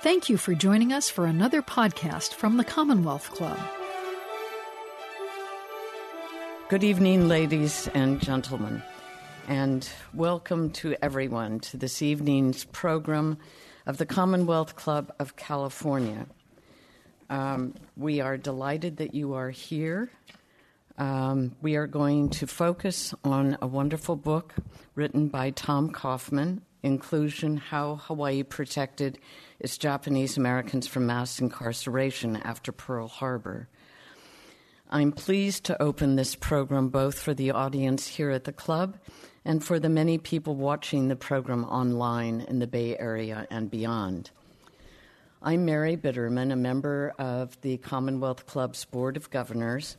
Thank 0.00 0.28
you 0.28 0.36
for 0.36 0.54
joining 0.54 0.92
us 0.92 1.10
for 1.10 1.26
another 1.26 1.60
podcast 1.60 2.32
from 2.34 2.56
the 2.56 2.62
Commonwealth 2.64 3.32
Club. 3.32 3.58
Good 6.68 6.84
evening, 6.84 7.26
ladies 7.26 7.88
and 7.94 8.20
gentlemen, 8.20 8.84
and 9.48 9.88
welcome 10.14 10.70
to 10.70 10.94
everyone 11.02 11.58
to 11.60 11.76
this 11.76 12.00
evening's 12.00 12.62
program 12.64 13.38
of 13.86 13.96
the 13.98 14.06
Commonwealth 14.06 14.76
Club 14.76 15.12
of 15.18 15.34
California. 15.34 16.26
Um, 17.28 17.74
we 17.96 18.20
are 18.20 18.36
delighted 18.36 18.98
that 18.98 19.14
you 19.14 19.34
are 19.34 19.50
here. 19.50 20.10
Um, 20.96 21.56
we 21.60 21.74
are 21.74 21.88
going 21.88 22.28
to 22.30 22.46
focus 22.46 23.14
on 23.24 23.58
a 23.60 23.66
wonderful 23.66 24.14
book 24.14 24.54
written 24.94 25.26
by 25.26 25.50
Tom 25.50 25.90
Coffman, 25.90 26.62
Inclusion 26.82 27.56
How 27.56 27.96
Hawaii 27.96 28.42
Protected 28.42 29.18
its 29.58 29.78
Japanese 29.78 30.36
Americans 30.36 30.86
from 30.86 31.06
mass 31.06 31.40
incarceration 31.40 32.36
after 32.36 32.72
Pearl 32.72 33.08
Harbor. 33.08 33.68
I'm 34.90 35.12
pleased 35.12 35.64
to 35.64 35.82
open 35.82 36.16
this 36.16 36.34
program 36.34 36.88
both 36.88 37.18
for 37.18 37.34
the 37.34 37.50
audience 37.50 38.06
here 38.06 38.30
at 38.30 38.44
the 38.44 38.52
club 38.52 38.96
and 39.44 39.62
for 39.62 39.78
the 39.78 39.88
many 39.88 40.18
people 40.18 40.54
watching 40.54 41.08
the 41.08 41.16
program 41.16 41.64
online 41.64 42.40
in 42.42 42.58
the 42.58 42.66
Bay 42.66 42.96
Area 42.96 43.46
and 43.50 43.70
beyond. 43.70 44.30
I'm 45.42 45.64
Mary 45.64 45.96
Bitterman, 45.96 46.52
a 46.52 46.56
member 46.56 47.14
of 47.18 47.60
the 47.60 47.76
Commonwealth 47.76 48.46
Club's 48.46 48.84
Board 48.84 49.16
of 49.16 49.30
Governors 49.30 49.96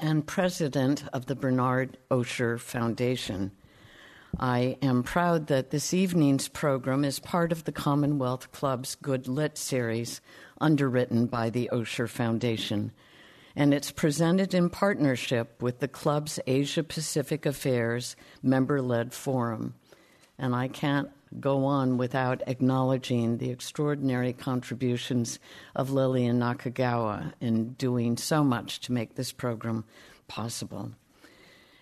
and 0.00 0.26
president 0.26 1.04
of 1.12 1.26
the 1.26 1.34
Bernard 1.34 1.98
Osher 2.10 2.60
Foundation. 2.60 3.50
I 4.38 4.76
am 4.80 5.02
proud 5.02 5.48
that 5.48 5.70
this 5.70 5.92
evening's 5.92 6.48
program 6.48 7.04
is 7.04 7.18
part 7.18 7.52
of 7.52 7.64
the 7.64 7.72
Commonwealth 7.72 8.52
Club's 8.52 8.94
Good 8.94 9.26
Lit 9.26 9.58
series, 9.58 10.20
underwritten 10.60 11.26
by 11.26 11.50
the 11.50 11.68
Osher 11.72 12.08
Foundation. 12.08 12.92
And 13.56 13.74
it's 13.74 13.90
presented 13.90 14.54
in 14.54 14.70
partnership 14.70 15.60
with 15.60 15.80
the 15.80 15.88
club's 15.88 16.38
Asia 16.46 16.84
Pacific 16.84 17.44
Affairs 17.44 18.14
member 18.42 18.80
led 18.80 19.12
forum. 19.12 19.74
And 20.38 20.54
I 20.54 20.68
can't 20.68 21.10
go 21.38 21.64
on 21.64 21.96
without 21.96 22.42
acknowledging 22.46 23.38
the 23.38 23.50
extraordinary 23.50 24.32
contributions 24.32 25.38
of 25.74 25.90
Lillian 25.90 26.38
Nakagawa 26.38 27.32
in 27.40 27.72
doing 27.74 28.16
so 28.16 28.42
much 28.42 28.80
to 28.80 28.92
make 28.92 29.16
this 29.16 29.32
program 29.32 29.84
possible. 30.28 30.92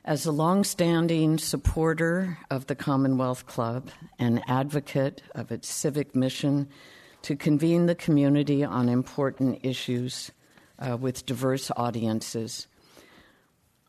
As 0.09 0.25
a 0.25 0.33
long-standing 0.33 1.37
supporter 1.37 2.39
of 2.51 2.67
the 2.67 2.75
Commonwealth 2.75 3.45
Club 3.45 3.91
and 4.19 4.43
advocate 4.49 5.21
of 5.35 5.53
its 5.53 5.69
civic 5.69 6.17
mission 6.17 6.71
to 7.21 7.37
convene 7.37 7.85
the 7.85 7.95
community 7.95 8.65
on 8.65 8.89
important 8.89 9.61
issues 9.63 10.31
uh, 10.79 10.97
with 10.97 11.27
diverse 11.27 11.71
audiences, 11.77 12.69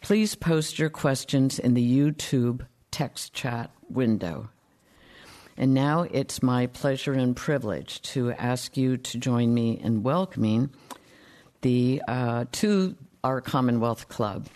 Please 0.00 0.34
post 0.34 0.78
your 0.78 0.90
questions 0.90 1.58
in 1.58 1.74
the 1.74 1.98
YouTube 1.98 2.66
text 2.90 3.32
chat 3.32 3.70
window. 3.88 4.48
And 5.56 5.74
now 5.74 6.02
it's 6.02 6.42
my 6.42 6.68
pleasure 6.68 7.12
and 7.12 7.34
privilege 7.34 8.00
to 8.02 8.30
ask 8.32 8.76
you 8.76 8.96
to 8.96 9.18
join 9.18 9.52
me 9.52 9.72
in 9.72 10.04
welcoming 10.04 10.70
the 11.62 12.00
uh, 12.06 12.44
to 12.52 12.94
our 13.24 13.40
Commonwealth 13.40 14.08
Club, 14.08 14.46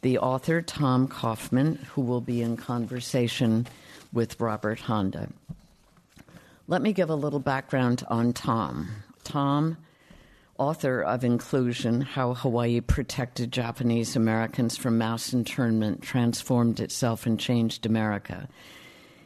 the 0.00 0.18
author 0.18 0.62
Tom 0.62 1.06
Coffman, 1.06 1.76
who 1.88 2.00
will 2.00 2.22
be 2.22 2.40
in 2.40 2.56
conversation 2.56 3.66
with 4.12 4.40
Robert 4.40 4.80
Handa. 4.80 5.30
Let 6.66 6.80
me 6.80 6.94
give 6.94 7.10
a 7.10 7.14
little 7.14 7.40
background 7.40 8.04
on 8.08 8.32
Tom. 8.32 8.88
Tom 9.24 9.76
author 10.58 11.00
of 11.02 11.24
Inclusion 11.24 12.00
How 12.00 12.34
Hawaii 12.34 12.80
Protected 12.80 13.52
Japanese 13.52 14.16
Americans 14.16 14.76
from 14.76 14.98
Mass 14.98 15.32
Internment, 15.32 16.02
Transformed 16.02 16.80
Itself, 16.80 17.26
and 17.26 17.38
Changed 17.38 17.86
America, 17.86 18.48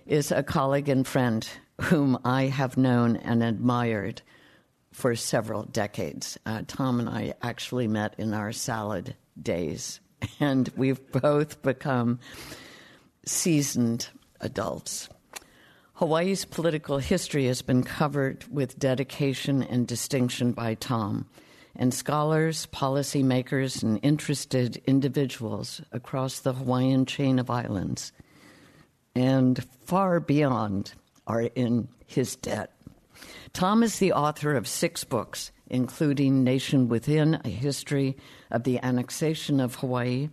is 0.06 0.30
a 0.30 0.42
colleague 0.42 0.90
and 0.90 1.06
friend 1.06 1.48
whom 1.80 2.18
I 2.24 2.44
have 2.44 2.76
known 2.76 3.16
and 3.16 3.42
admired 3.42 4.20
for 4.92 5.16
several 5.16 5.64
decades. 5.64 6.38
Uh, 6.44 6.62
Tom 6.66 7.00
and 7.00 7.08
I 7.08 7.32
actually 7.42 7.88
met 7.88 8.14
in 8.18 8.34
our 8.34 8.52
salad 8.52 9.16
days, 9.40 10.00
and 10.38 10.70
we've 10.76 11.00
both 11.12 11.62
become 11.62 12.20
seasoned 13.24 14.08
adults. 14.40 15.08
Hawaii's 16.02 16.44
political 16.44 16.98
history 16.98 17.46
has 17.46 17.62
been 17.62 17.84
covered 17.84 18.44
with 18.50 18.76
dedication 18.76 19.62
and 19.62 19.86
distinction 19.86 20.50
by 20.50 20.74
Tom, 20.74 21.28
and 21.76 21.94
scholars, 21.94 22.66
policymakers, 22.72 23.84
and 23.84 24.00
interested 24.02 24.82
individuals 24.84 25.80
across 25.92 26.40
the 26.40 26.54
Hawaiian 26.54 27.06
chain 27.06 27.38
of 27.38 27.50
islands 27.50 28.10
and 29.14 29.64
far 29.84 30.18
beyond 30.18 30.92
are 31.28 31.42
in 31.42 31.86
his 32.04 32.34
debt. 32.34 32.72
Tom 33.52 33.84
is 33.84 34.00
the 34.00 34.12
author 34.12 34.56
of 34.56 34.66
six 34.66 35.04
books, 35.04 35.52
including 35.68 36.42
Nation 36.42 36.88
Within, 36.88 37.40
a 37.44 37.48
history 37.48 38.16
of 38.50 38.64
the 38.64 38.80
annexation 38.80 39.60
of 39.60 39.76
Hawaii, 39.76 40.30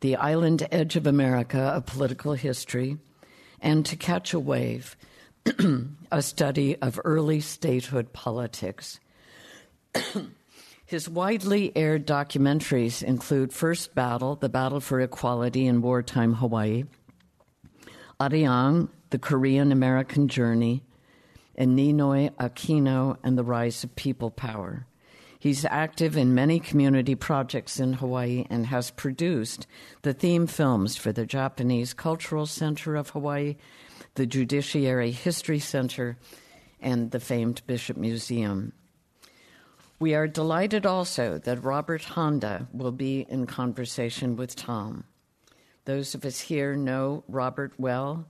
The 0.00 0.16
Island 0.16 0.68
Edge 0.70 0.96
of 0.96 1.06
America, 1.06 1.72
a 1.74 1.80
political 1.80 2.34
history, 2.34 2.98
and 3.64 3.84
To 3.86 3.96
Catch 3.96 4.34
a 4.34 4.38
Wave, 4.38 4.96
a 6.12 6.22
study 6.22 6.76
of 6.76 7.00
early 7.04 7.40
statehood 7.40 8.12
politics. 8.12 9.00
His 10.86 11.08
widely 11.08 11.72
aired 11.74 12.06
documentaries 12.06 13.02
include 13.02 13.54
First 13.54 13.94
Battle, 13.94 14.36
The 14.36 14.50
Battle 14.50 14.80
for 14.80 15.00
Equality 15.00 15.66
in 15.66 15.80
Wartime 15.80 16.34
Hawaii, 16.34 16.84
Arirang, 18.20 18.90
The 19.08 19.18
Korean 19.18 19.72
American 19.72 20.28
Journey, 20.28 20.82
and 21.56 21.76
Ninoy 21.78 22.30
Aquino 22.32 23.16
and 23.24 23.38
the 23.38 23.44
Rise 23.44 23.82
of 23.82 23.96
People 23.96 24.30
Power. 24.30 24.86
He's 25.44 25.66
active 25.66 26.16
in 26.16 26.34
many 26.34 26.58
community 26.58 27.14
projects 27.14 27.78
in 27.78 27.92
Hawaii 27.92 28.46
and 28.48 28.64
has 28.64 28.90
produced 28.90 29.66
the 30.00 30.14
theme 30.14 30.46
films 30.46 30.96
for 30.96 31.12
the 31.12 31.26
Japanese 31.26 31.92
Cultural 31.92 32.46
Center 32.46 32.96
of 32.96 33.10
Hawaii, 33.10 33.56
the 34.14 34.24
Judiciary 34.24 35.10
History 35.10 35.58
Center, 35.58 36.16
and 36.80 37.10
the 37.10 37.20
famed 37.20 37.60
Bishop 37.66 37.98
Museum. 37.98 38.72
We 40.00 40.14
are 40.14 40.26
delighted 40.26 40.86
also 40.86 41.36
that 41.36 41.62
Robert 41.62 42.00
Handa 42.00 42.66
will 42.72 42.92
be 42.92 43.26
in 43.28 43.44
conversation 43.44 44.36
with 44.36 44.56
Tom. 44.56 45.04
Those 45.84 46.14
of 46.14 46.24
us 46.24 46.40
here 46.40 46.74
know 46.74 47.22
Robert 47.28 47.74
well. 47.76 48.24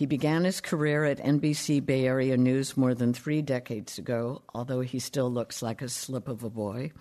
He 0.00 0.06
began 0.06 0.44
his 0.44 0.62
career 0.62 1.04
at 1.04 1.18
NBC 1.18 1.84
Bay 1.84 2.06
Area 2.06 2.34
News 2.38 2.74
more 2.74 2.94
than 2.94 3.12
three 3.12 3.42
decades 3.42 3.98
ago, 3.98 4.40
although 4.54 4.80
he 4.80 4.98
still 4.98 5.30
looks 5.30 5.60
like 5.60 5.82
a 5.82 5.90
slip 5.90 6.26
of 6.26 6.42
a 6.42 6.48
boy, 6.48 6.92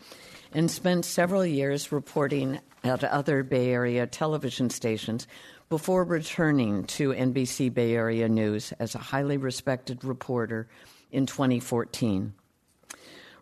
and 0.51 0.69
spent 0.69 1.05
several 1.05 1.45
years 1.45 1.93
reporting 1.93 2.59
at 2.83 3.05
other 3.05 3.41
Bay 3.41 3.69
Area 3.71 4.05
television 4.05 4.69
stations 4.69 5.27
before 5.69 6.03
returning 6.03 6.83
to 6.87 7.13
NBC 7.13 7.73
Bay 7.73 7.95
Area 7.95 8.27
News 8.27 8.73
as 8.79 8.95
a 8.95 8.97
highly 8.97 9.37
respected 9.37 10.03
reporter 10.03 10.67
in 11.09 11.25
2014. 11.25 12.33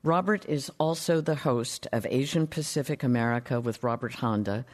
Robert 0.04 0.46
is 0.46 0.72
also 0.78 1.20
the 1.20 1.34
host 1.34 1.88
of 1.92 2.06
Asian 2.12 2.46
Pacific 2.46 3.02
America 3.02 3.60
with 3.60 3.82
Robert 3.82 4.14
Handa, 4.14 4.66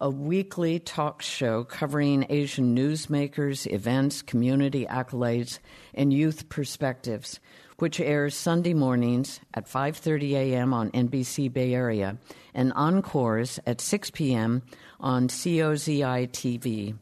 a 0.00 0.08
weekly 0.08 0.78
talk 0.78 1.20
show 1.20 1.62
covering 1.62 2.24
Asian 2.30 2.74
newsmakers, 2.74 3.70
events, 3.70 4.22
community 4.22 4.86
accolades, 4.86 5.58
and 5.94 6.12
youth 6.12 6.48
perspectives, 6.48 7.38
which 7.78 8.00
airs 8.00 8.34
Sunday 8.34 8.72
mornings 8.72 9.40
at 9.52 9.66
5:30 9.66 10.32
a.m. 10.32 10.72
on 10.72 10.90
NBC 10.92 11.52
Bay 11.52 11.74
Area 11.74 12.16
and 12.54 12.72
encores 12.72 13.60
at 13.66 13.80
6 13.80 14.10
p.m. 14.10 14.62
on 14.98 15.28
COZI 15.28 16.28
TV. 16.28 16.96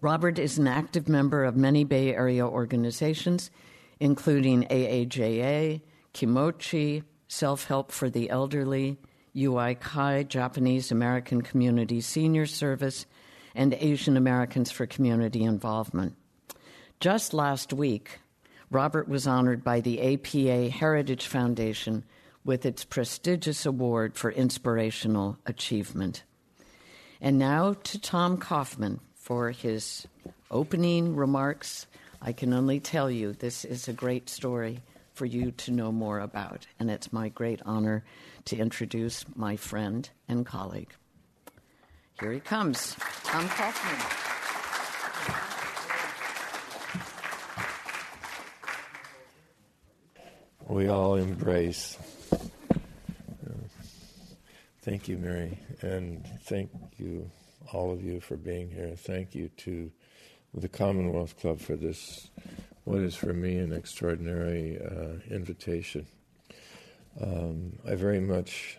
Robert 0.00 0.38
is 0.38 0.58
an 0.58 0.68
active 0.68 1.08
member 1.08 1.44
of 1.44 1.56
many 1.56 1.84
Bay 1.84 2.14
Area 2.14 2.46
organizations, 2.46 3.50
including 4.00 4.64
AAJA, 4.64 5.80
Kimochi, 6.12 7.04
Self 7.28 7.66
Help 7.66 7.92
for 7.92 8.08
the 8.08 8.30
Elderly, 8.30 8.96
Yu-Ai 9.32 9.74
Kai, 9.74 10.22
Japanese 10.24 10.90
American 10.90 11.42
Community 11.42 12.00
Senior 12.00 12.46
Service, 12.46 13.06
and 13.54 13.74
Asian 13.74 14.16
Americans 14.16 14.70
for 14.70 14.86
Community 14.86 15.42
Involvement. 15.42 16.14
Just 17.00 17.34
last 17.34 17.72
week, 17.72 18.18
Robert 18.70 19.08
was 19.08 19.26
honored 19.26 19.64
by 19.64 19.80
the 19.80 20.14
APA 20.14 20.70
Heritage 20.70 21.26
Foundation 21.26 22.04
with 22.44 22.66
its 22.66 22.84
prestigious 22.84 23.66
award 23.66 24.16
for 24.16 24.30
inspirational 24.30 25.38
achievement. 25.46 26.24
And 27.20 27.38
now 27.38 27.74
to 27.74 28.00
Tom 28.00 28.38
Coffman 28.38 29.00
for 29.14 29.50
his 29.50 30.06
opening 30.50 31.14
remarks. 31.14 31.86
I 32.20 32.32
can 32.32 32.52
only 32.52 32.80
tell 32.80 33.10
you 33.10 33.32
this 33.32 33.64
is 33.64 33.88
a 33.88 33.92
great 33.92 34.28
story 34.28 34.80
for 35.18 35.26
you 35.26 35.50
to 35.50 35.72
know 35.72 35.90
more 35.90 36.20
about, 36.20 36.68
and 36.78 36.88
it's 36.88 37.12
my 37.12 37.28
great 37.28 37.60
honor 37.66 38.04
to 38.44 38.56
introduce 38.56 39.24
my 39.34 39.56
friend 39.56 40.08
and 40.28 40.46
colleague. 40.46 40.92
Here 42.20 42.30
he 42.30 42.38
comes, 42.38 42.94
Tom 43.24 43.48
Coffman. 43.48 44.28
we 50.68 50.86
all 50.86 51.16
embrace. 51.16 51.98
Thank 54.82 55.08
you, 55.08 55.18
Mary, 55.18 55.58
and 55.82 56.24
thank 56.44 56.70
you, 56.96 57.28
all 57.72 57.90
of 57.92 58.04
you, 58.04 58.20
for 58.20 58.36
being 58.36 58.70
here. 58.70 58.94
Thank 58.96 59.34
you 59.34 59.48
to 59.48 59.90
the 60.54 60.68
Commonwealth 60.68 61.36
Club 61.40 61.58
for 61.60 61.74
this, 61.74 62.30
what 62.88 63.00
is 63.02 63.14
for 63.14 63.34
me 63.34 63.58
an 63.58 63.70
extraordinary 63.70 64.80
uh, 64.80 65.20
invitation. 65.30 66.06
Um, 67.20 67.74
I 67.86 67.94
very 67.96 68.18
much 68.18 68.78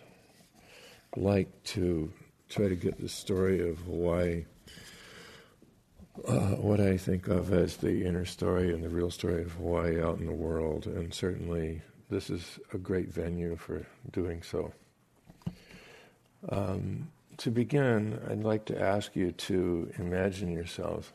like 1.16 1.62
to 1.74 2.12
try 2.48 2.66
to 2.66 2.74
get 2.74 3.00
the 3.00 3.08
story 3.08 3.70
of 3.70 3.78
Hawaii 3.78 4.46
uh, 6.26 6.56
what 6.56 6.80
I 6.80 6.96
think 6.96 7.28
of 7.28 7.52
as 7.52 7.76
the 7.76 8.04
inner 8.04 8.24
story 8.24 8.74
and 8.74 8.82
the 8.82 8.88
real 8.88 9.12
story 9.12 9.42
of 9.42 9.52
Hawaii 9.52 10.02
out 10.02 10.18
in 10.18 10.26
the 10.26 10.32
world, 10.32 10.86
and 10.86 11.14
certainly 11.14 11.80
this 12.10 12.30
is 12.30 12.58
a 12.74 12.78
great 12.78 13.12
venue 13.12 13.54
for 13.54 13.86
doing 14.10 14.42
so. 14.42 14.72
Um, 16.48 17.12
to 17.36 17.52
begin, 17.52 18.18
I'd 18.28 18.42
like 18.42 18.64
to 18.66 18.78
ask 18.78 19.14
you 19.14 19.30
to 19.32 19.92
imagine 19.98 20.50
yourselves 20.50 21.12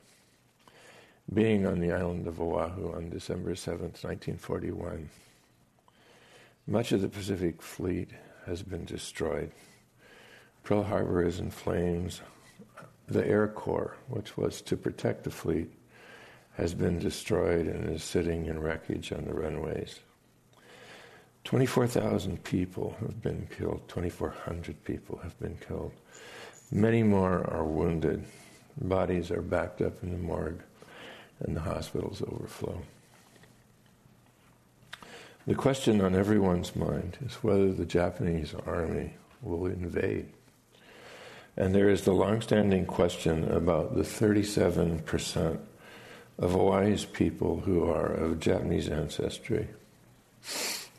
being 1.33 1.65
on 1.65 1.79
the 1.79 1.91
island 1.91 2.27
of 2.27 2.39
Oahu 2.39 2.93
on 2.93 3.09
December 3.09 3.53
7th, 3.53 4.03
1941. 4.03 5.09
Much 6.67 6.91
of 6.91 7.01
the 7.01 7.09
Pacific 7.09 7.61
Fleet 7.61 8.11
has 8.45 8.61
been 8.61 8.85
destroyed. 8.85 9.51
Pearl 10.63 10.83
Harbor 10.83 11.23
is 11.23 11.39
in 11.39 11.51
flames 11.51 12.21
the 13.07 13.25
Air 13.27 13.47
Corps, 13.47 13.95
which 14.07 14.35
was 14.35 14.61
to 14.61 14.75
protect 14.75 15.23
the 15.23 15.31
fleet, 15.31 15.71
has 16.57 16.73
been 16.73 16.97
destroyed 16.99 17.67
and 17.67 17.89
is 17.89 18.03
sitting 18.03 18.47
in 18.47 18.59
wreckage 18.59 19.11
on 19.11 19.25
the 19.25 19.33
runways. 19.33 19.99
24,000 21.43 22.43
people 22.43 22.95
have 22.99 23.21
been 23.21 23.47
killed, 23.55 23.81
2,400 23.87 24.83
people 24.83 25.19
have 25.21 25.39
been 25.39 25.57
killed. 25.67 25.91
Many 26.71 27.03
more 27.03 27.47
are 27.51 27.63
wounded. 27.63 28.25
Bodies 28.81 29.29
are 29.29 29.43
backed 29.43 29.81
up 29.81 30.01
in 30.01 30.11
the 30.11 30.17
morgue, 30.17 30.63
and 31.39 31.55
the 31.55 31.61
hospitals 31.61 32.21
overflow. 32.21 32.81
The 35.47 35.55
question 35.55 36.01
on 36.01 36.15
everyone's 36.15 36.75
mind 36.75 37.17
is 37.23 37.35
whether 37.35 37.71
the 37.71 37.85
Japanese 37.85 38.55
army 38.65 39.13
will 39.41 39.67
invade. 39.67 40.27
And 41.55 41.73
there 41.73 41.89
is 41.89 42.01
the 42.01 42.13
long-standing 42.13 42.85
question 42.85 43.49
about 43.51 43.95
the 43.95 44.01
37% 44.01 45.59
of 46.39 46.51
Hawaii's 46.51 47.05
people 47.05 47.61
who 47.61 47.83
are 47.83 48.11
of 48.11 48.39
Japanese 48.39 48.89
ancestry. 48.89 49.67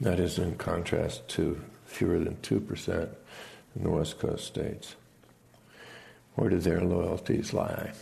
That 0.01 0.21
is 0.21 0.39
in 0.39 0.57
contrast 0.57 1.29
to 1.31 1.61
fewer 1.85 2.19
than 2.19 2.37
2% 2.37 3.09
in 3.75 3.83
the 3.83 3.91
West 3.91 4.19
Coast 4.19 4.47
states. 4.47 4.97
Where 6.37 6.51
do 6.51 6.59
their 6.59 6.83
loyalties 6.83 7.53
lie? 7.53 7.93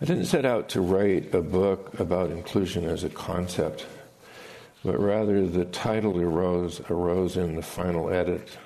I 0.00 0.06
didn't 0.06 0.24
set 0.24 0.44
out 0.44 0.68
to 0.70 0.80
write 0.80 1.32
a 1.32 1.40
book 1.40 2.00
about 2.00 2.32
inclusion 2.32 2.84
as 2.84 3.04
a 3.04 3.08
concept, 3.08 3.86
but 4.84 4.98
rather 4.98 5.46
the 5.46 5.66
title 5.66 6.20
arose, 6.20 6.80
arose 6.90 7.36
in 7.36 7.54
the 7.54 7.62
final 7.62 8.10
edit 8.10 8.58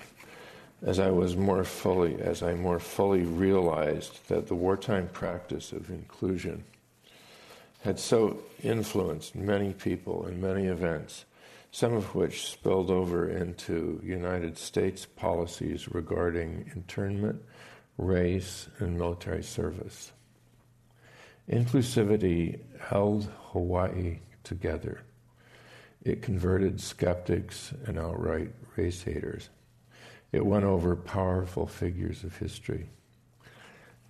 as 0.81 0.99
I 0.99 1.11
was 1.11 1.37
more 1.37 1.65
fully, 1.65 2.19
as 2.21 2.43
I 2.43 2.55
more 2.55 2.79
fully 2.79 3.23
realized 3.23 4.27
that 4.29 4.47
the 4.47 4.55
wartime 4.55 5.09
practice 5.09 5.71
of 5.71 5.91
inclusion 5.91 6.65
had 7.83 7.99
so 7.99 8.39
influenced 8.63 9.35
many 9.35 9.75
people 9.75 10.25
and 10.25 10.41
many 10.41 10.67
events, 10.67 11.27
some 11.73 11.93
of 11.93 12.15
which 12.15 12.49
spilled 12.49 12.91
over 12.91 13.29
into 13.29 14.01
United 14.03 14.56
States 14.56 15.05
policies 15.05 15.89
regarding 15.89 16.70
internment, 16.75 17.43
race, 17.99 18.69
and 18.79 18.97
military 18.97 19.43
service. 19.43 20.13
Inclusivity 21.50 22.60
held 22.78 23.31
Hawaii 23.52 24.19
together. 24.44 25.00
It 26.02 26.22
converted 26.22 26.81
skeptics 26.81 27.72
and 27.86 27.98
outright 27.98 28.52
race 28.76 29.02
haters. 29.02 29.48
It 30.31 30.44
went 30.44 30.64
over 30.64 30.94
powerful 30.94 31.67
figures 31.67 32.22
of 32.22 32.36
history. 32.36 32.90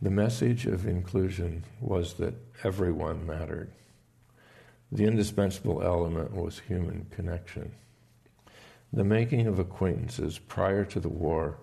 The 0.03 0.11
message 0.11 0.67
of 0.67 0.87
inclusion 0.87 1.65
was 1.81 2.15
that 2.15 2.35
everyone 2.65 3.27
mattered. 3.27 3.71
The 4.91 5.05
indispensable 5.05 5.83
element 5.83 6.35
was 6.35 6.61
human 6.61 7.07
connection. 7.11 7.73
The 8.93 9.05
making 9.05 9.47
of 9.47 9.59
acquaintances 9.59 10.39
prior 10.39 10.85
to 10.87 10.99
the 10.99 11.09
war 11.09 11.59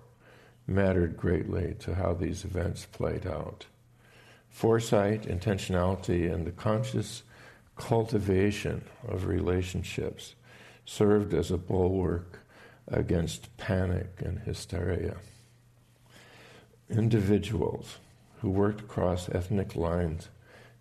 mattered 0.67 1.17
greatly 1.17 1.75
to 1.79 1.95
how 1.95 2.13
these 2.13 2.45
events 2.45 2.85
played 2.85 3.25
out. 3.27 3.65
Foresight, 4.55 5.23
intentionality, 5.23 6.33
and 6.33 6.47
the 6.47 6.51
conscious 6.51 7.23
cultivation 7.75 8.85
of 9.05 9.25
relationships 9.25 10.33
served 10.85 11.33
as 11.33 11.51
a 11.51 11.57
bulwark 11.57 12.39
against 12.87 13.57
panic 13.57 14.07
and 14.19 14.39
hysteria. 14.39 15.17
Individuals 16.89 17.97
who 18.39 18.49
worked 18.49 18.79
across 18.79 19.27
ethnic 19.27 19.75
lines 19.75 20.29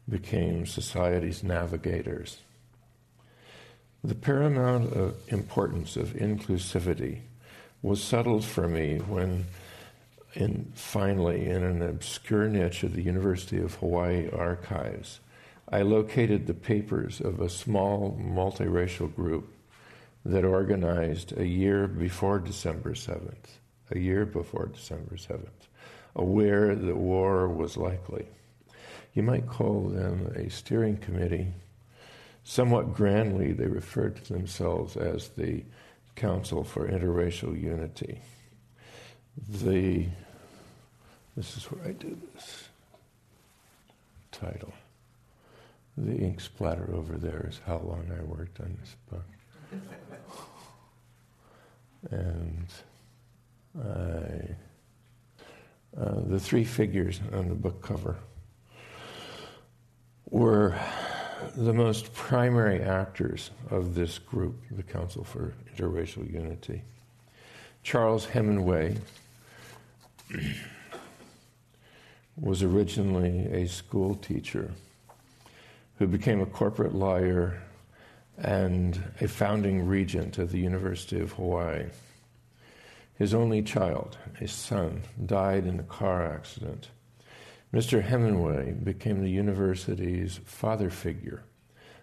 became 0.09 0.67
society's 0.67 1.43
navigators. 1.43 2.39
The 4.05 4.15
paramount 4.15 4.97
uh, 4.97 5.11
importance 5.27 5.97
of 5.97 6.11
inclusivity 6.11 7.23
was 7.83 8.01
settled 8.01 8.45
for 8.45 8.69
me 8.69 8.99
when, 8.99 9.47
in, 10.35 10.73
finally, 10.75 11.47
in 11.47 11.63
an 11.63 11.83
obscure 11.83 12.49
niche 12.49 12.83
of 12.83 12.95
the 12.95 13.03
University 13.03 13.59
of 13.59 13.75
Hawaii 13.77 14.29
archives, 14.31 15.21
I 15.69 15.83
located 15.83 16.47
the 16.47 16.55
papers 16.55 17.21
of 17.21 17.41
a 17.41 17.49
small 17.49 18.19
multiracial 18.21 19.15
group 19.15 19.53
that 20.25 20.45
organized 20.45 21.37
a 21.39 21.47
year 21.47 21.87
before 21.87 22.39
December 22.39 22.93
7th, 22.93 23.59
a 23.91 23.99
year 23.99 24.27
before 24.27 24.67
December 24.67 25.17
7th, 25.17 25.69
aware 26.17 26.75
that 26.75 26.97
war 26.97 27.49
was 27.49 27.77
likely. 27.77 28.27
You 29.15 29.23
might 29.23 29.47
call 29.47 29.89
them 29.89 30.33
a 30.35 30.51
steering 30.51 30.97
committee. 30.97 31.53
Somewhat 32.43 32.95
grandly, 32.95 33.53
they 33.53 33.67
referred 33.67 34.17
to 34.17 34.33
themselves 34.33 34.97
as 34.97 35.29
the 35.29 35.65
Council 36.17 36.65
for 36.65 36.89
Interracial 36.89 37.61
Unity. 37.61 38.21
The 39.49 40.07
this 41.37 41.57
is 41.57 41.65
where 41.65 41.85
I 41.87 41.93
do 41.93 42.17
this 42.35 42.69
title. 44.31 44.73
The 45.97 46.17
ink 46.17 46.41
splatter 46.41 46.93
over 46.93 47.17
there 47.17 47.47
is 47.49 47.61
how 47.67 47.79
long 47.79 48.07
I 48.17 48.23
worked 48.25 48.61
on 48.61 48.77
this 48.81 48.97
book. 49.11 49.25
and 52.11 52.67
I, 53.81 54.57
uh, 56.01 56.21
the 56.27 56.41
three 56.41 56.65
figures 56.65 57.21
on 57.33 57.49
the 57.49 57.55
book 57.55 57.81
cover 57.83 58.17
were 60.31 60.77
the 61.57 61.73
most 61.73 62.13
primary 62.15 62.81
actors 62.83 63.51
of 63.71 63.95
this 63.95 64.19
group, 64.19 64.57
the 64.71 64.83
Council 64.83 65.23
for 65.23 65.55
Interracial 65.77 66.31
Unity. 66.33 66.83
Charles 67.83 68.25
Hemingway 68.25 68.97
was 72.37 72.63
originally 72.63 73.47
a 73.53 73.69
school 73.69 74.15
teacher 74.17 74.73
who 75.99 76.07
became 76.07 76.41
a 76.41 76.47
corporate 76.47 76.95
lawyer 76.95 77.63
and 78.39 79.01
a 79.21 79.29
founding 79.29 79.87
regent 79.87 80.39
of 80.39 80.51
the 80.51 80.59
University 80.59 81.21
of 81.21 81.33
Hawaii. 81.33 81.87
His 83.17 83.33
only 83.33 83.63
child, 83.63 84.19
a 84.41 84.49
son, 84.49 85.03
died 85.25 85.67
in 85.67 85.79
a 85.79 85.85
car 85.85 86.27
accident. 86.27 86.89
Mr. 87.73 88.03
Hemingway 88.03 88.73
became 88.73 89.21
the 89.21 89.31
university's 89.31 90.41
father 90.45 90.91
figure, 90.91 91.45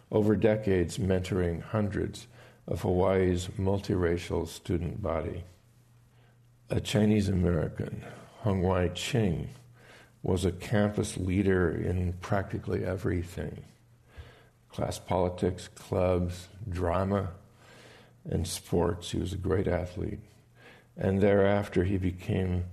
over 0.10 0.36
decades 0.36 0.98
mentoring 0.98 1.62
hundreds 1.62 2.28
of 2.68 2.82
Hawaii's 2.82 3.48
multiracial 3.60 4.48
student 4.48 5.02
body. 5.02 5.44
A 6.70 6.80
Chinese 6.80 7.28
American, 7.28 8.04
Hung 8.44 8.62
Wai 8.62 8.88
Ching, 8.90 9.50
was 10.24 10.46
a 10.46 10.52
campus 10.52 11.18
leader 11.18 11.72
in 11.72 12.14
practically 12.22 12.86
everything 12.86 13.64
class 14.70 14.98
politics, 14.98 15.68
clubs, 15.68 16.48
drama, 16.70 17.30
and 18.30 18.48
sports. 18.48 19.12
He 19.12 19.20
was 19.20 19.34
a 19.34 19.38
great 19.38 19.68
athlete. 19.68 20.20
And 20.96 21.20
thereafter, 21.20 21.84
he 21.84 21.98
became 21.98 22.64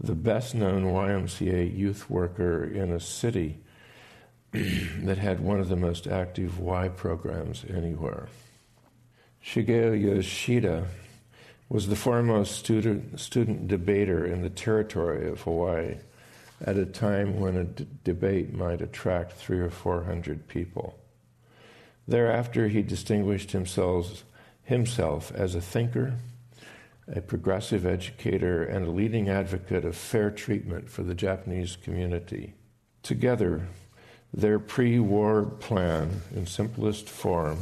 the 0.00 0.16
best 0.16 0.56
known 0.56 0.84
YMCA 0.84 1.76
youth 1.76 2.10
worker 2.10 2.64
in 2.64 2.90
a 2.90 2.98
city 2.98 3.60
that 4.52 5.18
had 5.18 5.38
one 5.38 5.60
of 5.60 5.68
the 5.68 5.76
most 5.76 6.08
active 6.08 6.58
Y 6.58 6.88
programs 6.88 7.64
anywhere. 7.72 8.28
Shigeo 9.44 10.00
Yoshida 10.00 10.88
was 11.68 11.86
the 11.86 11.96
foremost 11.96 12.56
student, 12.58 13.20
student 13.20 13.68
debater 13.68 14.26
in 14.26 14.42
the 14.42 14.50
territory 14.50 15.28
of 15.28 15.42
Hawaii 15.42 15.98
at 16.64 16.78
a 16.78 16.86
time 16.86 17.38
when 17.38 17.56
a 17.56 17.64
d- 17.64 17.86
debate 18.02 18.54
might 18.54 18.80
attract 18.80 19.32
three 19.32 19.60
or 19.60 19.70
four 19.70 20.04
hundred 20.04 20.48
people. 20.48 20.98
Thereafter, 22.08 22.68
he 22.68 22.82
distinguished 22.82 23.52
himself, 23.52 24.24
himself 24.62 25.30
as 25.32 25.54
a 25.54 25.60
thinker, 25.60 26.14
a 27.06 27.20
progressive 27.20 27.84
educator, 27.84 28.64
and 28.64 28.86
a 28.86 28.90
leading 28.90 29.28
advocate 29.28 29.84
of 29.84 29.94
fair 29.94 30.30
treatment 30.30 30.88
for 30.88 31.02
the 31.02 31.14
Japanese 31.14 31.76
community. 31.76 32.54
Together, 33.02 33.68
their 34.32 34.58
pre 34.58 34.98
war 34.98 35.44
plan, 35.44 36.22
in 36.34 36.46
simplest 36.46 37.08
form, 37.08 37.58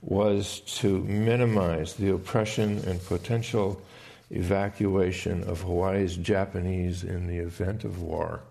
was 0.00 0.60
to 0.60 1.00
minimize 1.04 1.94
the 1.94 2.10
oppression 2.10 2.78
and 2.86 3.04
potential 3.04 3.82
evacuation 4.30 5.42
of 5.44 5.62
Hawaii's 5.62 6.16
Japanese 6.16 7.04
in 7.04 7.26
the 7.26 7.38
event 7.38 7.84
of 7.84 8.02
war, 8.02 8.42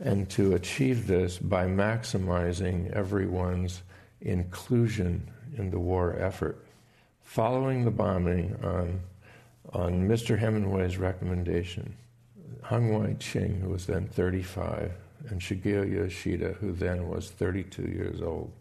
and 0.00 0.28
to 0.30 0.54
achieve 0.54 1.06
this 1.06 1.38
by 1.38 1.66
maximizing 1.66 2.90
everyone's 2.92 3.82
inclusion 4.20 5.30
in 5.56 5.70
the 5.70 5.78
war 5.78 6.16
effort. 6.18 6.64
Following 7.22 7.84
the 7.84 7.90
bombing 7.90 8.56
on, 8.62 9.00
on 9.72 10.08
Mr. 10.08 10.38
Hemingway's 10.38 10.96
recommendation, 10.96 11.96
Hung 12.62 12.92
Wai 12.92 13.14
Ching, 13.20 13.60
who 13.60 13.70
was 13.70 13.86
then 13.86 14.08
35, 14.08 14.92
and 15.28 15.40
Shigeo 15.40 15.90
Yoshida, 15.90 16.52
who 16.54 16.72
then 16.72 17.08
was 17.08 17.30
32 17.30 17.82
years 17.82 18.20
old, 18.20 18.52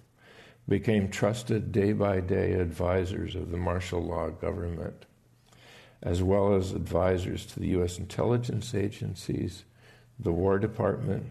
became 0.68 1.10
trusted 1.10 1.72
day 1.72 1.94
by 1.94 2.20
day 2.20 2.54
advisors 2.54 3.36
of 3.36 3.52
the 3.52 3.58
martial 3.58 4.02
law 4.02 4.30
government, 4.30 5.06
as 6.06 6.22
well 6.22 6.54
as 6.54 6.72
advisors 6.72 7.48
to 7.48 7.60
the 7.60 7.70
U.S. 7.70 7.98
intelligence 7.98 8.76
agencies, 8.76 9.64
the 10.20 10.32
War 10.32 10.60
Department, 10.60 11.26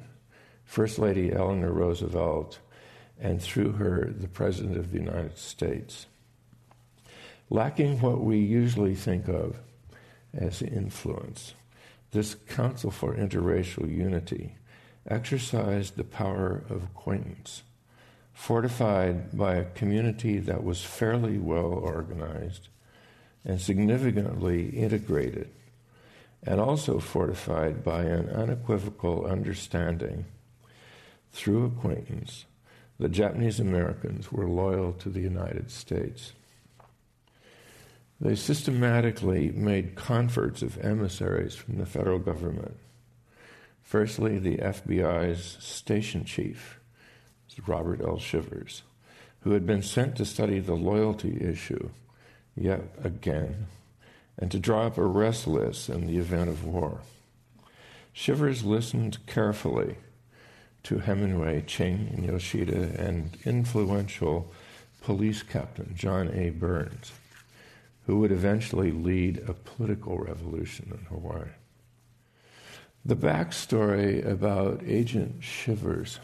First 0.64 0.98
Lady 0.98 1.32
Eleanor 1.32 1.70
Roosevelt, 1.70 2.58
and 3.20 3.40
through 3.40 3.72
her, 3.72 4.12
the 4.18 4.26
President 4.26 4.76
of 4.76 4.90
the 4.90 4.98
United 4.98 5.38
States. 5.38 6.06
Lacking 7.48 8.00
what 8.00 8.22
we 8.22 8.38
usually 8.38 8.96
think 8.96 9.28
of 9.28 9.60
as 10.36 10.60
influence, 10.60 11.54
this 12.10 12.34
Council 12.34 12.90
for 12.90 13.14
Interracial 13.14 13.88
Unity 13.88 14.56
exercised 15.06 15.96
the 15.96 16.02
power 16.02 16.64
of 16.68 16.82
acquaintance, 16.82 17.62
fortified 18.32 19.36
by 19.36 19.54
a 19.54 19.70
community 19.70 20.40
that 20.40 20.64
was 20.64 20.82
fairly 20.82 21.38
well 21.38 21.66
organized 21.66 22.68
and 23.44 23.60
significantly 23.60 24.68
integrated, 24.70 25.50
and 26.42 26.60
also 26.60 26.98
fortified 26.98 27.84
by 27.84 28.02
an 28.02 28.28
unequivocal 28.30 29.26
understanding 29.26 30.24
through 31.32 31.66
acquaintance 31.66 32.44
the 32.98 33.08
Japanese 33.08 33.58
Americans 33.58 34.30
were 34.30 34.48
loyal 34.48 34.92
to 34.92 35.08
the 35.08 35.20
United 35.20 35.70
States. 35.70 36.32
They 38.20 38.36
systematically 38.36 39.50
made 39.50 39.96
converts 39.96 40.62
of 40.62 40.78
emissaries 40.78 41.56
from 41.56 41.78
the 41.78 41.86
federal 41.86 42.20
government. 42.20 42.76
Firstly, 43.82 44.38
the 44.38 44.58
FBI's 44.58 45.56
station 45.60 46.24
chief, 46.24 46.78
Robert 47.66 48.00
L. 48.00 48.18
Shivers, 48.18 48.82
who 49.40 49.52
had 49.52 49.66
been 49.66 49.82
sent 49.82 50.16
to 50.16 50.24
study 50.24 50.60
the 50.60 50.74
loyalty 50.74 51.38
issue 51.40 51.90
yet 52.56 52.82
again 53.02 53.66
and 54.38 54.50
to 54.50 54.58
draw 54.58 54.86
up 54.86 54.98
arrest 54.98 55.46
lists 55.46 55.88
in 55.88 56.06
the 56.06 56.18
event 56.18 56.48
of 56.48 56.64
war. 56.64 57.00
Shivers 58.12 58.64
listened 58.64 59.18
carefully 59.26 59.96
to 60.84 60.98
Hemingway, 60.98 61.62
Ching, 61.62 62.24
Yoshida, 62.28 62.94
and 62.98 63.36
influential 63.44 64.52
police 65.02 65.42
captain 65.42 65.94
John 65.96 66.30
A. 66.34 66.50
Burns, 66.50 67.12
who 68.06 68.18
would 68.20 68.32
eventually 68.32 68.90
lead 68.90 69.42
a 69.48 69.54
political 69.54 70.18
revolution 70.18 70.90
in 70.92 71.06
Hawaii. 71.06 71.48
The 73.04 73.16
backstory 73.16 74.24
about 74.26 74.82
Agent 74.84 75.42
Shivers 75.42 76.20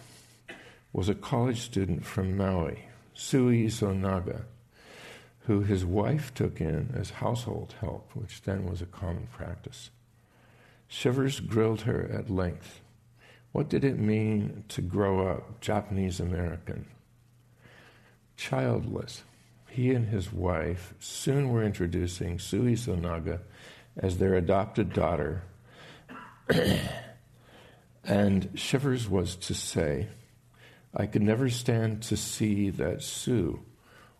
was 0.92 1.08
a 1.08 1.14
college 1.14 1.60
student 1.60 2.04
from 2.04 2.36
Maui, 2.36 2.84
Sue 3.14 3.50
Isonaga, 3.50 4.42
who 5.46 5.60
his 5.60 5.84
wife 5.84 6.32
took 6.34 6.60
in 6.60 6.94
as 6.94 7.10
household 7.10 7.74
help, 7.80 8.10
which 8.14 8.42
then 8.42 8.66
was 8.66 8.82
a 8.82 8.86
common 8.86 9.26
practice. 9.32 9.90
Shivers 10.88 11.40
grilled 11.40 11.82
her 11.82 12.10
at 12.12 12.30
length 12.30 12.80
what 13.52 13.68
did 13.68 13.84
it 13.84 13.98
mean 13.98 14.64
to 14.68 14.80
grow 14.80 15.28
up 15.28 15.60
Japanese 15.60 16.20
American? 16.20 16.86
Childless. 18.36 19.24
He 19.68 19.92
and 19.92 20.06
his 20.06 20.32
wife 20.32 20.94
soon 21.00 21.50
were 21.50 21.64
introducing 21.64 22.38
Sue 22.38 22.62
Isonaga 22.62 23.40
as 23.96 24.18
their 24.18 24.34
adopted 24.34 24.92
daughter. 24.92 25.42
and 28.04 28.50
Shivers 28.54 29.08
was 29.08 29.34
to 29.36 29.54
say, 29.54 30.08
I 30.94 31.06
could 31.06 31.22
never 31.22 31.50
stand 31.50 32.02
to 32.04 32.16
see 32.16 32.70
that 32.70 33.02
Sue 33.02 33.60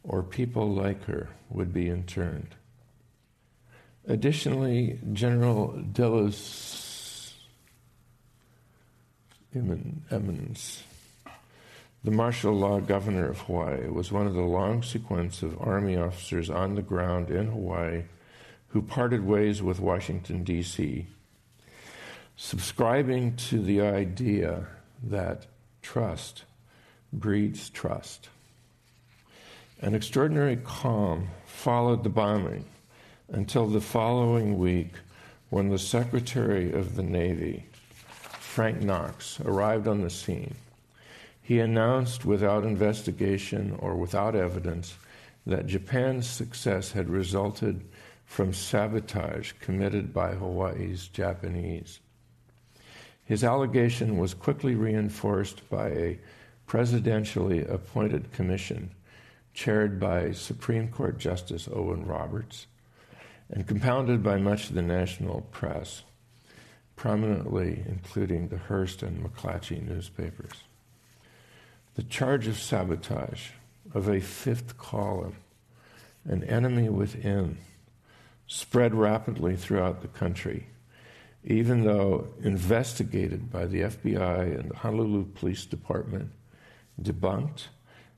or 0.03 0.23
people 0.23 0.73
like 0.75 1.05
her 1.05 1.29
would 1.51 1.73
be 1.73 1.89
interned. 1.89 2.55
Additionally, 4.07 4.99
General 5.13 5.83
Delos 5.93 7.35
Emmons. 9.55 10.83
The 12.03 12.11
martial 12.11 12.55
law 12.55 12.81
governor 12.81 13.29
of 13.29 13.41
Hawaii 13.41 13.89
was 13.89 14.11
one 14.11 14.27
of 14.27 14.35
the 14.35 14.41
long 14.41 14.83
sequence 14.83 15.43
of 15.43 15.61
army 15.61 15.97
officers 15.97 16.49
on 16.49 16.75
the 16.75 16.83
ground 16.83 17.31
in 17.31 17.49
Hawaii 17.49 18.05
who 18.69 18.81
parted 18.81 19.25
ways 19.25 19.63
with 19.63 19.81
Washington, 19.81 20.45
D.C., 20.45 21.07
subscribing 22.37 23.37
to 23.37 23.61
the 23.61 23.81
idea 23.81 24.67
that 25.03 25.47
Trust 25.83 26.45
breeds 27.13 27.71
trust. 27.71 28.29
An 29.83 29.95
extraordinary 29.95 30.57
calm 30.57 31.29
followed 31.47 32.05
the 32.05 32.11
bombing 32.11 32.67
until 33.31 33.67
the 33.67 33.81
following 33.81 34.59
week 34.59 34.93
when 35.49 35.71
the 35.71 35.79
Secretary 35.79 36.71
of 36.71 36.97
the 36.97 37.03
Navy, 37.03 37.65
Frank 38.41 38.83
Knox, 38.83 39.41
arrived 39.41 39.89
on 39.89 40.03
the 40.03 40.11
scene. 40.11 40.55
He 41.41 41.61
announced 41.61 42.27
without 42.27 42.65
investigation 42.65 43.75
or 43.79 43.95
without 43.97 44.37
evidence 44.37 44.99
that 45.47 45.67
Japan's 45.67 46.29
success 46.29 46.93
had 46.93 47.09
resulted 47.09 47.83
from 48.27 48.53
sabotage 48.53 49.53
committed 49.61 50.13
by 50.13 50.35
Hawaii's 50.35 51.09
Japanese. 51.09 52.01
His 53.25 53.43
allegation 53.43 54.19
was 54.19 54.35
quickly 54.35 54.75
reinforced 54.75 55.67
by 55.71 55.89
a 55.89 56.19
presidentially 56.69 57.67
appointed 57.67 58.31
commission 58.31 58.91
chaired 59.61 60.01
by 60.01 60.33
Supreme 60.33 60.89
Court 60.89 61.19
Justice 61.19 61.69
Owen 61.71 62.07
Roberts 62.07 62.67
and 63.51 63.69
compounded 63.69 64.23
by 64.23 64.39
much 64.39 64.71
of 64.71 64.75
the 64.75 64.81
national 64.81 65.43
press, 65.53 66.03
prominently 66.97 67.85
including 67.87 68.49
the 68.49 68.57
Hearst 68.57 69.03
and 69.03 69.23
McClatchy 69.23 69.87
newspapers. 69.87 70.65
The 71.95 72.05
charge 72.05 72.47
of 72.47 72.59
sabotage 72.59 73.51
of 73.93 74.09
a 74.09 74.21
fifth 74.21 74.79
column, 74.79 75.37
an 76.25 76.43
enemy 76.45 76.89
within, 76.89 77.59
spread 78.47 78.95
rapidly 78.95 79.57
throughout 79.57 80.01
the 80.01 80.09
country, 80.09 80.69
even 81.45 81.85
though 81.85 82.29
investigated 82.43 83.53
by 83.53 83.67
the 83.67 83.83
FBI 83.83 84.59
and 84.59 84.71
the 84.71 84.77
Honolulu 84.77 85.27
Police 85.35 85.67
Department, 85.67 86.31
debunked, 86.99 87.67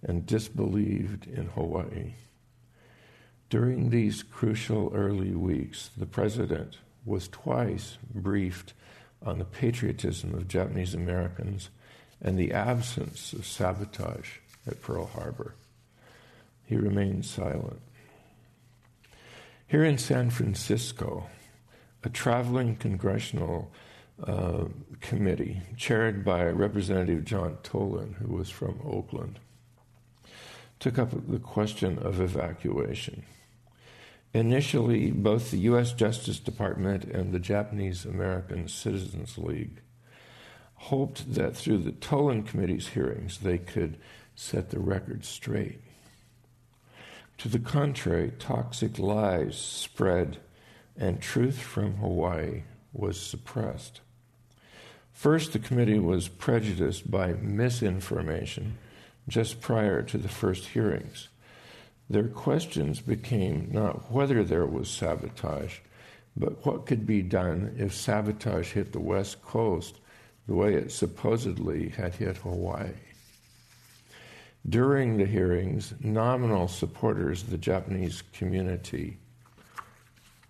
and 0.02 0.26
disbelieved 0.26 1.26
in 1.26 1.46
Hawaii. 1.46 2.14
During 3.48 3.90
these 3.90 4.22
crucial 4.22 4.90
early 4.94 5.34
weeks, 5.34 5.90
the 5.96 6.06
president 6.06 6.78
was 7.04 7.28
twice 7.28 7.98
briefed 8.14 8.72
on 9.24 9.38
the 9.38 9.44
patriotism 9.44 10.34
of 10.34 10.48
Japanese 10.48 10.94
Americans 10.94 11.70
and 12.20 12.38
the 12.38 12.52
absence 12.52 13.32
of 13.32 13.46
sabotage 13.46 14.38
at 14.66 14.80
Pearl 14.80 15.06
Harbor. 15.06 15.54
He 16.64 16.76
remained 16.76 17.26
silent. 17.26 17.80
Here 19.66 19.84
in 19.84 19.98
San 19.98 20.30
Francisco, 20.30 21.26
a 22.04 22.08
traveling 22.08 22.76
congressional 22.76 23.70
uh, 24.22 24.64
committee 25.00 25.62
chaired 25.76 26.24
by 26.24 26.44
Representative 26.46 27.24
John 27.24 27.58
Tolan, 27.62 28.14
who 28.14 28.36
was 28.36 28.50
from 28.50 28.80
Oakland, 28.84 29.38
took 30.82 30.98
up 30.98 31.12
the 31.28 31.38
question 31.38 31.96
of 31.98 32.20
evacuation. 32.20 33.22
Initially, 34.34 35.12
both 35.12 35.52
the 35.52 35.60
U.S. 35.60 35.92
Justice 35.92 36.40
Department 36.40 37.04
and 37.04 37.30
the 37.30 37.38
Japanese 37.38 38.04
American 38.04 38.66
Citizens 38.66 39.38
League 39.38 39.80
hoped 40.74 41.34
that 41.34 41.54
through 41.54 41.78
the 41.78 41.92
Tolan 41.92 42.44
Committee's 42.44 42.88
hearings 42.88 43.38
they 43.38 43.58
could 43.58 43.96
set 44.34 44.70
the 44.70 44.80
record 44.80 45.24
straight. 45.24 45.78
To 47.38 47.48
the 47.48 47.60
contrary, 47.60 48.32
toxic 48.40 48.98
lies 48.98 49.56
spread 49.56 50.38
and 50.96 51.22
truth 51.22 51.60
from 51.60 51.98
Hawaii 51.98 52.64
was 52.92 53.20
suppressed. 53.20 54.00
First, 55.12 55.52
the 55.52 55.60
committee 55.60 56.00
was 56.00 56.26
prejudiced 56.26 57.08
by 57.08 57.34
misinformation 57.34 58.78
just 59.28 59.60
prior 59.60 60.02
to 60.02 60.18
the 60.18 60.28
first 60.28 60.66
hearings. 60.66 61.28
Their 62.10 62.28
questions 62.28 63.00
became 63.00 63.68
not 63.70 64.10
whether 64.10 64.44
there 64.44 64.66
was 64.66 64.90
sabotage, 64.90 65.78
but 66.36 66.64
what 66.66 66.86
could 66.86 67.06
be 67.06 67.22
done 67.22 67.74
if 67.78 67.94
sabotage 67.94 68.72
hit 68.72 68.92
the 68.92 69.00
West 69.00 69.42
Coast 69.42 69.98
the 70.46 70.54
way 70.54 70.74
it 70.74 70.90
supposedly 70.90 71.90
had 71.90 72.14
hit 72.14 72.38
Hawaii. 72.38 72.90
During 74.68 75.16
the 75.16 75.26
hearings, 75.26 75.94
nominal 76.00 76.68
supporters 76.68 77.42
of 77.42 77.50
the 77.50 77.58
Japanese 77.58 78.22
community 78.32 79.18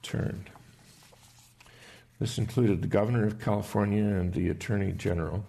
turned. 0.02 0.50
This 2.18 2.38
included 2.38 2.82
the 2.82 2.88
governor 2.88 3.26
of 3.26 3.40
California 3.40 4.04
and 4.04 4.32
the 4.32 4.50
attorney 4.50 4.92
general, 4.92 5.44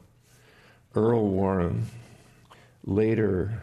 Earl 0.95 1.27
Warren, 1.27 1.87
later 2.83 3.61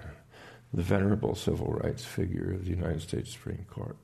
the 0.72 0.83
venerable 0.83 1.35
civil 1.35 1.72
rights 1.72 2.04
figure 2.04 2.52
of 2.52 2.64
the 2.64 2.70
United 2.70 3.02
States 3.02 3.33
Supreme 3.33 3.66
Court. 3.68 3.96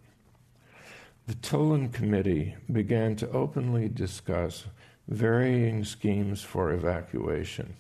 The 1.27 1.35
Tolan 1.35 1.93
Committee 1.93 2.57
began 2.71 3.17
to 3.17 3.31
openly 3.31 3.89
discuss 3.89 4.67
varying 5.09 5.85
schemes 5.85 6.43
for 6.43 6.73
evacuation. 6.73 7.77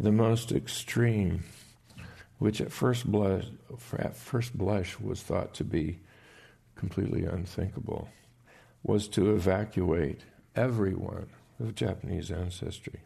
The 0.00 0.12
most 0.12 0.52
extreme, 0.52 1.44
which 2.38 2.60
at 2.60 2.72
first 2.72 3.10
blush, 3.10 3.44
at 3.98 4.16
first 4.16 4.56
blush 4.56 4.98
was 5.00 5.22
thought 5.22 5.54
to 5.54 5.64
be 5.64 5.98
completely 6.76 7.24
unthinkable, 7.24 8.08
was 8.82 9.08
to 9.08 9.34
evacuate 9.34 10.20
everyone 10.54 11.28
of 11.60 11.74
Japanese 11.74 12.30
ancestry. 12.30 13.00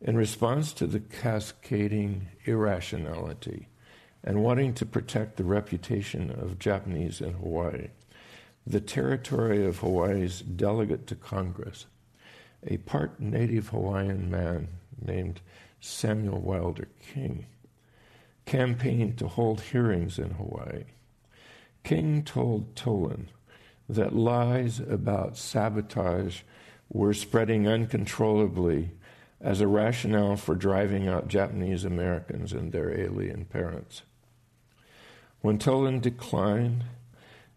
In 0.00 0.16
response 0.16 0.72
to 0.74 0.86
the 0.86 1.00
cascading 1.00 2.28
irrationality 2.44 3.66
and 4.22 4.44
wanting 4.44 4.72
to 4.74 4.86
protect 4.86 5.36
the 5.36 5.44
reputation 5.44 6.30
of 6.30 6.60
Japanese 6.60 7.20
in 7.20 7.32
Hawaii, 7.32 7.88
the 8.64 8.80
territory 8.80 9.66
of 9.66 9.78
Hawaii's 9.78 10.40
delegate 10.40 11.08
to 11.08 11.16
Congress, 11.16 11.86
a 12.64 12.76
part 12.76 13.18
native 13.18 13.68
Hawaiian 13.68 14.30
man 14.30 14.68
named 15.04 15.40
Samuel 15.80 16.40
Wilder 16.40 16.86
King, 17.12 17.46
campaigned 18.46 19.18
to 19.18 19.26
hold 19.26 19.62
hearings 19.62 20.16
in 20.16 20.30
Hawaii. 20.30 20.84
King 21.82 22.22
told 22.22 22.76
Tolan 22.76 23.26
that 23.88 24.14
lies 24.14 24.78
about 24.78 25.36
sabotage 25.36 26.42
were 26.88 27.14
spreading 27.14 27.66
uncontrollably 27.66 28.92
as 29.40 29.60
a 29.60 29.68
rationale 29.68 30.36
for 30.36 30.54
driving 30.54 31.08
out 31.08 31.28
Japanese 31.28 31.84
Americans 31.84 32.52
and 32.52 32.72
their 32.72 32.98
alien 32.98 33.44
parents. 33.44 34.02
When 35.40 35.58
Tolan 35.58 36.00
declined, 36.00 36.84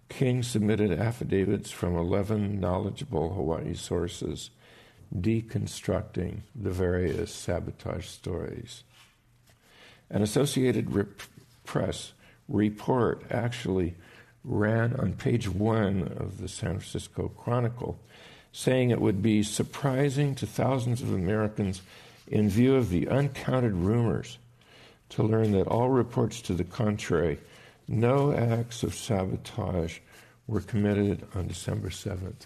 King 0.10 0.44
submitted 0.44 0.92
affidavits 0.92 1.72
from 1.72 1.96
11 1.96 2.60
knowledgeable 2.60 3.34
Hawaii 3.34 3.74
sources 3.74 4.52
deconstructing 5.16 6.42
the 6.56 6.72
various 6.72 7.34
sabotage 7.34 8.08
stories. 8.08 8.84
An 10.10 10.22
Associated 10.22 10.94
Rep- 10.94 11.22
Press 11.64 12.14
report 12.48 13.24
actually 13.32 13.96
ran 14.44 14.96
on 14.96 15.14
page 15.14 15.48
one 15.48 16.04
of 16.18 16.40
the 16.40 16.48
San 16.48 16.80
Francisco 16.80 17.30
Chronicle 17.30 18.00
saying 18.52 18.90
it 18.90 19.02
would 19.02 19.22
be 19.22 19.44
surprising 19.44 20.36
to 20.36 20.46
thousands 20.46 21.02
of 21.02 21.14
Americans 21.14 21.82
in 22.28 22.50
view 22.50 22.76
of 22.76 22.90
the 22.90 23.08
uncounted 23.08 23.74
rumors 23.74 24.38
to 25.10 25.24
learn 25.24 25.52
that 25.52 25.68
all 25.68 25.90
reports 25.90 26.42
to 26.42 26.54
the 26.54 26.64
contrary, 26.64 27.38
no 27.88 28.32
acts 28.32 28.84
of 28.84 28.96
sabotage 28.96 30.00
were 30.48 30.62
committed 30.62 31.26
on 31.36 31.48
December 31.48 31.90
7th. 31.90 32.46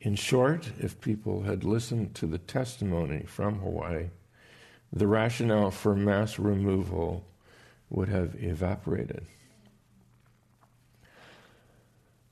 In 0.00 0.14
short, 0.14 0.70
if 0.78 1.00
people 1.00 1.42
had 1.42 1.64
listened 1.64 2.14
to 2.16 2.26
the 2.26 2.38
testimony 2.38 3.24
from 3.26 3.58
Hawaii, 3.58 4.10
the 4.92 5.06
rationale 5.06 5.70
for 5.70 5.96
mass 5.96 6.38
removal 6.38 7.24
would 7.90 8.08
have 8.08 8.36
evaporated. 8.42 9.26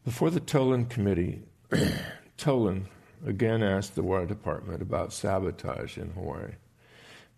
Before 0.04 0.28
the 0.28 0.40
Tolan 0.40 0.90
Committee, 0.90 1.44
Tolan 2.38 2.88
again 3.24 3.62
asked 3.62 3.94
the 3.94 4.02
War 4.02 4.26
Department 4.26 4.82
about 4.82 5.14
sabotage 5.14 5.96
in 5.96 6.10
Hawaii. 6.10 6.56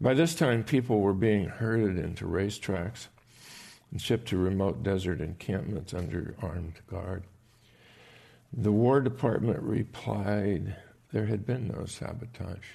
By 0.00 0.14
this 0.14 0.35
time, 0.35 0.64
people 0.64 1.00
were 1.00 1.14
being 1.14 1.44
herded 1.44 1.96
into 1.96 2.24
racetracks 2.24 3.07
and 3.92 4.02
shipped 4.02 4.26
to 4.29 4.37
remote 4.37 4.83
desert 4.83 5.20
encampments 5.20 5.94
under 5.94 6.35
armed 6.42 6.81
guard. 6.88 7.22
The 8.52 8.72
War 8.72 9.00
Department 9.00 9.62
replied 9.62 10.74
there 11.12 11.26
had 11.26 11.46
been 11.46 11.68
no 11.68 11.85
sabotage. 11.85 12.66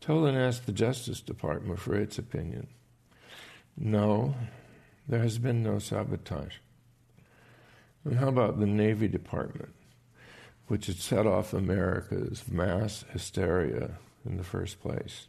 Tolan 0.00 0.34
asked 0.34 0.66
the 0.66 0.72
Justice 0.72 1.20
Department 1.20 1.78
for 1.78 1.94
its 1.94 2.18
opinion. 2.18 2.66
No, 3.76 4.34
there 5.06 5.22
has 5.22 5.38
been 5.38 5.62
no 5.62 5.78
sabotage. 5.78 6.54
And 8.04 8.16
how 8.16 8.28
about 8.28 8.58
the 8.58 8.66
Navy 8.66 9.08
Department, 9.08 9.74
which 10.68 10.86
had 10.86 10.96
set 10.96 11.26
off 11.26 11.52
America's 11.52 12.44
mass 12.48 13.04
hysteria 13.12 13.98
in 14.24 14.36
the 14.36 14.44
first 14.44 14.80
place? 14.80 15.26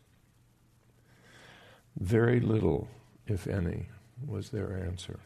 Very 2.00 2.40
little, 2.40 2.88
if 3.28 3.48
any, 3.48 3.90
was 4.26 4.50
their 4.50 4.78
answer. 4.78 5.20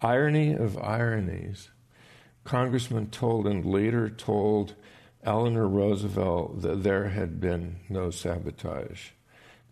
Irony 0.00 0.52
of 0.52 0.78
ironies, 0.78 1.70
Congressman 2.44 3.06
Tolan 3.06 3.64
later 3.64 4.08
told 4.08 4.74
Eleanor 5.24 5.68
Roosevelt 5.68 6.62
that 6.62 6.82
there 6.82 7.08
had 7.08 7.40
been 7.40 7.76
no 7.88 8.10
sabotage, 8.10 9.10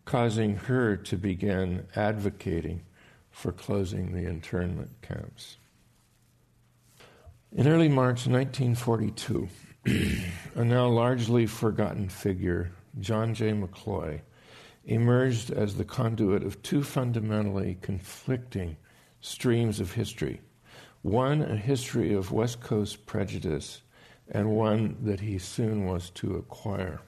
causing 0.05 0.57
her 0.57 0.97
to 0.97 1.17
begin 1.17 1.87
advocating 1.97 2.83
for 3.31 3.53
closing 3.53 4.13
the 4.13 4.29
internment 4.29 4.91
camps. 5.03 5.57
In 7.53 7.67
early 7.67 7.89
March 7.89 8.29
1942, 8.29 9.49
a 10.55 10.65
now 10.65 10.87
largely 10.87 11.47
forgotten 11.47 12.09
figure, 12.09 12.71
John 13.01 13.35
J. 13.35 13.51
McCloy, 13.51 14.21
emerged 14.85 15.51
as 15.51 15.75
the 15.75 15.85
conduit 15.85 16.45
of 16.45 16.63
two 16.63 16.85
fundamentally 16.85 17.77
conflicting 17.83 18.77
streams 19.21 19.81
of 19.81 19.93
history 19.93 20.41
one, 21.03 21.43
a 21.43 21.57
history 21.57 22.15
of 22.15 22.31
West 22.31 22.61
Coast 22.61 23.05
prejudice, 23.05 23.83
and 24.31 24.51
one 24.51 24.97
that 25.03 25.19
he 25.19 25.37
soon 25.37 25.87
was 25.87 26.11
to 26.11 26.37
acquire. 26.37 27.01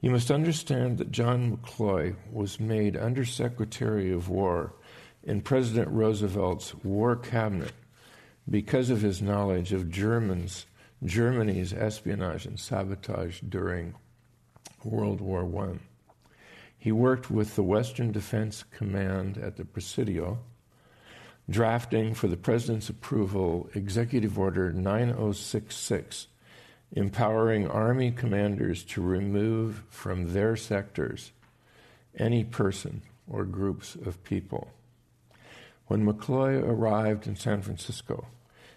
You 0.00 0.10
must 0.10 0.32
understand 0.32 0.98
that 0.98 1.12
John 1.12 1.56
McCloy 1.56 2.16
was 2.32 2.58
made 2.58 2.96
Undersecretary 2.96 4.10
of 4.10 4.28
War 4.28 4.74
in 5.22 5.40
President 5.40 5.88
Roosevelt's 5.90 6.74
War 6.82 7.14
Cabinet 7.14 7.72
because 8.48 8.90
of 8.90 9.02
his 9.02 9.20
knowledge 9.20 9.72
of 9.72 9.90
Germans, 9.90 10.66
Germany's 11.04 11.72
espionage 11.72 12.46
and 12.46 12.58
sabotage 12.58 13.40
during 13.40 13.94
World 14.84 15.20
War 15.20 15.44
I. 15.64 15.78
He 16.78 16.92
worked 16.92 17.30
with 17.30 17.56
the 17.56 17.64
Western 17.64 18.12
Defense 18.12 18.64
Command 18.70 19.38
at 19.38 19.56
the 19.56 19.64
Presidio, 19.64 20.38
drafting 21.50 22.14
for 22.14 22.28
the 22.28 22.36
President's 22.36 22.88
approval 22.88 23.68
Executive 23.74 24.38
Order 24.38 24.72
9066, 24.72 26.28
empowering 26.92 27.66
Army 27.66 28.12
commanders 28.12 28.84
to 28.84 29.02
remove 29.02 29.82
from 29.88 30.32
their 30.32 30.54
sectors 30.54 31.32
any 32.16 32.44
person 32.44 33.02
or 33.28 33.44
groups 33.44 33.96
of 33.96 34.22
people. 34.22 34.70
When 35.88 36.06
McCloy 36.06 36.62
arrived 36.62 37.26
in 37.26 37.36
San 37.36 37.62
Francisco, 37.62 38.26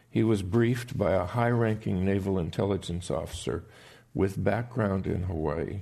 he 0.10 0.24
was 0.24 0.42
briefed 0.42 0.98
by 0.98 1.12
a 1.12 1.26
high 1.26 1.50
ranking 1.50 2.04
naval 2.04 2.40
intelligence 2.40 3.12
officer 3.12 3.64
with 4.14 4.44
background 4.44 5.06
in 5.06 5.24
Hawaii 5.24 5.82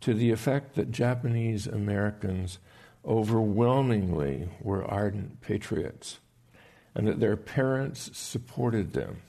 to 0.00 0.12
the 0.12 0.30
effect 0.30 0.74
that 0.74 0.90
Japanese 0.90 1.66
Americans 1.66 2.58
overwhelmingly 3.06 4.48
were 4.60 4.84
ardent 4.84 5.40
patriots 5.40 6.18
and 6.94 7.08
that 7.08 7.20
their 7.20 7.36
parents 7.36 8.10
supported 8.12 8.92
them. 8.92 9.22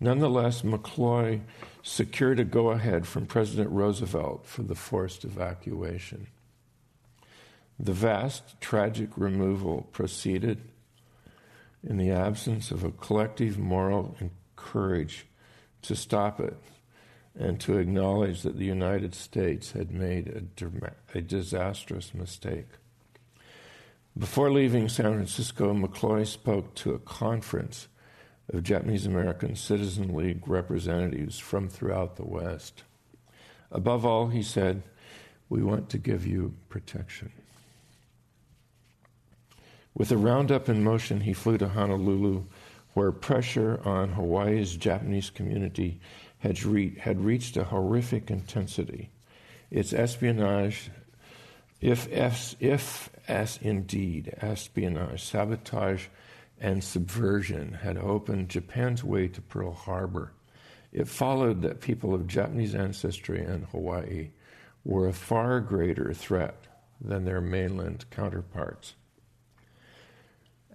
Nonetheless, 0.00 0.62
McCloy 0.62 1.40
secured 1.82 2.40
a 2.40 2.44
go 2.44 2.70
ahead 2.70 3.06
from 3.06 3.26
President 3.26 3.70
Roosevelt 3.70 4.46
for 4.46 4.62
the 4.62 4.74
forced 4.74 5.24
evacuation. 5.24 6.26
The 7.78 7.92
vast, 7.92 8.60
tragic 8.60 9.10
removal 9.16 9.88
proceeded 9.92 10.60
in 11.86 11.98
the 11.98 12.10
absence 12.10 12.70
of 12.70 12.84
a 12.84 12.90
collective 12.90 13.58
moral 13.58 14.16
courage 14.56 15.26
to 15.82 15.94
stop 15.94 16.40
it 16.40 16.56
and 17.38 17.60
to 17.60 17.78
acknowledge 17.78 18.42
that 18.42 18.58
the 18.58 18.64
United 18.64 19.14
States 19.14 19.72
had 19.72 19.90
made 19.90 20.28
a, 20.28 21.18
a 21.18 21.20
disastrous 21.20 22.14
mistake. 22.14 22.68
Before 24.16 24.50
leaving 24.50 24.88
San 24.88 25.12
Francisco, 25.12 25.74
McCloy 25.74 26.26
spoke 26.26 26.74
to 26.76 26.94
a 26.94 27.00
conference 27.00 27.88
of 28.52 28.62
Japanese 28.62 29.06
American 29.06 29.56
Citizen 29.56 30.14
League 30.14 30.46
representatives 30.46 31.38
from 31.38 31.68
throughout 31.68 32.16
the 32.16 32.24
West. 32.24 32.84
Above 33.72 34.06
all, 34.06 34.28
he 34.28 34.42
said, 34.42 34.84
We 35.48 35.62
want 35.62 35.88
to 35.90 35.98
give 35.98 36.26
you 36.26 36.54
protection. 36.68 37.32
With 39.96 40.10
a 40.10 40.16
roundup 40.16 40.68
in 40.68 40.82
motion, 40.82 41.20
he 41.20 41.32
flew 41.32 41.56
to 41.58 41.68
Honolulu, 41.68 42.46
where 42.94 43.12
pressure 43.12 43.80
on 43.84 44.10
Hawaii's 44.10 44.76
Japanese 44.76 45.30
community 45.30 46.00
had, 46.38 46.64
re- 46.64 46.98
had 46.98 47.24
reached 47.24 47.56
a 47.56 47.62
horrific 47.62 48.28
intensity. 48.28 49.10
Its 49.70 49.92
espionage, 49.92 50.90
if, 51.80 52.08
if, 52.08 52.56
if 52.58 53.08
as 53.28 53.60
indeed 53.62 54.34
espionage, 54.40 55.22
sabotage, 55.22 56.06
and 56.60 56.82
subversion 56.82 57.74
had 57.74 57.96
opened 57.96 58.48
Japan's 58.48 59.04
way 59.04 59.28
to 59.28 59.40
Pearl 59.40 59.72
Harbor, 59.72 60.32
it 60.92 61.06
followed 61.06 61.62
that 61.62 61.80
people 61.80 62.14
of 62.14 62.26
Japanese 62.26 62.74
ancestry 62.74 63.44
in 63.44 63.62
Hawaii 63.70 64.30
were 64.84 65.06
a 65.06 65.12
far 65.12 65.60
greater 65.60 66.12
threat 66.12 66.66
than 67.00 67.24
their 67.24 67.40
mainland 67.40 68.04
counterparts 68.10 68.94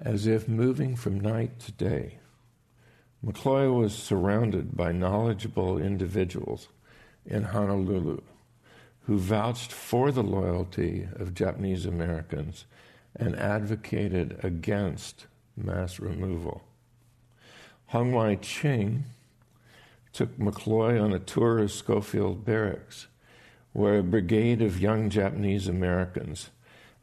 as 0.01 0.27
if 0.27 0.47
moving 0.47 0.95
from 0.95 1.19
night 1.19 1.59
to 1.59 1.71
day. 1.71 2.19
McCloy 3.25 3.73
was 3.73 3.93
surrounded 3.93 4.75
by 4.75 4.91
knowledgeable 4.91 5.77
individuals 5.77 6.69
in 7.25 7.43
Honolulu 7.43 8.21
who 9.09 9.17
vouched 9.17 9.71
for 9.71 10.11
the 10.11 10.21
loyalty 10.21 11.07
of 11.15 11.33
Japanese 11.33 11.85
Americans 11.85 12.65
and 13.15 13.35
advocated 13.35 14.39
against 14.43 15.25
mass 15.57 15.99
removal. 15.99 16.61
Hung 17.87 18.11
Wai 18.11 18.35
Ching 18.35 19.05
took 20.13 20.37
McCloy 20.37 21.03
on 21.03 21.11
a 21.11 21.17
tour 21.17 21.57
of 21.57 21.71
Schofield 21.71 22.45
Barracks, 22.45 23.07
where 23.73 23.97
a 23.97 24.03
brigade 24.03 24.61
of 24.61 24.79
young 24.79 25.09
Japanese 25.09 25.67
Americans 25.67 26.51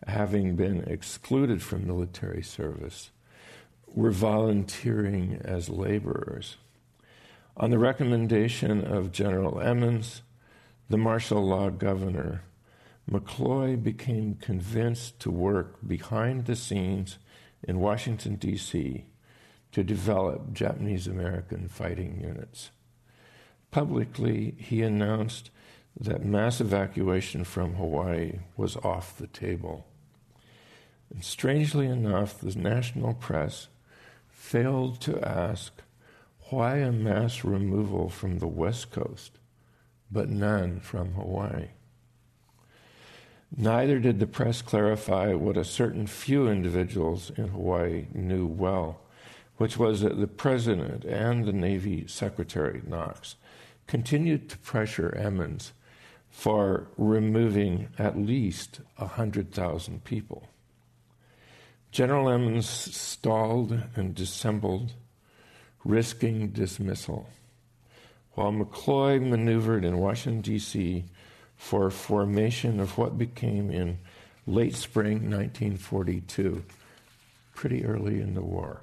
having 0.06 0.56
been 0.56 0.82
excluded 0.84 1.62
from 1.62 1.86
military 1.86 2.42
service, 2.42 3.10
were 3.86 4.10
volunteering 4.10 5.40
as 5.44 5.68
laborers. 5.68 6.56
On 7.56 7.70
the 7.70 7.78
recommendation 7.78 8.84
of 8.84 9.12
General 9.12 9.60
Emmons, 9.60 10.22
the 10.88 10.98
martial 10.98 11.44
law 11.44 11.70
governor, 11.70 12.42
McCloy 13.10 13.82
became 13.82 14.34
convinced 14.34 15.18
to 15.20 15.30
work 15.30 15.76
behind 15.86 16.44
the 16.44 16.56
scenes 16.56 17.18
in 17.62 17.78
Washington, 17.78 18.36
D.C. 18.36 19.06
to 19.72 19.84
develop 19.84 20.52
Japanese 20.52 21.06
American 21.06 21.68
fighting 21.68 22.20
units. 22.20 22.70
Publicly, 23.70 24.54
he 24.58 24.82
announced 24.82 25.50
that 25.98 26.24
mass 26.24 26.60
evacuation 26.60 27.44
from 27.44 27.74
Hawaii 27.74 28.40
was 28.56 28.76
off 28.76 29.16
the 29.16 29.26
table. 29.26 29.86
And 31.12 31.24
strangely 31.24 31.86
enough, 31.86 32.38
the 32.38 32.58
national 32.58 33.14
press 33.14 33.68
failed 34.28 35.00
to 35.02 35.20
ask 35.26 35.72
why 36.50 36.76
a 36.76 36.92
mass 36.92 37.44
removal 37.44 38.08
from 38.08 38.38
the 38.38 38.46
West 38.46 38.92
Coast, 38.92 39.38
but 40.10 40.28
none 40.28 40.80
from 40.80 41.12
Hawaii. 41.14 41.68
Neither 43.56 43.98
did 43.98 44.20
the 44.20 44.26
press 44.26 44.62
clarify 44.62 45.32
what 45.34 45.56
a 45.56 45.64
certain 45.64 46.06
few 46.06 46.48
individuals 46.48 47.30
in 47.36 47.48
Hawaii 47.48 48.06
knew 48.12 48.46
well, 48.46 49.00
which 49.56 49.76
was 49.78 50.00
that 50.02 50.20
the 50.20 50.26
president 50.26 51.04
and 51.04 51.44
the 51.44 51.52
Navy 51.52 52.06
Secretary 52.06 52.82
Knox 52.86 53.36
continued 53.86 54.50
to 54.50 54.58
pressure 54.58 55.14
Emmons 55.16 55.72
for 56.28 56.88
removing 56.98 57.88
at 57.98 58.18
least 58.18 58.80
100,000 58.96 60.04
people. 60.04 60.48
General 61.96 62.28
Emmons 62.28 62.68
stalled 62.68 63.80
and 63.94 64.14
dissembled, 64.14 64.92
risking 65.82 66.48
dismissal, 66.48 67.30
while 68.34 68.52
McCloy 68.52 69.18
maneuvered 69.18 69.82
in 69.82 69.96
Washington, 69.96 70.42
D.C. 70.42 71.06
for 71.56 71.90
formation 71.90 72.80
of 72.80 72.98
what 72.98 73.16
became 73.16 73.70
in 73.70 73.96
late 74.46 74.74
spring 74.74 75.30
1942, 75.30 76.62
pretty 77.54 77.86
early 77.86 78.20
in 78.20 78.34
the 78.34 78.42
war, 78.42 78.82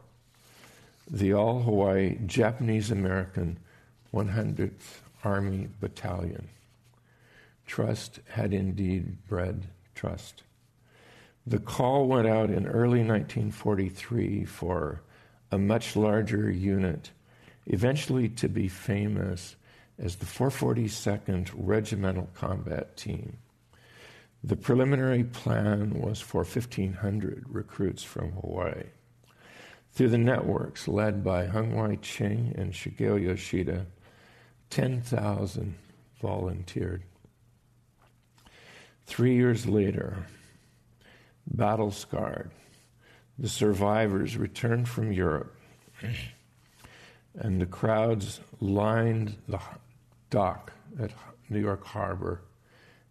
the 1.08 1.34
All 1.34 1.62
Hawaii 1.62 2.18
Japanese 2.26 2.90
American 2.90 3.60
100th 4.12 5.02
Army 5.24 5.70
Battalion. 5.80 6.48
Trust 7.68 8.22
had 8.30 8.56
indeed 8.56 9.28
bred 9.28 9.68
trust. 9.94 10.42
The 11.46 11.60
call 11.60 12.08
went 12.08 12.28
out 12.28 12.50
in 12.50 12.68
early 12.68 13.04
1943 13.04 14.46
for 14.46 15.02
a 15.52 15.58
much 15.58 15.96
larger 15.96 16.50
unit, 16.50 17.12
eventually 17.66 18.30
to 18.30 18.48
be 18.48 18.70
famous 18.70 19.56
as 20.00 20.16
the 20.16 20.26
442nd 20.26 21.52
Regimental 21.54 22.30
Combat 22.34 22.96
Team. 22.96 23.38
The 24.44 24.56
preliminary 24.56 25.24
plan 25.24 26.00
was 26.00 26.20
for 26.20 26.44
1,500 26.44 27.46
recruits 27.48 28.04
from 28.04 28.32
Hawaii. 28.32 28.84
Through 29.92 30.10
the 30.10 30.18
networks 30.18 30.88
led 30.88 31.24
by 31.24 31.46
Hung 31.46 31.76
Wai 31.76 31.96
Ching 32.02 32.54
and 32.58 32.74
Shigeo 32.74 33.22
Yoshida, 33.22 33.86
10,000 34.70 35.76
volunteered. 36.22 37.04
Three 39.06 39.36
years 39.36 39.68
later, 39.68 40.26
battle 41.48 41.92
scarred, 41.92 42.52
the 43.38 43.50
survivors 43.50 44.38
returned 44.38 44.88
from 44.88 45.12
Europe, 45.12 45.56
and 47.36 47.62
the 47.62 47.66
crowds 47.66 48.40
lined 48.60 49.38
the 49.48 49.60
dock 50.30 50.74
at 51.00 51.12
New 51.50 51.60
York 51.60 51.86
Harbor 51.86 52.42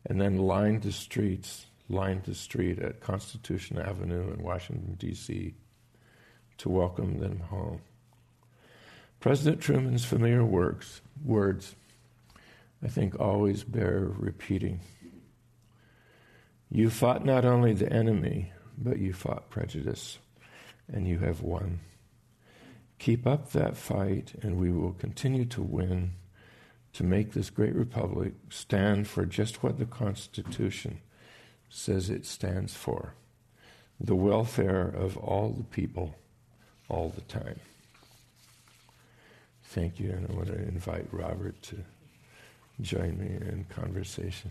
and 0.07 0.21
then 0.21 0.39
lined 0.39 0.83
the 0.83 0.93
streets, 0.93 1.67
lined 1.89 2.25
the 2.25 2.35
street 2.35 2.79
at 2.79 3.01
Constitution 3.01 3.79
Avenue 3.79 4.33
in 4.33 4.43
Washington, 4.43 4.97
D.C., 4.99 5.55
to 6.59 6.69
welcome 6.69 7.19
them 7.19 7.41
home. 7.41 7.81
President 9.21 9.61
Truman's 9.61 10.05
familiar 10.05 10.45
works, 10.45 11.01
words, 11.25 11.75
I 12.83 12.89
think, 12.89 13.19
always 13.21 13.65
bear 13.65 14.09
repeating. 14.17 14.81
You 16.75 16.89
fought 16.89 17.23
not 17.23 17.45
only 17.45 17.75
the 17.75 17.93
enemy, 17.93 18.51
but 18.79 18.99
you 18.99 19.13
fought 19.13 19.51
prejudice, 19.51 20.19
and 20.91 21.07
you 21.07 21.19
have 21.19 21.43
won. 21.43 21.81
Keep 22.99 23.27
up 23.27 23.53
that 23.53 23.77
fight, 23.77 24.33
and 24.41 24.57
we 24.57 24.73
will 24.73 24.95
continue 24.95 25.45
to 25.45 25.61
win 25.61 26.13
to 26.95 27.05
make 27.05 27.33
this 27.33 27.51
great 27.51 27.75
republic 27.75 28.33
stand 28.49 29.07
for 29.07 29.27
just 29.27 29.63
what 29.63 29.79
the 29.79 29.85
Constitution 29.85 31.03
says 31.69 32.09
it 32.09 32.25
stands 32.25 32.75
for 32.75 33.13
the 34.01 34.17
welfare 34.17 34.89
of 34.89 35.19
all 35.19 35.51
the 35.51 35.65
people 35.65 36.15
all 36.89 37.11
the 37.11 37.21
time. 37.21 37.61
Thank 39.65 40.01
you, 40.01 40.11
and 40.11 40.27
I 40.27 40.33
want 40.33 40.47
to 40.47 40.57
invite 40.57 41.09
Robert 41.13 41.61
to 41.65 41.77
join 42.81 43.19
me 43.19 43.27
in 43.27 43.67
conversation. 43.69 44.51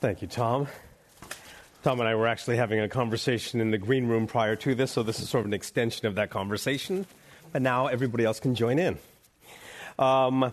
Thank 0.00 0.22
you, 0.22 0.28
Tom. 0.28 0.68
Tom 1.82 2.00
and 2.00 2.08
I 2.08 2.14
were 2.14 2.28
actually 2.28 2.56
having 2.56 2.80
a 2.80 2.88
conversation 2.88 3.60
in 3.60 3.70
the 3.70 3.78
green 3.78 4.06
room 4.06 4.26
prior 4.26 4.56
to 4.56 4.74
this, 4.74 4.92
so 4.92 5.02
this 5.02 5.20
is 5.20 5.28
sort 5.28 5.40
of 5.40 5.46
an 5.46 5.54
extension 5.54 6.06
of 6.06 6.14
that 6.14 6.30
conversation. 6.30 7.06
And 7.52 7.64
now 7.64 7.88
everybody 7.88 8.24
else 8.24 8.40
can 8.40 8.54
join 8.54 8.78
in. 8.78 8.98
Um, 9.98 10.52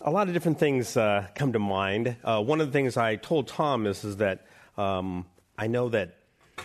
a 0.00 0.10
lot 0.10 0.28
of 0.28 0.34
different 0.34 0.58
things 0.58 0.96
uh, 0.96 1.26
come 1.34 1.52
to 1.52 1.58
mind. 1.58 2.16
Uh, 2.22 2.42
one 2.42 2.60
of 2.60 2.66
the 2.66 2.72
things 2.72 2.96
I 2.96 3.16
told 3.16 3.48
Tom 3.48 3.86
is, 3.86 4.04
is 4.04 4.18
that 4.18 4.46
um, 4.76 5.26
I 5.58 5.66
know 5.66 5.88
that 5.88 6.16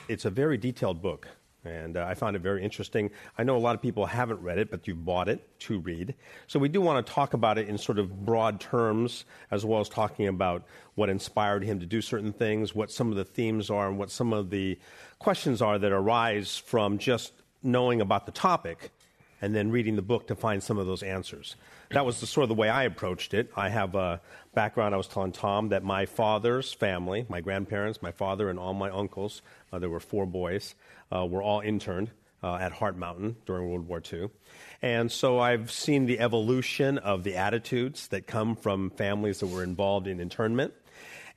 it's 0.07 0.25
a 0.25 0.29
very 0.29 0.57
detailed 0.57 1.01
book, 1.01 1.27
and 1.67 1.97
uh, 1.97 2.05
I 2.07 2.13
found 2.13 2.35
it 2.35 2.41
very 2.41 2.63
interesting. 2.63 3.11
I 3.37 3.43
know 3.43 3.57
a 3.57 3.59
lot 3.59 3.75
of 3.75 3.81
people 3.81 4.05
haven't 4.05 4.41
read 4.41 4.57
it, 4.57 4.71
but 4.71 4.87
you've 4.87 5.05
bought 5.05 5.29
it 5.29 5.59
to 5.61 5.79
read. 5.79 6.15
So 6.47 6.59
we 6.59 6.69
do 6.69 6.81
want 6.81 7.05
to 7.05 7.13
talk 7.13 7.33
about 7.33 7.57
it 7.57 7.67
in 7.67 7.77
sort 7.77 7.99
of 7.99 8.25
broad 8.25 8.59
terms, 8.59 9.25
as 9.51 9.65
well 9.65 9.79
as 9.79 9.89
talking 9.89 10.27
about 10.27 10.65
what 10.95 11.09
inspired 11.09 11.63
him 11.63 11.79
to 11.79 11.85
do 11.85 12.01
certain 12.01 12.33
things, 12.33 12.73
what 12.73 12.91
some 12.91 13.09
of 13.11 13.17
the 13.17 13.25
themes 13.25 13.69
are, 13.69 13.87
and 13.87 13.97
what 13.97 14.11
some 14.11 14.33
of 14.33 14.49
the 14.49 14.79
questions 15.19 15.61
are 15.61 15.77
that 15.77 15.91
arise 15.91 16.57
from 16.57 16.97
just 16.97 17.33
knowing 17.63 18.01
about 18.01 18.25
the 18.25 18.31
topic 18.31 18.91
and 19.41 19.55
then 19.55 19.71
reading 19.71 19.95
the 19.95 20.01
book 20.01 20.27
to 20.27 20.35
find 20.35 20.61
some 20.61 20.77
of 20.77 20.85
those 20.85 21.03
answers 21.03 21.55
that 21.91 22.05
was 22.05 22.19
the, 22.19 22.27
sort 22.27 22.43
of 22.43 22.49
the 22.49 22.55
way 22.55 22.69
I 22.69 22.83
approached 22.83 23.33
it. 23.33 23.51
I 23.55 23.69
have 23.69 23.95
a 23.95 24.21
background. 24.53 24.93
I 24.93 24.97
was 24.97 25.07
telling 25.07 25.31
Tom 25.31 25.69
that 25.69 25.83
my 25.83 26.05
father's 26.05 26.73
family, 26.73 27.25
my 27.29 27.41
grandparents, 27.41 28.01
my 28.01 28.11
father, 28.11 28.49
and 28.49 28.59
all 28.59 28.73
my 28.73 28.89
uncles, 28.89 29.41
uh, 29.71 29.79
there 29.79 29.89
were 29.89 29.99
four 29.99 30.25
boys, 30.25 30.75
uh, 31.15 31.25
were 31.25 31.41
all 31.41 31.61
interned 31.61 32.11
uh, 32.43 32.55
at 32.55 32.73
Heart 32.73 32.97
Mountain 32.97 33.37
during 33.45 33.69
World 33.69 33.87
War 33.87 34.01
II. 34.11 34.29
And 34.81 35.11
so 35.11 35.39
I've 35.39 35.71
seen 35.71 36.05
the 36.05 36.19
evolution 36.19 36.97
of 36.97 37.23
the 37.23 37.35
attitudes 37.35 38.09
that 38.09 38.27
come 38.27 38.55
from 38.55 38.89
families 38.91 39.39
that 39.39 39.47
were 39.47 39.63
involved 39.63 40.07
in 40.07 40.19
internment. 40.19 40.73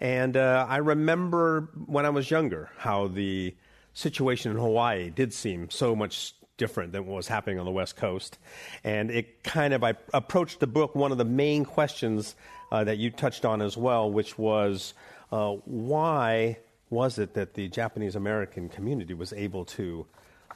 And 0.00 0.36
uh, 0.36 0.66
I 0.68 0.78
remember 0.78 1.68
when 1.86 2.06
I 2.06 2.10
was 2.10 2.30
younger 2.30 2.70
how 2.78 3.06
the 3.08 3.54
situation 3.92 4.50
in 4.50 4.56
Hawaii 4.56 5.10
did 5.10 5.32
seem 5.32 5.70
so 5.70 5.94
much 5.94 6.34
different 6.61 6.92
than 6.92 7.07
what 7.07 7.16
was 7.16 7.27
happening 7.27 7.59
on 7.59 7.64
the 7.64 7.73
West 7.73 7.96
Coast. 7.96 8.38
And 8.85 9.11
it 9.11 9.42
kind 9.42 9.73
of, 9.73 9.83
I 9.83 9.94
approached 10.12 10.61
the 10.61 10.66
book, 10.66 10.94
one 10.94 11.11
of 11.11 11.16
the 11.16 11.25
main 11.25 11.64
questions 11.64 12.37
uh, 12.70 12.85
that 12.85 12.99
you 12.99 13.11
touched 13.11 13.46
on 13.46 13.62
as 13.62 13.79
well, 13.79 14.11
which 14.11 14.38
was 14.38 14.92
uh, 15.33 15.53
why 15.64 16.59
was 16.90 17.18
it 17.18 17.33
that 17.33 17.55
the 17.55 17.66
Japanese 17.68 18.14
American 18.14 18.68
community 18.68 19.14
was 19.14 19.33
able 19.33 19.64
to, 19.64 20.05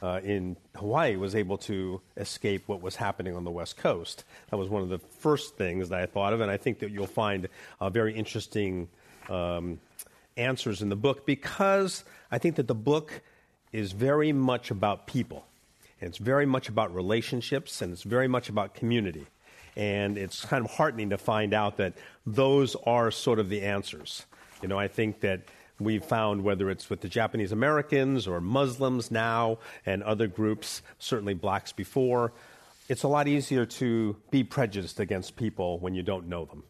uh, 0.03 0.19
in 0.23 0.55
Hawaii, 0.75 1.15
was 1.15 1.33
able 1.33 1.57
to 1.57 1.99
escape 2.17 2.67
what 2.67 2.83
was 2.83 2.95
happening 2.95 3.35
on 3.35 3.43
the 3.43 3.51
West 3.51 3.75
Coast? 3.75 4.25
That 4.51 4.57
was 4.57 4.69
one 4.69 4.83
of 4.83 4.89
the 4.89 4.99
first 4.99 5.57
things 5.57 5.89
that 5.89 5.99
I 5.99 6.05
thought 6.05 6.33
of, 6.33 6.41
and 6.41 6.51
I 6.51 6.57
think 6.57 6.77
that 6.79 6.91
you'll 6.91 7.07
find 7.07 7.49
very 7.81 8.13
interesting 8.13 8.89
um, 9.27 9.79
answers 10.37 10.83
in 10.83 10.89
the 10.89 10.95
book 10.95 11.25
because 11.25 12.03
I 12.31 12.37
think 12.37 12.57
that 12.57 12.67
the 12.67 12.75
book 12.75 13.21
is 13.71 13.91
very 13.91 14.31
much 14.31 14.69
about 14.69 15.07
people. 15.07 15.45
And 15.99 16.09
it's 16.09 16.17
very 16.17 16.45
much 16.45 16.69
about 16.69 16.93
relationships 16.93 17.81
and 17.81 17.93
it's 17.93 18.03
very 18.03 18.27
much 18.27 18.49
about 18.49 18.73
community. 18.73 19.25
And 19.75 20.17
it's 20.17 20.45
kind 20.45 20.63
of 20.63 20.71
heartening 20.71 21.09
to 21.09 21.17
find 21.17 21.53
out 21.53 21.77
that 21.77 21.93
those 22.25 22.75
are 22.85 23.11
sort 23.11 23.39
of 23.39 23.49
the 23.49 23.61
answers. 23.61 24.25
You 24.61 24.67
know, 24.67 24.79
I 24.79 24.87
think 24.87 25.21
that 25.21 25.41
we've 25.79 26.03
found 26.03 26.43
whether 26.43 26.69
it's 26.69 26.89
with 26.89 27.01
the 27.01 27.09
Japanese 27.09 27.51
Americans 27.51 28.27
or 28.27 28.39
Muslims 28.39 29.11
now 29.11 29.59
and 29.85 30.01
other 30.03 30.27
groups, 30.27 30.81
certainly 30.99 31.33
blacks 31.33 31.71
before, 31.71 32.31
it's 32.87 33.03
a 33.03 33.07
lot 33.07 33.27
easier 33.27 33.65
to 33.65 34.15
be 34.31 34.43
prejudiced 34.43 34.99
against 34.99 35.35
people 35.35 35.79
when 35.79 35.95
you 35.95 36.03
don't 36.03 36.27
know 36.27 36.45
them 36.45 36.63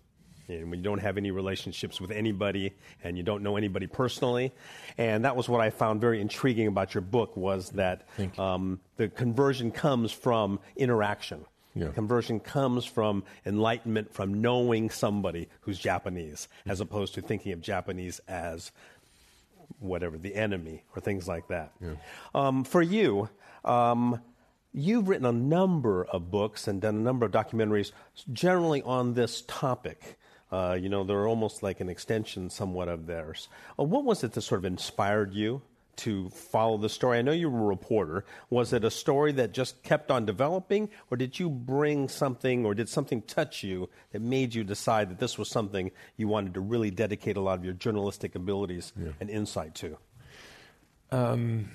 and 0.47 0.69
when 0.69 0.79
you 0.79 0.84
don't 0.84 0.99
have 0.99 1.17
any 1.17 1.31
relationships 1.31 1.99
with 1.99 2.12
anybody 2.12 2.73
and 3.03 3.17
you 3.17 3.23
don't 3.23 3.43
know 3.43 3.58
anybody 3.58 3.88
personally. 3.88 4.53
And 4.97 5.25
that 5.25 5.36
was 5.36 5.49
what 5.49 5.62
I 5.62 5.69
found 5.69 6.01
very 6.01 6.21
intriguing 6.21 6.67
about 6.67 6.93
your 6.93 7.01
book 7.01 7.36
was 7.36 7.69
that 7.71 8.08
um, 8.38 8.79
the 8.97 9.08
conversion 9.08 9.71
comes 9.71 10.12
from 10.12 10.60
interaction. 10.75 11.45
Yeah. 11.75 11.89
Conversion 11.89 12.39
comes 12.39 12.86
from 12.86 13.23
enlightenment, 13.45 14.13
from 14.13 14.41
knowing 14.41 14.89
somebody 14.89 15.49
who's 15.62 15.77
Japanese, 15.77 16.47
as 16.65 16.79
opposed 16.79 17.15
to 17.15 17.21
thinking 17.21 17.51
of 17.51 17.62
Japanese 17.62 18.21
as 18.29 18.71
whatever, 19.79 20.17
the 20.17 20.36
enemy, 20.36 20.84
or 20.95 21.01
things 21.01 21.27
like 21.27 21.49
that. 21.49 21.73
Yeah. 21.81 21.95
Um, 22.34 22.63
for 22.63 22.81
you, 22.81 23.29
um, 23.65 24.21
you've 24.73 25.10
written 25.10 25.25
a 25.25 25.34
number 25.34 26.05
of 26.05 26.31
books 26.31 26.67
and 26.67 26.81
done 26.81 26.95
a 26.95 26.99
number 26.99 27.25
of 27.25 27.31
documentaries 27.31 27.91
generally 28.31 28.81
on 28.81 29.13
this 29.13 29.43
topic. 29.47 30.17
Uh, 30.51 30.77
you 30.79 30.89
know, 30.89 31.03
they're 31.03 31.27
almost 31.27 31.63
like 31.63 31.79
an 31.79 31.89
extension 31.89 32.49
somewhat 32.49 32.88
of 32.88 33.08
theirs. 33.08 33.49
Uh, 33.79 33.84
what 33.84 34.03
was 34.03 34.23
it 34.23 34.34
that 34.34 34.41
sort 34.41 34.60
of 34.60 34.65
inspired 34.65 35.34
you 35.34 35.62
to 35.97 36.29
follow 36.29 36.77
the 36.77 36.89
story? 36.89 37.17
I 37.17 37.21
know 37.21 37.31
you 37.31 37.49
were 37.49 37.63
a 37.63 37.67
reporter. 37.67 38.25
Was 38.49 38.73
it 38.73 38.84
a 38.84 38.91
story 38.91 39.31
that 39.34 39.53
just 39.53 39.81
kept 39.84 40.12
on 40.12 40.25
developing, 40.25 40.89
or 41.10 41.17
did 41.17 41.39
you 41.39 41.49
bring 41.49 42.10
something, 42.10 42.65
or 42.65 42.75
did 42.75 42.89
something 42.89 43.21
touch 43.23 43.63
you 43.63 43.89
that 44.12 44.21
made 44.21 44.53
you 44.53 44.63
decide 44.63 45.10
that 45.10 45.19
this 45.19 45.38
was 45.38 45.49
something 45.49 45.91
you 46.17 46.27
wanted 46.27 46.53
to 46.53 46.60
really 46.60 46.91
dedicate 46.91 47.38
a 47.38 47.41
lot 47.41 47.58
of 47.58 47.65
your 47.65 47.73
journalistic 47.73 48.36
abilities 48.36 48.93
yeah. 48.99 49.12
and 49.19 49.29
insight 49.29 49.73
to? 49.75 49.97
Um, 51.12 51.69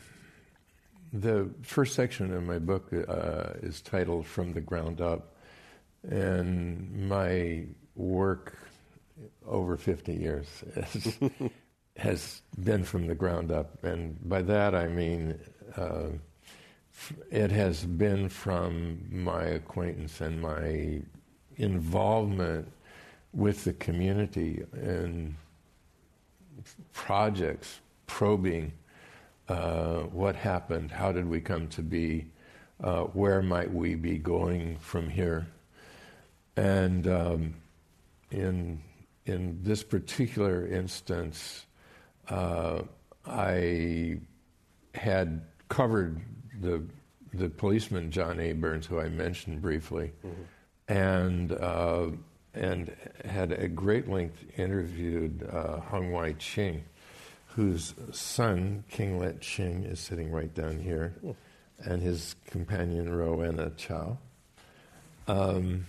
the 1.12 1.50
first 1.62 1.94
section 1.94 2.32
of 2.32 2.42
my 2.44 2.58
book 2.58 2.92
uh, 2.92 3.54
is 3.62 3.80
titled 3.80 4.26
From 4.26 4.52
the 4.52 4.60
Ground 4.60 5.00
Up. 5.00 5.34
And 6.02 7.08
my 7.08 7.64
work 8.00 8.58
over 9.46 9.76
50 9.76 10.12
years 10.12 10.46
has, 10.74 11.18
has 11.96 12.42
been 12.62 12.84
from 12.84 13.06
the 13.06 13.14
ground 13.14 13.52
up. 13.52 13.82
And 13.84 14.16
by 14.28 14.42
that 14.42 14.74
I 14.74 14.88
mean 14.88 15.38
uh, 15.76 16.08
it 17.30 17.50
has 17.50 17.84
been 17.84 18.28
from 18.28 19.04
my 19.10 19.44
acquaintance 19.44 20.20
and 20.20 20.40
my 20.40 21.00
involvement 21.56 22.70
with 23.32 23.64
the 23.64 23.72
community 23.74 24.64
and 24.72 25.34
projects 26.92 27.80
probing 28.06 28.72
uh, 29.48 30.00
what 30.12 30.36
happened, 30.36 30.90
how 30.90 31.12
did 31.12 31.28
we 31.28 31.40
come 31.40 31.68
to 31.68 31.82
be, 31.82 32.26
uh, 32.82 33.02
where 33.02 33.42
might 33.42 33.72
we 33.72 33.94
be 33.94 34.16
going 34.18 34.76
from 34.78 35.08
here. 35.08 35.46
And 36.56 37.06
um, 37.08 37.54
in 38.30 38.80
in 39.26 39.58
this 39.62 39.82
particular 39.82 40.66
instance, 40.66 41.66
uh, 42.28 42.82
I 43.26 44.18
had 44.94 45.42
covered 45.68 46.20
the 46.60 46.82
the 47.32 47.48
policeman 47.48 48.10
John 48.10 48.40
A. 48.40 48.52
Burns, 48.52 48.86
who 48.86 48.98
I 48.98 49.08
mentioned 49.08 49.62
briefly, 49.62 50.12
mm-hmm. 50.24 50.92
and 50.92 51.52
uh, 51.52 52.10
and 52.54 52.94
had 53.24 53.52
a 53.52 53.68
great 53.68 54.08
length 54.08 54.44
interviewed 54.58 55.48
uh, 55.50 55.80
Hung 55.80 56.10
Wai 56.10 56.32
Ching, 56.34 56.84
whose 57.46 57.94
son 58.10 58.84
King 58.90 59.18
Let 59.18 59.40
Ching 59.40 59.84
is 59.84 60.00
sitting 60.00 60.30
right 60.30 60.52
down 60.52 60.78
here, 60.78 61.14
mm. 61.24 61.36
and 61.84 62.02
his 62.02 62.34
companion 62.46 63.14
Rowena 63.14 63.70
Chow. 63.76 64.18
Um, 65.28 65.86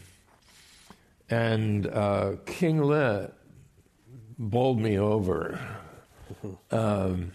and 1.32 1.88
uh, 1.88 2.34
King 2.46 2.84
Let 2.84 3.34
bowled 4.38 4.80
me 4.80 5.00
over. 5.00 5.60
Um, 6.72 7.34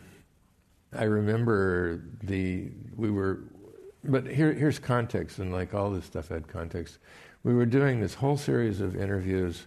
I 0.96 1.04
remember 1.04 2.02
the 2.22 2.70
we 2.96 3.10
were, 3.10 3.40
but 4.02 4.26
here, 4.26 4.54
here's 4.54 4.78
context, 4.78 5.38
and 5.38 5.52
like 5.52 5.74
all 5.74 5.90
this 5.90 6.06
stuff 6.06 6.28
had 6.28 6.48
context. 6.48 6.98
We 7.44 7.54
were 7.54 7.66
doing 7.66 8.00
this 8.00 8.14
whole 8.14 8.38
series 8.38 8.80
of 8.80 8.96
interviews 8.96 9.66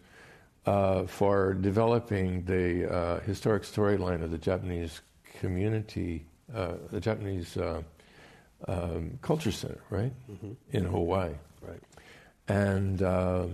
uh, 0.65 1.03
for 1.03 1.53
developing 1.53 2.43
the 2.45 2.91
uh, 2.91 3.19
historic 3.19 3.63
storyline 3.63 4.23
of 4.23 4.31
the 4.31 4.39
Japanese 4.39 5.01
community, 5.39 6.25
uh, 6.53 6.73
the 6.89 6.99
Japanese 6.99 7.55
uh, 7.55 7.83
um, 8.67 9.19
culture 9.21 9.51
center, 9.51 9.79
right, 9.91 10.11
mm-hmm. 10.29 10.53
in 10.71 10.85
Hawaii, 10.85 11.35
right, 11.61 11.83
and 12.47 13.03
uh, 13.03 13.45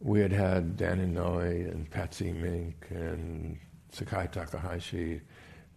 we 0.00 0.20
had 0.20 0.32
had 0.32 0.76
Dan 0.76 0.98
Inouye 0.98 1.70
and 1.70 1.90
Patsy 1.90 2.32
Mink 2.32 2.86
and 2.90 3.58
Sakae 3.92 4.30
Takahashi 4.30 5.20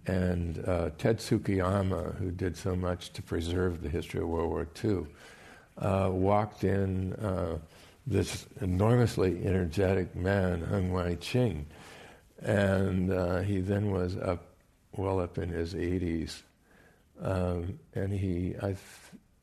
and 0.07 0.63
uh, 0.67 0.89
Ted 0.97 1.19
Tsukiyama, 1.19 2.17
who 2.17 2.31
did 2.31 2.57
so 2.57 2.75
much 2.75 3.11
to 3.13 3.21
preserve 3.21 3.81
the 3.81 3.89
history 3.89 4.21
of 4.21 4.27
World 4.27 4.49
War 4.49 4.67
II, 4.83 5.05
uh, 5.77 6.09
walked 6.11 6.63
in 6.63 7.13
uh, 7.13 7.57
this 8.07 8.47
enormously 8.61 9.45
energetic 9.45 10.15
man, 10.15 10.61
Hung 10.61 10.91
Wai 10.91 11.15
Ching, 11.15 11.67
and 12.41 13.11
uh, 13.11 13.39
he 13.39 13.61
then 13.61 13.91
was 13.91 14.17
up, 14.17 14.45
well 14.95 15.19
up 15.19 15.37
in 15.37 15.49
his 15.49 15.75
80s, 15.75 16.41
um, 17.21 17.79
and 17.93 18.11
he, 18.11 18.55
I, 18.61 18.75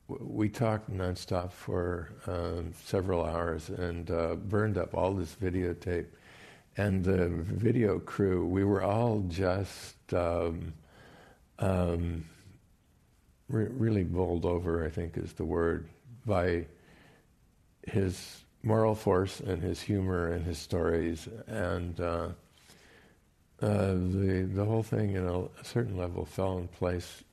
we 0.08 0.48
talked 0.48 0.90
nonstop 0.90 1.52
for 1.52 2.12
um, 2.26 2.72
several 2.84 3.24
hours 3.24 3.68
and 3.68 4.10
uh, 4.10 4.34
burned 4.34 4.78
up 4.78 4.94
all 4.94 5.12
this 5.12 5.36
videotape 5.40 6.06
and 6.78 7.04
the 7.04 7.28
video 7.28 7.98
crew, 7.98 8.46
we 8.46 8.64
were 8.64 8.82
all 8.82 9.24
just 9.28 9.96
um, 10.14 10.72
um, 11.58 12.24
re- 13.48 13.68
really 13.70 14.04
bowled 14.04 14.46
over, 14.46 14.86
I 14.86 14.88
think 14.88 15.18
is 15.18 15.32
the 15.32 15.44
word, 15.44 15.88
by 16.24 16.66
his 17.86 18.44
moral 18.62 18.94
force 18.94 19.40
and 19.40 19.60
his 19.60 19.80
humor 19.80 20.32
and 20.32 20.44
his 20.44 20.58
stories. 20.58 21.28
And 21.48 22.00
uh, 22.00 22.28
uh, 23.60 23.94
the, 23.94 24.48
the 24.54 24.64
whole 24.64 24.84
thing, 24.84 25.16
in 25.16 25.26
a, 25.26 25.40
a 25.40 25.64
certain 25.64 25.96
level, 25.96 26.24
fell 26.24 26.58
in 26.58 26.68
place 26.68 27.24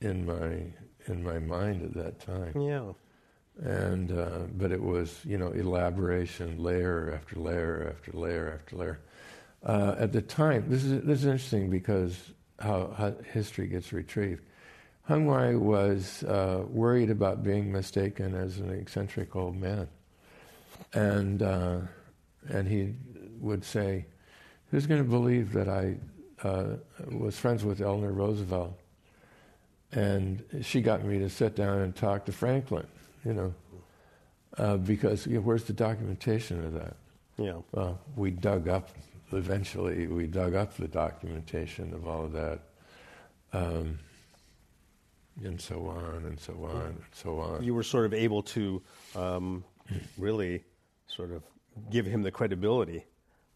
in 0.00 0.24
my, 0.24 0.66
in 1.06 1.22
my 1.22 1.38
mind 1.38 1.82
at 1.82 1.94
that 1.94 2.20
time. 2.20 2.60
Yeah 2.60 2.92
and 3.60 4.12
uh, 4.12 4.38
but 4.56 4.72
it 4.72 4.82
was 4.82 5.20
you 5.24 5.36
know 5.38 5.48
elaboration, 5.48 6.62
layer 6.62 7.12
after 7.14 7.38
layer 7.38 7.94
after 7.94 8.12
layer 8.12 8.58
after 8.60 8.76
layer. 8.76 9.00
Uh, 9.64 9.94
at 9.98 10.12
the 10.12 10.22
time, 10.22 10.64
this 10.68 10.84
is 10.84 11.02
this 11.02 11.20
is 11.20 11.26
interesting 11.26 11.70
because 11.70 12.32
how, 12.58 12.94
how 12.96 13.14
history 13.32 13.66
gets 13.66 13.92
retrieved. 13.92 14.42
Hung 15.04 15.26
Wai 15.26 15.54
was 15.54 16.22
uh, 16.24 16.64
worried 16.68 17.10
about 17.10 17.42
being 17.42 17.72
mistaken 17.72 18.34
as 18.34 18.58
an 18.58 18.70
eccentric 18.70 19.34
old 19.36 19.56
man, 19.56 19.88
and 20.94 21.42
uh, 21.42 21.78
and 22.48 22.66
he 22.66 22.94
would 23.38 23.64
say, 23.64 24.06
"Who's 24.70 24.86
going 24.86 25.02
to 25.02 25.08
believe 25.08 25.52
that 25.52 25.68
I 25.68 25.96
uh, 26.42 26.76
was 27.10 27.38
friends 27.38 27.64
with 27.64 27.80
Eleanor 27.80 28.12
Roosevelt?" 28.12 28.78
And 29.92 30.42
she 30.62 30.80
got 30.80 31.04
me 31.04 31.18
to 31.18 31.28
sit 31.28 31.54
down 31.54 31.80
and 31.80 31.94
talk 31.94 32.24
to 32.24 32.32
Franklin 32.32 32.86
you 33.24 33.32
know, 33.34 33.54
uh, 34.58 34.76
because 34.76 35.26
you 35.26 35.34
know, 35.34 35.40
where's 35.40 35.64
the 35.64 35.72
documentation 35.72 36.64
of 36.64 36.72
that? 36.74 36.96
Yeah. 37.38 37.58
Well, 37.72 38.00
we 38.16 38.30
dug 38.30 38.68
up, 38.68 38.90
eventually, 39.32 40.06
we 40.06 40.26
dug 40.26 40.54
up 40.54 40.76
the 40.76 40.88
documentation 40.88 41.94
of 41.94 42.06
all 42.06 42.24
of 42.24 42.32
that, 42.32 42.60
um, 43.52 43.98
and 45.42 45.60
so 45.60 45.86
on, 45.86 46.24
and 46.26 46.38
so 46.38 46.52
on, 46.70 46.86
and 46.86 47.02
so 47.12 47.40
on. 47.40 47.62
You 47.62 47.74
were 47.74 47.82
sort 47.82 48.06
of 48.06 48.14
able 48.14 48.42
to 48.42 48.82
um, 49.16 49.64
really 50.18 50.64
sort 51.06 51.32
of 51.32 51.42
give 51.90 52.04
him 52.04 52.22
the 52.22 52.30
credibility 52.30 53.06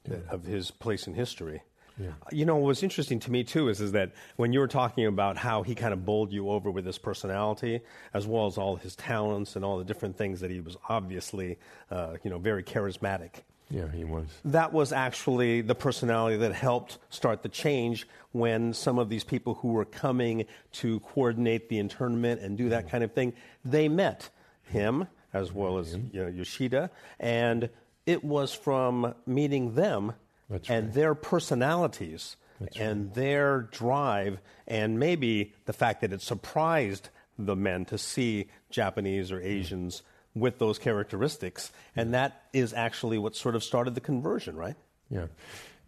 yeah. 0.09 0.17
of 0.31 0.45
his 0.45 0.71
place 0.71 1.07
in 1.07 1.15
history. 1.15 1.63
Yeah. 1.99 2.11
You 2.31 2.45
know, 2.45 2.57
what's 2.57 2.83
interesting 2.83 3.21
to 3.21 3.31
me 3.31 3.45
too 3.45 3.69
is, 3.69 3.81
is 3.81 3.93
that 3.93 4.13
when 4.37 4.53
you 4.53 4.61
were 4.61 4.69
talking 4.69 5.07
about 5.07 5.37
how 5.37 5.63
he 5.63 5.75
kind 5.75 5.93
of 5.93 6.05
bowled 6.05 6.33
you 6.33 6.51
over 6.51 6.71
with 6.71 6.85
his 6.85 6.99
personality, 6.99 7.81
as 8.13 8.27
well 8.27 8.47
as 8.47 8.59
all 8.59 8.77
his 8.77 8.95
talents 8.97 9.57
and 9.57 9.65
all 9.65 9.79
the 9.79 9.85
different 9.85 10.17
things 10.17 10.41
that 10.41 10.51
he 10.51 10.61
was 10.61 10.77
obviously, 10.89 11.59
uh, 11.91 12.17
you 12.23 12.31
know, 12.31 12.39
very 12.39 12.63
charismatic. 12.63 13.43
Yeah, 13.71 13.91
he 13.91 14.05
was. 14.05 14.27
That 14.45 14.73
was 14.73 14.93
actually 14.93 15.61
the 15.61 15.75
personality 15.75 16.37
that 16.37 16.53
helped 16.53 16.99
start 17.11 17.43
the 17.43 17.49
change 17.49 18.07
when 18.33 18.73
some 18.73 18.99
of 18.99 19.09
these 19.09 19.25
people 19.25 19.55
who 19.55 19.69
were 19.69 19.85
coming 19.85 20.45
to 20.73 21.01
coordinate 21.01 21.69
the 21.69 21.79
internment 21.79 22.41
and 22.43 22.57
do 22.57 22.69
that 22.69 22.83
mm-hmm. 22.83 22.91
kind 22.91 23.05
of 23.05 23.13
thing, 23.13 23.33
they 23.65 23.89
met 23.89 24.29
him 24.65 25.09
as 25.33 25.53
well 25.53 25.79
as 25.79 25.95
you 26.13 26.23
know, 26.23 26.29
Yoshida, 26.29 26.91
and 27.19 27.69
it 28.07 28.23
was 28.23 28.55
from 28.55 29.15
meeting 29.27 29.75
them 29.75 30.13
that's 30.49 30.71
and 30.71 30.87
right. 30.87 30.95
their 30.95 31.15
personalities 31.15 32.37
That's 32.61 32.77
and 32.77 33.07
right. 33.07 33.15
their 33.15 33.63
drive, 33.63 34.39
and 34.67 34.99
maybe 34.99 35.53
the 35.65 35.73
fact 35.73 36.01
that 36.01 36.13
it 36.13 36.23
surprised 36.23 37.11
the 37.39 37.57
men 37.57 37.85
to 37.87 37.99
see 37.99 38.49
Japanese 38.71 39.31
or 39.33 39.41
Asians 39.41 40.03
mm. 40.37 40.41
with 40.41 40.59
those 40.59 40.79
characteristics. 40.79 41.71
And 41.95 42.15
that 42.15 42.45
is 42.53 42.73
actually 42.73 43.19
what 43.19 43.37
sort 43.37 43.57
of 43.57 43.63
started 43.63 43.95
the 43.95 44.01
conversion, 44.01 44.57
right? 44.57 44.77
Yeah. 45.11 45.27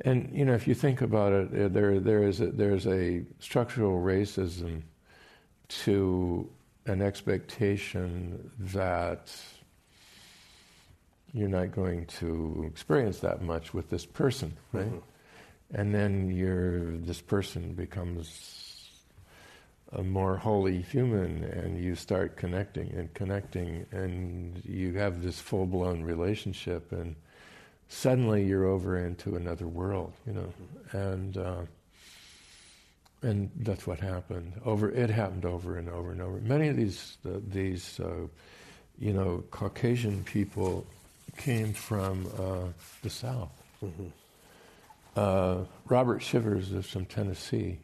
And, 0.05 0.31
you 0.33 0.45
know, 0.45 0.55
if 0.55 0.69
you 0.69 0.75
think 0.75 1.01
about 1.01 1.33
it, 1.33 1.49
uh, 1.53 1.69
there, 1.69 1.99
there 1.99 2.23
is 2.23 2.41
a, 2.41 2.49
there's 2.49 2.87
a 2.87 3.25
structural 3.41 4.01
racism 4.01 4.83
to 5.69 6.49
an 6.87 7.03
expectation 7.03 8.51
that 8.59 9.35
you're 11.33 11.49
not 11.49 11.73
going 11.73 12.07
to 12.07 12.65
experience 12.67 13.21
that 13.21 13.43
much 13.43 13.75
with 13.75 13.91
this 13.91 14.07
person, 14.07 14.57
right? 14.73 14.87
Mm-hmm. 14.87 15.81
And 15.81 15.95
then 15.95 16.31
you're, 16.31 16.97
this 16.97 17.21
person 17.21 17.75
becomes 17.75 18.89
a 19.93 20.03
more 20.03 20.37
holy 20.37 20.81
human, 20.83 21.45
and 21.45 21.83
you 21.83 21.95
start 21.95 22.37
connecting 22.37 22.91
and 22.93 23.13
connecting, 23.15 23.87
and 23.91 24.63
you 24.65 24.95
have 24.95 25.23
this 25.23 25.41
full 25.41 25.67
blown 25.67 26.03
relationship, 26.03 26.93
and 26.93 27.17
suddenly 27.89 28.45
you're 28.45 28.67
over 28.67 28.99
into 28.99 29.37
another 29.37 29.67
world, 29.67 30.13
you 30.27 30.33
know, 30.33 30.53
mm-hmm. 30.91 30.97
and. 30.97 31.37
Uh, 31.37 31.63
and 33.21 33.51
that's 33.57 33.85
what 33.85 33.99
happened. 33.99 34.53
Over, 34.65 34.93
it 34.93 35.11
happened 35.11 35.45
over 35.45 35.77
and 35.77 35.89
over 35.89 36.13
and 36.13 36.23
over. 36.23 36.39
Many 36.39 36.69
of 36.69 36.77
these, 36.77 37.19
uh, 37.27 37.41
these, 37.49 37.99
uh, 37.99 38.29
you 38.97 39.13
know, 39.13 39.43
Caucasian 39.51 40.23
people 40.23 40.87
came 41.39 41.73
from 41.73 42.27
uh, 42.39 42.73
the 43.03 43.11
South. 43.11 43.51
Mm-hmm. 43.83 44.09
Uh, 45.17 45.65
Robert 45.87 46.21
Shivers 46.23 46.73
is 46.73 46.87
from 46.87 47.07
Tennessee. 47.07 47.79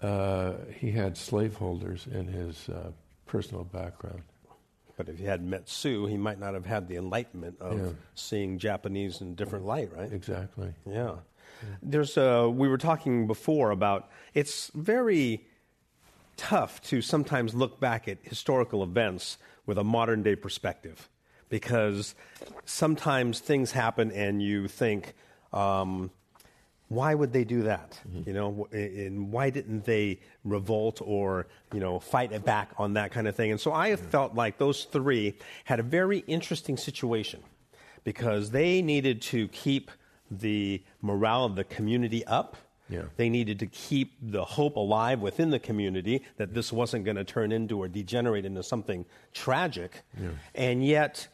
Uh, 0.00 0.52
he 0.78 0.92
had 0.92 1.16
slaveholders 1.16 2.06
in 2.10 2.28
his 2.28 2.68
uh, 2.68 2.92
personal 3.26 3.64
background. 3.64 4.22
But 4.96 5.08
if 5.08 5.18
he 5.18 5.24
hadn't 5.24 5.48
met 5.50 5.68
Sue, 5.68 6.06
he 6.06 6.16
might 6.16 6.38
not 6.40 6.54
have 6.54 6.66
had 6.66 6.88
the 6.88 6.96
enlightenment 6.96 7.56
of 7.60 7.78
Yeah. 7.78 7.88
seeing 8.14 8.58
Japanese 8.58 9.20
in 9.20 9.28
a 9.28 9.34
different 9.34 9.64
light, 9.64 9.90
right? 9.96 10.12
Exactly. 10.12 10.72
Yeah. 10.86 11.16
There's 11.82 12.16
a, 12.16 12.48
we 12.48 12.68
were 12.68 12.78
talking 12.78 13.26
before 13.26 13.70
about 13.70 14.08
it's 14.34 14.70
very 14.74 15.44
tough 16.36 16.80
to 16.82 17.02
sometimes 17.02 17.54
look 17.54 17.80
back 17.80 18.06
at 18.08 18.18
historical 18.22 18.82
events 18.84 19.38
with 19.66 19.76
a 19.78 19.84
modern 19.84 20.22
day 20.22 20.36
perspective 20.36 21.08
because 21.48 22.14
sometimes 22.64 23.40
things 23.40 23.72
happen 23.72 24.10
and 24.12 24.42
you 24.42 24.68
think, 24.68 25.14
um, 25.52 26.10
why 26.88 27.14
would 27.14 27.32
they 27.32 27.44
do 27.44 27.62
that? 27.64 28.00
Mm-hmm. 28.08 28.28
You 28.28 28.34
know, 28.34 28.68
and 28.72 29.30
why 29.30 29.50
didn't 29.50 29.84
they 29.84 30.20
revolt 30.44 31.00
or 31.04 31.46
you 31.72 31.80
know 31.80 32.00
fight 32.00 32.32
it 32.32 32.44
back 32.44 32.70
on 32.78 32.94
that 32.94 33.12
kind 33.12 33.28
of 33.28 33.36
thing? 33.36 33.50
And 33.50 33.60
so 33.60 33.72
I 33.72 33.88
have 33.90 34.00
felt 34.00 34.34
like 34.34 34.56
those 34.58 34.84
three 34.84 35.34
had 35.64 35.80
a 35.80 35.82
very 35.82 36.20
interesting 36.26 36.76
situation 36.76 37.42
because 38.04 38.50
they 38.50 38.80
needed 38.80 39.20
to 39.20 39.48
keep 39.48 39.90
the 40.30 40.82
morale 41.02 41.44
of 41.44 41.56
the 41.56 41.64
community 41.64 42.24
up 42.26 42.56
Yeah. 42.88 43.02
They 43.16 43.28
needed 43.28 43.58
to 43.60 43.66
keep 43.66 44.14
the 44.22 44.44
hope 44.44 44.76
alive 44.76 45.20
within 45.20 45.50
the 45.50 45.58
community 45.58 46.22
that 46.36 46.54
this 46.54 46.72
wasn't 46.72 47.04
going 47.04 47.16
to 47.16 47.24
turn 47.24 47.52
into 47.52 47.78
or 47.78 47.88
degenerate 47.88 48.44
into 48.44 48.62
something 48.62 49.04
tragic. 49.32 50.02
Yeah. 50.20 50.30
And 50.54 50.84
yet, 50.84 51.28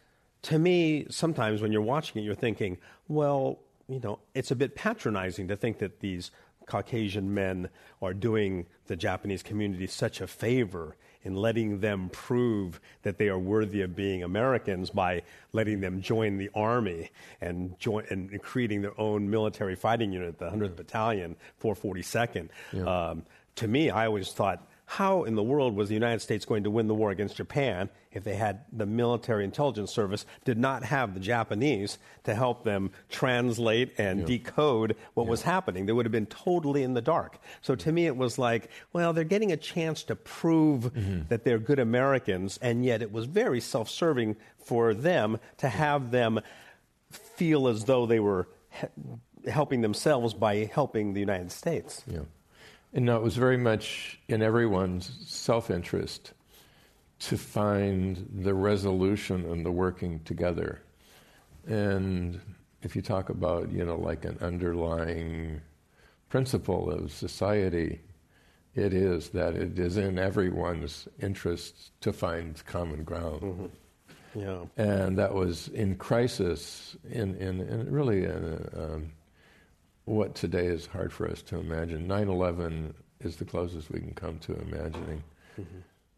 to 0.45 0.59
me, 0.59 1.07
sometimes 1.11 1.61
when 1.61 1.73
you're 1.73 1.83
watching 1.83 2.23
it, 2.23 2.25
you're 2.25 2.35
thinking, 2.35 2.79
well, 3.09 3.59
you 3.89 4.01
know, 4.01 4.19
it's 4.35 4.51
a 4.51 4.57
bit 4.57 4.75
patronizing 4.75 5.49
to 5.49 5.57
think 5.57 5.79
that 5.79 6.01
these 6.01 6.31
Caucasian 6.67 7.35
men 7.35 7.69
are 8.01 8.15
doing 8.15 8.67
the 8.87 8.97
Japanese 8.97 9.43
community 9.43 9.87
such 9.87 10.21
a 10.21 10.27
favor 10.27 10.97
in 11.23 11.35
letting 11.35 11.81
them 11.81 12.11
prove 12.11 12.81
that 13.03 13.17
they 13.17 13.29
are 13.29 13.39
worthy 13.39 13.81
of 13.81 13.97
being 13.97 14.23
Americans 14.23 14.91
by 14.91 15.23
letting 15.53 15.81
them 15.81 16.03
join 16.03 16.37
the 16.37 16.51
army 16.55 17.11
and 17.41 17.79
join 17.79 18.05
and 18.11 18.43
creating 18.43 18.83
their 18.83 18.99
own 19.01 19.31
military 19.31 19.75
fighting 19.75 20.13
unit, 20.13 20.39
the 20.39 20.51
100th 20.51 20.77
Battalion, 20.77 21.37
442nd. 21.63 22.49
Yeah. 22.73 22.83
Um, 22.85 23.25
to 23.57 23.69
me, 23.69 23.89
I 23.89 24.07
always 24.07 24.33
thought 24.33 24.67
how 24.87 25.25
in 25.25 25.35
the 25.35 25.43
world 25.43 25.75
was 25.75 25.89
the 25.89 25.95
United 25.95 26.21
States 26.21 26.45
going 26.45 26.65
to 26.65 26.71
win 26.71 26.89
the 26.89 26.95
war 26.95 27.11
against 27.11 27.37
Japan 27.37 27.89
if 28.13 28.23
they 28.23 28.35
had 28.35 28.61
the 28.73 28.87
military 28.87 29.43
intelligence 29.43 29.91
service 29.91 30.27
did 30.45 30.59
not 30.59 30.85
have 30.85 31.15
the 31.15 31.21
Japanese 31.21 31.99
to 32.25 32.35
help 32.35 32.65
them 32.65 32.91
translate 33.09 33.93
and 33.99 34.21
Yeah. 34.21 34.27
decode 34.27 34.97
what 35.15 35.27
was 35.27 35.43
happening? 35.43 35.87
They 35.87 35.93
would 35.93 36.05
have 36.05 36.13
been 36.13 36.27
totally 36.27 36.83
in 36.83 36.95
the 36.95 37.01
dark. 37.03 37.39
So 37.63 37.75
to 37.75 37.93
me, 37.93 38.07
it 38.07 38.17
was 38.17 38.39
like, 38.39 38.71
well, 38.93 39.13
they're 39.13 39.25
getting 39.25 39.53
a 39.53 39.57
chance 39.57 40.03
to 40.05 40.17
prove 40.17 40.93
mm-hmm. 40.93 41.23
that 41.29 41.45
they're 41.45 41.59
good 41.59 41.79
Americans, 41.79 42.59
and 42.61 42.85
yet 42.85 43.03
it 43.03 43.11
was 43.11 43.25
very 43.25 43.61
self 43.61 43.89
serving 43.89 44.37
for 44.59 44.95
them 44.95 45.39
to 45.59 45.69
have 45.69 46.11
them 46.11 46.41
feel 47.11 47.69
as 47.69 47.85
though 47.87 48.07
they 48.07 48.21
were 48.21 48.49
he- 48.71 49.51
helping 49.51 49.81
themselves 49.81 50.35
by 50.35 50.71
helping 50.73 51.15
the 51.15 51.21
United 51.21 51.51
States. 51.53 52.03
Yeah. 52.07 52.21
And 52.95 53.07
no, 53.07 53.17
it 53.17 53.23
was 53.23 53.37
very 53.37 53.57
much 53.57 54.21
in 54.29 54.41
everyone's 54.41 55.13
self 55.27 55.69
interest 55.69 56.33
to 57.19 57.37
find 57.37 58.29
the 58.33 58.55
resolution 58.55 59.45
and 59.51 59.67
the 59.67 59.73
working 59.73 60.21
together. 60.21 60.81
And 61.67 62.41
if 62.83 62.95
you 62.95 63.03
talk 63.03 63.31
about, 63.31 63.73
you 63.73 63.85
know, 63.85 63.97
like 63.97 64.25
an 64.25 64.39
underlying 64.41 65.61
principle 66.29 66.91
of 66.91 67.13
society, 67.13 68.01
it 68.75 68.95
is 68.95 69.31
that 69.31 69.55
it 69.55 69.79
is 69.79 69.97
in 69.97 70.19
everyone's 70.19 71.09
interest 71.21 71.91
to 72.03 72.13
find 72.13 72.65
common 72.67 73.03
ground. 73.03 73.71
Yeah. 74.35 74.65
And 74.77 75.17
that 75.19 75.33
was 75.35 75.69
in 75.69 75.97
crisis, 75.97 76.97
in, 77.09 77.35
in, 77.37 77.61
in 77.61 77.91
really 77.91 78.25
in, 78.25 78.69
um, 78.77 79.13
what 80.05 80.35
today 80.35 80.67
is 80.67 80.87
hard 80.87 81.13
for 81.13 81.29
us 81.29 81.43
to 81.43 81.59
imagine. 81.59 82.07
9 82.07 82.29
11 82.29 82.95
is 83.21 83.37
the 83.37 83.45
closest 83.45 83.91
we 83.91 84.01
can 84.01 84.13
come 84.15 84.39
to 84.41 84.55
imagining. 84.61 85.23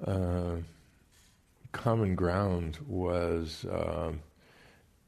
Uh, 0.04 0.56
common 1.72 2.14
ground 2.14 2.78
was, 2.86 3.64
um, 3.70 4.20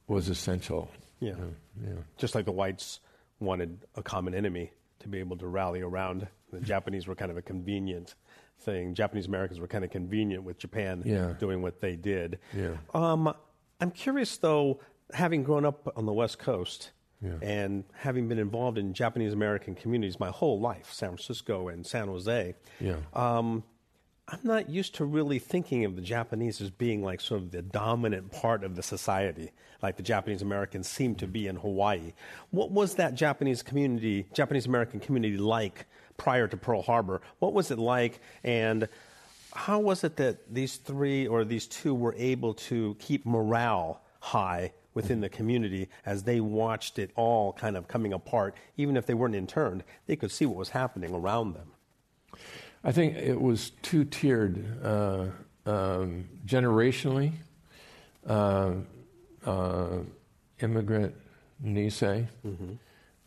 was 0.06 0.28
essential. 0.28 0.90
Yeah. 1.20 1.34
yeah. 1.82 1.94
Just 2.16 2.34
like 2.34 2.44
the 2.44 2.52
whites 2.52 3.00
wanted 3.40 3.78
a 3.96 4.02
common 4.02 4.34
enemy 4.34 4.70
to 5.00 5.08
be 5.08 5.18
able 5.18 5.36
to 5.38 5.46
rally 5.46 5.80
around. 5.80 6.26
The 6.52 6.60
Japanese 6.72 7.06
were 7.06 7.14
kind 7.14 7.30
of 7.30 7.36
a 7.36 7.42
convenient 7.42 8.14
thing. 8.60 8.94
Japanese 8.94 9.26
Americans 9.26 9.60
were 9.60 9.68
kind 9.68 9.84
of 9.84 9.90
convenient 9.90 10.44
with 10.44 10.58
Japan 10.58 11.02
Yeah. 11.04 11.34
doing 11.38 11.62
what 11.62 11.80
they 11.80 11.96
did. 11.96 12.38
Yeah. 12.56 12.76
Um, 12.94 13.32
I'm 13.80 13.90
curious, 13.90 14.36
though, 14.38 14.80
having 15.12 15.42
grown 15.42 15.64
up 15.64 15.92
on 15.96 16.06
the 16.06 16.12
West 16.12 16.38
Coast 16.38 16.90
Yeah. 17.20 17.32
and 17.42 17.82
having 17.94 18.28
been 18.28 18.38
involved 18.38 18.78
in 18.78 18.94
Japanese 18.94 19.32
American 19.32 19.74
communities 19.74 20.20
my 20.20 20.30
whole 20.30 20.60
life, 20.60 20.92
San 20.92 21.08
Francisco 21.10 21.66
and 21.68 21.84
San 21.84 22.06
Jose, 22.06 22.54
Yeah. 22.80 22.96
um, 23.12 23.64
I'm 24.30 24.40
not 24.44 24.68
used 24.68 24.94
to 24.96 25.04
really 25.06 25.38
thinking 25.38 25.84
of 25.86 25.96
the 25.96 26.02
Japanese 26.02 26.60
as 26.60 26.70
being 26.70 27.02
like 27.02 27.20
sort 27.20 27.40
of 27.40 27.50
the 27.50 27.62
dominant 27.62 28.30
part 28.30 28.62
of 28.62 28.76
the 28.76 28.82
society, 28.82 29.52
like 29.82 29.96
the 29.96 30.02
Japanese 30.02 30.42
Americans 30.42 30.86
seem 30.86 31.14
to 31.16 31.26
be 31.26 31.46
in 31.46 31.56
Hawaii. 31.56 32.12
What 32.50 32.70
was 32.70 32.96
that 32.96 33.14
Japanese 33.14 33.62
community, 33.62 34.26
Japanese 34.34 34.66
American 34.66 35.00
community 35.00 35.38
like 35.38 35.86
prior 36.18 36.46
to 36.46 36.56
Pearl 36.58 36.82
Harbor? 36.82 37.22
What 37.38 37.54
was 37.54 37.70
it 37.70 37.78
like, 37.78 38.20
and 38.44 38.86
how 39.54 39.80
was 39.80 40.04
it 40.04 40.16
that 40.16 40.52
these 40.54 40.76
three 40.76 41.26
or 41.26 41.42
these 41.44 41.66
two 41.66 41.94
were 41.94 42.14
able 42.18 42.52
to 42.54 42.96
keep 42.98 43.24
morale 43.24 44.02
high 44.20 44.72
within 44.99 45.20
the 45.20 45.28
community 45.28 45.88
as 46.05 46.24
they 46.24 46.40
watched 46.40 46.99
it 46.99 47.11
all 47.14 47.53
kind 47.53 47.76
of 47.76 47.88
coming 47.94 48.12
apart? 48.12 48.55
Even 48.76 48.96
if 48.96 49.05
they 49.07 49.14
weren't 49.14 49.34
interned, 49.34 49.84
they 50.07 50.16
could 50.16 50.30
see 50.30 50.46
what 50.46 50.57
was 50.57 50.70
happening 50.70 51.14
around 51.14 51.55
them. 51.55 51.68
I 52.82 52.92
think 52.92 53.16
it 53.16 53.40
was 53.40 53.72
two 53.82 54.05
tiered 54.05 54.55
uh, 54.84 55.26
um, 55.66 56.28
generationally. 56.46 57.32
Uh, 58.26 58.72
uh, 59.46 60.01
immigrant 60.61 61.14
Nisei, 61.64 62.26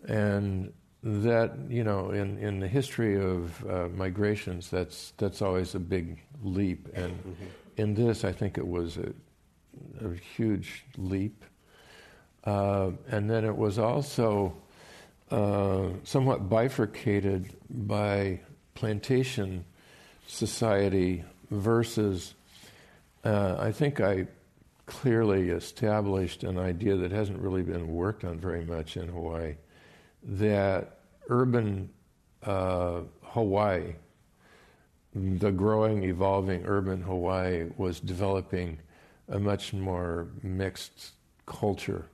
and 0.07 0.72
that 1.03 1.57
you 1.69 1.84
know, 1.84 2.11
in, 2.11 2.38
in 2.38 2.59
the 2.59 2.67
history 2.67 3.19
of 3.19 3.65
uh, 3.67 3.88
migrations, 3.95 4.69
that's 4.69 5.13
that's 5.17 5.41
always 5.41 5.76
a 5.76 5.80
big 5.80 6.19
leap, 6.43 6.88
and 6.93 7.17
in 7.78 7.93
this, 7.93 8.24
I 8.24 8.32
think 8.32 8.57
it 8.57 8.67
was 8.67 8.97
a, 8.97 9.11
a 10.05 10.13
huge 10.36 10.86
leap. 10.97 11.43
Uh, 12.43 12.91
and 13.09 13.29
then 13.29 13.45
it 13.45 13.55
was 13.55 13.77
also 13.77 14.53
uh, 15.29 15.89
somewhat 16.03 16.49
bifurcated 16.49 17.53
by 17.69 18.39
plantation 18.73 19.63
society 20.27 21.23
versus, 21.51 22.33
uh, 23.23 23.57
I 23.59 23.71
think 23.71 24.01
I 24.01 24.27
clearly 24.85 25.49
established 25.49 26.43
an 26.43 26.57
idea 26.57 26.95
that 26.97 27.11
hasn't 27.11 27.39
really 27.39 27.63
been 27.63 27.87
worked 27.87 28.23
on 28.23 28.39
very 28.39 28.65
much 28.65 28.97
in 28.97 29.07
Hawaii 29.07 29.55
that 30.23 30.99
urban 31.29 31.89
uh, 32.43 33.01
Hawaii, 33.23 33.93
the 35.13 35.51
growing, 35.51 36.03
evolving 36.03 36.65
urban 36.65 37.01
Hawaii, 37.01 37.69
was 37.77 37.99
developing 37.99 38.79
a 39.29 39.39
much 39.39 39.73
more 39.73 40.27
mixed 40.43 41.11
culture, 41.45 42.05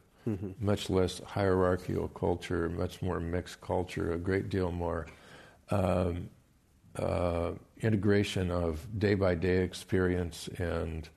much 0.60 0.90
less 0.90 1.22
hierarchical 1.26 2.08
culture, 2.10 2.70
much 2.70 3.02
more 3.02 3.20
mixed 3.20 3.62
culture, 3.62 4.14
a 4.14 4.18
great 4.18 4.50
deal 4.50 4.72
more 4.72 5.08
um, 5.70 6.30
uh, 6.98 7.52
integration 7.82 8.52
of 8.52 8.86
day 9.00 9.14
by 9.14 9.36
day 9.36 9.58
experience 9.64 10.50
and 10.58 11.10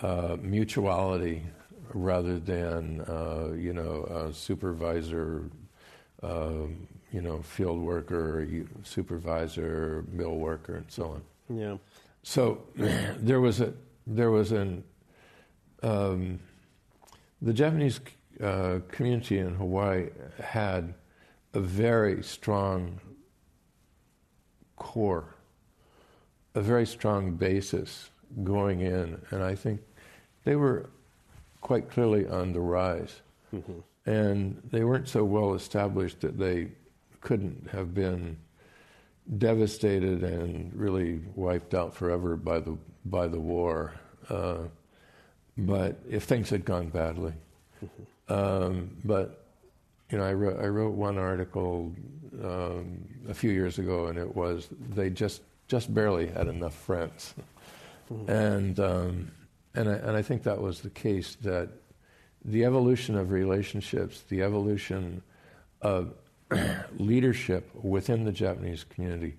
uh, 0.00 0.36
mutuality 0.40 1.42
rather 1.94 2.38
than, 2.38 3.00
uh, 3.02 3.52
you 3.56 3.72
know, 3.72 4.04
a 4.04 4.32
supervisor, 4.32 5.50
um, 6.22 6.86
you 7.12 7.20
know, 7.20 7.42
field 7.42 7.80
worker, 7.80 8.46
supervisor, 8.82 10.04
mill 10.12 10.36
worker, 10.36 10.76
and 10.76 10.86
so 10.88 11.04
on. 11.04 11.22
Yeah. 11.48 11.76
So 12.22 12.62
there 12.76 13.40
was 13.40 13.60
a 13.60 13.72
there 14.06 14.30
was 14.30 14.52
an 14.52 14.84
um, 15.82 16.38
the 17.40 17.52
Japanese 17.52 18.00
uh, 18.42 18.80
community 18.90 19.38
in 19.38 19.54
Hawaii 19.54 20.08
had 20.42 20.94
a 21.54 21.60
very 21.60 22.22
strong 22.22 23.00
core, 24.76 25.34
a 26.54 26.60
very 26.60 26.86
strong 26.86 27.32
basis 27.34 28.10
going 28.44 28.80
in, 28.80 29.20
and 29.30 29.42
I 29.42 29.54
think 29.54 29.80
they 30.44 30.56
were 30.56 30.90
quite 31.60 31.90
clearly 31.90 32.26
on 32.28 32.52
the 32.52 32.60
rise, 32.60 33.20
and 34.06 34.62
they 34.70 34.84
weren't 34.84 35.08
so 35.08 35.24
well 35.24 35.54
established 35.54 36.20
that 36.20 36.38
they 36.38 36.68
couldn't 37.20 37.68
have 37.70 37.94
been 37.94 38.36
devastated 39.38 40.22
and 40.22 40.72
really 40.74 41.20
wiped 41.34 41.74
out 41.74 41.94
forever 41.94 42.36
by 42.36 42.60
the 42.60 42.76
by 43.04 43.26
the 43.26 43.40
war. 43.40 43.94
Uh, 44.30 44.58
but 45.56 45.98
if 46.08 46.24
things 46.24 46.50
had 46.50 46.64
gone 46.64 46.88
badly, 46.88 47.32
um, 48.28 48.96
but 49.04 49.44
you 50.10 50.18
know, 50.18 50.24
I 50.24 50.32
wrote 50.32 50.60
I 50.60 50.66
wrote 50.66 50.94
one 50.94 51.18
article 51.18 51.92
um, 52.42 53.04
a 53.28 53.34
few 53.34 53.50
years 53.50 53.78
ago, 53.78 54.06
and 54.06 54.18
it 54.18 54.34
was 54.34 54.68
they 54.90 55.10
just 55.10 55.42
just 55.68 55.92
barely 55.92 56.28
had 56.28 56.48
enough 56.48 56.74
friends, 56.74 57.34
and 58.26 58.78
um, 58.80 59.30
and 59.74 59.88
I, 59.88 59.94
and 59.94 60.16
I 60.16 60.22
think 60.22 60.44
that 60.44 60.60
was 60.60 60.80
the 60.80 60.90
case 60.90 61.36
that 61.42 61.70
the 62.44 62.64
evolution 62.64 63.16
of 63.16 63.30
relationships, 63.30 64.22
the 64.28 64.42
evolution 64.42 65.22
of 65.82 66.14
leadership 66.98 67.70
within 67.74 68.24
the 68.24 68.32
Japanese 68.32 68.84
community. 68.84 69.36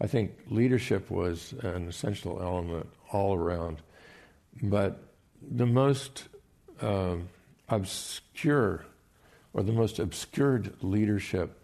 I 0.00 0.06
think 0.06 0.32
leadership 0.48 1.10
was 1.10 1.54
an 1.60 1.88
essential 1.88 2.40
element 2.42 2.88
all 3.12 3.34
around. 3.36 3.82
But 4.60 5.00
the 5.40 5.66
most 5.66 6.28
um, 6.80 7.28
obscure 7.72 8.84
or 9.54 9.62
the 9.62 9.72
most 9.72 9.98
obscured 9.98 10.74
leadership 10.82 11.58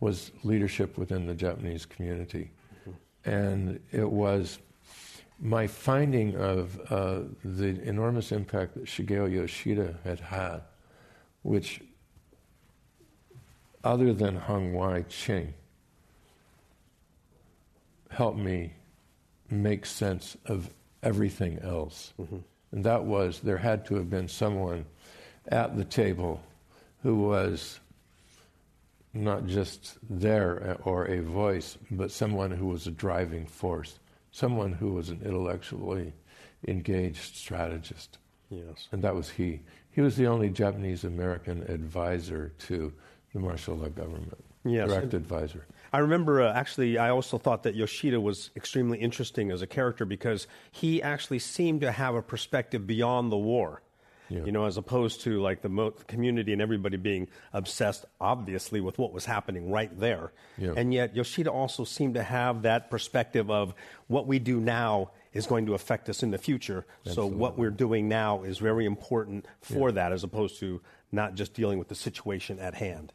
was 0.00 0.30
leadership 0.44 0.98
within 0.98 1.26
the 1.26 1.34
Japanese 1.34 1.86
community. 1.86 2.50
Mm-hmm. 2.88 3.30
And 3.30 3.80
it 3.90 4.10
was 4.10 4.58
my 5.40 5.66
finding 5.66 6.36
of 6.36 6.80
uh, 6.90 7.20
the 7.44 7.80
enormous 7.82 8.32
impact 8.32 8.74
that 8.74 8.84
Shigeo 8.84 9.30
Yoshida 9.30 9.98
had 10.04 10.20
had, 10.20 10.60
which, 11.42 11.80
other 13.82 14.12
than 14.12 14.36
Hung 14.36 14.74
Wai 14.74 15.02
Ching, 15.08 15.54
helped 18.10 18.38
me 18.38 18.72
make 19.50 19.86
sense 19.86 20.36
of 20.46 20.70
everything 21.02 21.58
else. 21.60 22.12
Mm-hmm. 22.20 22.38
And 22.72 22.84
that 22.84 23.04
was 23.04 23.40
there 23.40 23.58
had 23.58 23.86
to 23.86 23.94
have 23.94 24.10
been 24.10 24.28
someone 24.28 24.84
at 25.48 25.76
the 25.76 25.84
table 25.84 26.42
who 27.02 27.16
was 27.16 27.80
not 29.14 29.46
just 29.46 29.98
there 30.08 30.76
or 30.84 31.06
a 31.06 31.22
voice, 31.22 31.78
but 31.90 32.10
someone 32.10 32.50
who 32.50 32.66
was 32.66 32.86
a 32.86 32.90
driving 32.90 33.46
force 33.46 33.98
someone 34.36 34.72
who 34.72 34.92
was 34.92 35.08
an 35.08 35.20
intellectually 35.24 36.12
engaged 36.68 37.34
strategist. 37.36 38.18
Yes. 38.50 38.88
And 38.92 39.02
that 39.02 39.14
was 39.14 39.30
he. 39.30 39.60
He 39.90 40.02
was 40.02 40.16
the 40.16 40.26
only 40.26 40.50
Japanese 40.50 41.04
American 41.04 41.62
advisor 41.70 42.52
to 42.66 42.92
the 43.32 43.40
martial 43.40 43.76
law 43.76 43.88
government. 43.88 44.44
Yes. 44.62 44.90
Direct 44.90 45.14
advisor. 45.14 45.64
I 45.92 45.98
remember 45.98 46.42
uh, 46.42 46.52
actually, 46.52 46.98
I 46.98 47.08
also 47.08 47.38
thought 47.38 47.62
that 47.62 47.74
Yoshida 47.74 48.20
was 48.20 48.50
extremely 48.56 48.98
interesting 48.98 49.50
as 49.50 49.62
a 49.62 49.66
character 49.66 50.04
because 50.04 50.46
he 50.70 51.02
actually 51.02 51.38
seemed 51.38 51.80
to 51.80 51.92
have 51.92 52.14
a 52.14 52.22
perspective 52.22 52.86
beyond 52.86 53.32
the 53.32 53.38
war. 53.38 53.80
Yeah. 54.28 54.44
You 54.44 54.52
know, 54.52 54.64
as 54.64 54.76
opposed 54.76 55.20
to 55.22 55.40
like 55.40 55.62
the, 55.62 55.68
mo- 55.68 55.92
community 56.08 56.52
and 56.52 56.60
everybody 56.60 56.96
being 56.96 57.28
obsessed, 57.52 58.04
obviously, 58.20 58.80
with 58.80 58.98
what 58.98 59.12
was 59.12 59.24
happening 59.24 59.70
right 59.70 59.96
there. 59.98 60.32
Yeah. 60.58 60.74
And 60.76 60.92
yet, 60.92 61.14
Yoshida 61.14 61.50
also 61.50 61.84
seemed 61.84 62.14
to 62.14 62.22
have 62.22 62.62
that 62.62 62.90
perspective 62.90 63.50
of 63.50 63.74
what 64.08 64.26
we 64.26 64.38
do 64.38 64.60
now 64.60 65.10
is 65.32 65.46
going 65.46 65.66
to 65.66 65.74
affect 65.74 66.08
us 66.08 66.22
in 66.22 66.30
the 66.30 66.38
future. 66.38 66.86
Absolutely. 67.06 67.32
So, 67.32 67.36
what 67.36 67.58
we're 67.58 67.70
doing 67.70 68.08
now 68.08 68.42
is 68.42 68.58
very 68.58 68.84
important 68.84 69.46
for 69.60 69.90
yeah. 69.90 69.94
that, 69.96 70.12
as 70.12 70.24
opposed 70.24 70.58
to 70.60 70.80
not 71.12 71.34
just 71.34 71.54
dealing 71.54 71.78
with 71.78 71.88
the 71.88 71.94
situation 71.94 72.58
at 72.58 72.74
hand. 72.74 73.12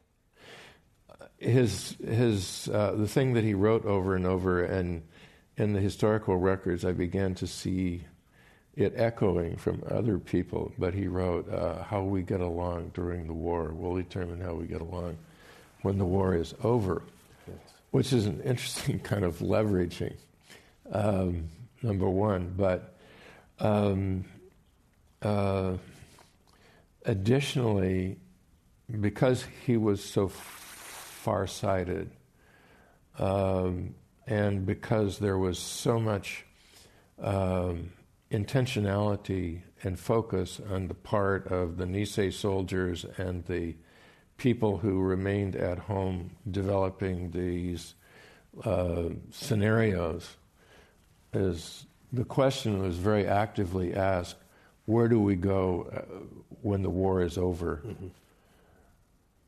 His, 1.38 1.98
his, 2.06 2.70
uh, 2.72 2.94
the 2.96 3.08
thing 3.08 3.34
that 3.34 3.44
he 3.44 3.54
wrote 3.54 3.84
over 3.86 4.16
and 4.16 4.26
over, 4.26 4.64
and 4.64 5.04
in 5.58 5.74
the 5.74 5.80
historical 5.80 6.38
records, 6.38 6.86
I 6.86 6.92
began 6.92 7.36
to 7.36 7.48
see 7.48 8.06
it 8.76 8.94
echoing 8.96 9.58
from 9.58 9.84
other 9.90 10.18
people, 10.18 10.72
but 10.78 10.94
he 10.94 11.08
wrote, 11.08 11.52
uh, 11.52 11.84
How 11.84 12.04
we 12.04 12.22
get 12.22 12.42
along 12.42 12.92
during 12.94 13.28
the 13.28 13.34
war 13.34 13.74
will 13.74 13.96
determine 13.96 14.40
how 14.40 14.54
we 14.54 14.66
get 14.66 14.82
along 14.82 15.18
when 15.82 15.98
the 15.98 16.06
war 16.06 16.36
is 16.36 16.54
over, 16.64 17.02
yes. 17.48 17.58
which 17.92 18.14
is 18.14 18.26
an 18.26 18.42
interesting 18.42 19.00
kind 19.04 19.26
of 19.26 19.40
leveraging, 19.40 20.16
um, 20.92 21.50
number 21.82 22.10
one. 22.10 22.54
But 22.56 22.96
um, 23.60 24.26
uh, 25.22 25.74
additionally, 27.06 28.18
because 29.00 29.46
he 29.66 29.78
was 29.78 30.04
so 30.04 30.30
far-sighted, 30.30 32.10
um, 33.20 33.96
and 34.28 34.66
because 34.66 35.20
there 35.20 35.38
was 35.38 35.60
so 35.60 36.00
much 36.00 36.46
um, 37.22 37.92
intentionality 38.32 39.62
and 39.84 40.00
focus 40.00 40.62
on 40.70 40.88
the 40.88 40.94
part 40.94 41.48
of 41.48 41.78
the 41.78 41.86
Nisei 41.86 42.32
soldiers 42.32 43.06
and 43.18 43.46
the 43.46 43.76
people 44.38 44.78
who 44.78 45.02
remained 45.02 45.56
at 45.56 45.78
home 45.78 46.32
developing 46.50 47.32
these 47.32 47.94
uh, 48.64 49.10
scenarios 49.30 50.38
is 51.34 51.86
the 52.12 52.26
question 52.26 52.82
was 52.82 52.98
very 52.98 53.28
actively 53.28 53.94
asked 53.94 54.38
where 54.86 55.08
do 55.08 55.20
we 55.20 55.36
go 55.36 55.88
uh, 55.94 56.02
when 56.62 56.82
the 56.82 56.90
war 56.90 57.22
is 57.22 57.38
over? 57.38 57.82
Mm-hmm. 57.86 58.08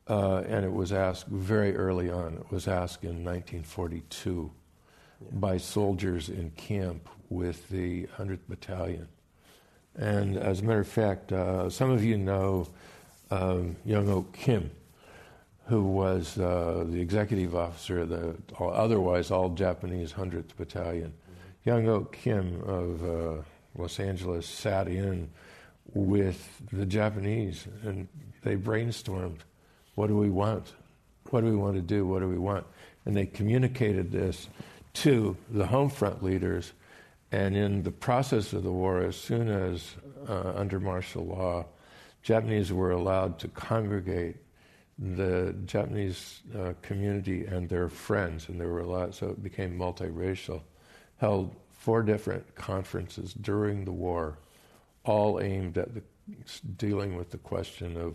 Uh, 0.06 0.40
and 0.42 0.64
it 0.64 0.72
was 0.72 0.92
asked 0.92 1.26
very 1.26 1.74
early 1.76 2.10
on. 2.10 2.34
It 2.34 2.50
was 2.50 2.68
asked 2.68 3.02
in 3.04 3.24
1942 3.24 4.50
yeah. 5.20 5.28
by 5.32 5.56
soldiers 5.56 6.28
in 6.28 6.50
camp 6.50 7.08
with 7.30 7.68
the 7.68 8.06
100th 8.18 8.40
Battalion. 8.48 9.08
And 9.96 10.36
as 10.36 10.60
a 10.60 10.64
matter 10.64 10.80
of 10.80 10.88
fact, 10.88 11.32
uh, 11.32 11.70
some 11.70 11.90
of 11.90 12.04
you 12.04 12.16
know 12.16 12.68
um, 13.30 13.76
Young 13.84 14.08
Oak 14.08 14.32
Kim, 14.32 14.70
who 15.66 15.84
was 15.84 16.38
uh, 16.38 16.84
the 16.88 17.00
executive 17.00 17.54
officer 17.54 18.00
of 18.00 18.08
the 18.08 18.36
otherwise 18.60 19.30
all 19.30 19.50
Japanese 19.50 20.12
100th 20.12 20.56
Battalion. 20.56 21.12
Mm-hmm. 21.12 21.68
Young 21.68 21.88
Oak 21.88 22.12
Kim 22.12 22.60
of 22.62 23.04
uh, 23.04 23.42
Los 23.76 23.98
Angeles 24.00 24.46
sat 24.46 24.88
in 24.88 25.30
with 25.94 26.60
the 26.72 26.86
Japanese 26.86 27.66
and 27.84 28.08
they 28.42 28.56
brainstormed 28.56 29.38
what 29.94 30.08
do 30.08 30.16
we 30.16 30.30
want? 30.30 30.72
What 31.30 31.42
do 31.42 31.46
we 31.46 31.56
want 31.56 31.76
to 31.76 31.82
do? 31.82 32.06
What 32.06 32.20
do 32.20 32.28
we 32.28 32.38
want? 32.38 32.66
And 33.04 33.16
they 33.16 33.26
communicated 33.26 34.10
this 34.10 34.48
to 34.94 35.36
the 35.50 35.66
home 35.66 35.90
front 35.90 36.22
leaders 36.22 36.72
and 37.34 37.56
in 37.56 37.82
the 37.82 37.90
process 37.90 38.52
of 38.52 38.62
the 38.62 38.70
war, 38.70 39.00
as 39.00 39.16
soon 39.16 39.48
as 39.48 39.96
uh, 40.28 40.52
under 40.54 40.78
martial 40.78 41.26
law, 41.26 41.66
Japanese 42.22 42.72
were 42.72 42.92
allowed 42.92 43.40
to 43.40 43.48
congregate, 43.48 44.36
the 44.96 45.52
Japanese 45.66 46.42
uh, 46.56 46.74
community 46.80 47.44
and 47.44 47.68
their 47.68 47.88
friends, 47.88 48.48
and 48.48 48.60
they 48.60 48.66
were 48.66 48.78
allowed, 48.78 49.16
so 49.16 49.30
it 49.30 49.42
became 49.42 49.76
multiracial, 49.76 50.62
held 51.16 51.56
four 51.72 52.04
different 52.04 52.54
conferences 52.54 53.34
during 53.34 53.84
the 53.84 53.90
war, 53.90 54.38
all 55.02 55.40
aimed 55.40 55.76
at 55.76 55.92
the, 55.92 56.02
dealing 56.76 57.16
with 57.16 57.30
the 57.30 57.38
question 57.38 57.96
of 57.96 58.14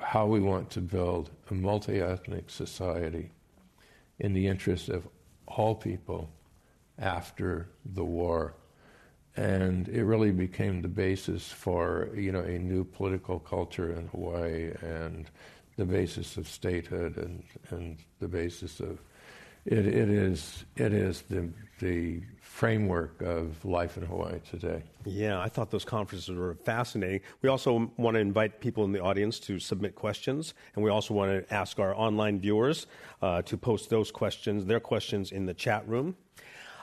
how 0.00 0.24
we 0.24 0.40
want 0.40 0.70
to 0.70 0.80
build 0.80 1.28
a 1.50 1.54
multi 1.54 2.00
ethnic 2.00 2.48
society 2.48 3.30
in 4.18 4.32
the 4.32 4.46
interest 4.46 4.88
of 4.88 5.06
all 5.46 5.74
people 5.74 6.30
after 6.98 7.68
the 7.94 8.04
war. 8.04 8.54
And 9.36 9.88
it 9.88 10.04
really 10.04 10.30
became 10.30 10.82
the 10.82 10.88
basis 10.88 11.50
for, 11.50 12.10
you 12.14 12.32
know, 12.32 12.40
a 12.40 12.58
new 12.58 12.84
political 12.84 13.38
culture 13.38 13.94
in 13.94 14.08
Hawaii 14.08 14.72
and 14.82 15.30
the 15.76 15.86
basis 15.86 16.36
of 16.36 16.46
statehood 16.46 17.16
and, 17.16 17.42
and 17.70 17.98
the 18.20 18.28
basis 18.28 18.80
of 18.80 18.98
it, 19.64 19.86
it 19.86 20.10
is 20.10 20.64
it 20.76 20.92
is 20.92 21.22
the 21.22 21.48
the 21.78 22.22
framework 22.40 23.22
of 23.22 23.64
life 23.64 23.96
in 23.96 24.04
Hawaii 24.04 24.38
today. 24.48 24.82
Yeah, 25.04 25.40
I 25.40 25.48
thought 25.48 25.70
those 25.70 25.84
conferences 25.84 26.28
were 26.36 26.54
fascinating. 26.54 27.20
We 27.42 27.48
also 27.48 27.90
want 27.96 28.14
to 28.14 28.20
invite 28.20 28.60
people 28.60 28.84
in 28.84 28.92
the 28.92 29.00
audience 29.00 29.40
to 29.40 29.58
submit 29.58 29.94
questions, 29.94 30.54
and 30.74 30.84
we 30.84 30.90
also 30.90 31.14
want 31.14 31.30
to 31.30 31.54
ask 31.54 31.78
our 31.78 31.94
online 31.96 32.40
viewers 32.40 32.86
uh, 33.20 33.42
to 33.42 33.56
post 33.56 33.88
those 33.88 34.10
questions, 34.10 34.66
their 34.66 34.80
questions, 34.80 35.32
in 35.32 35.46
the 35.46 35.54
chat 35.54 35.88
room. 35.88 36.16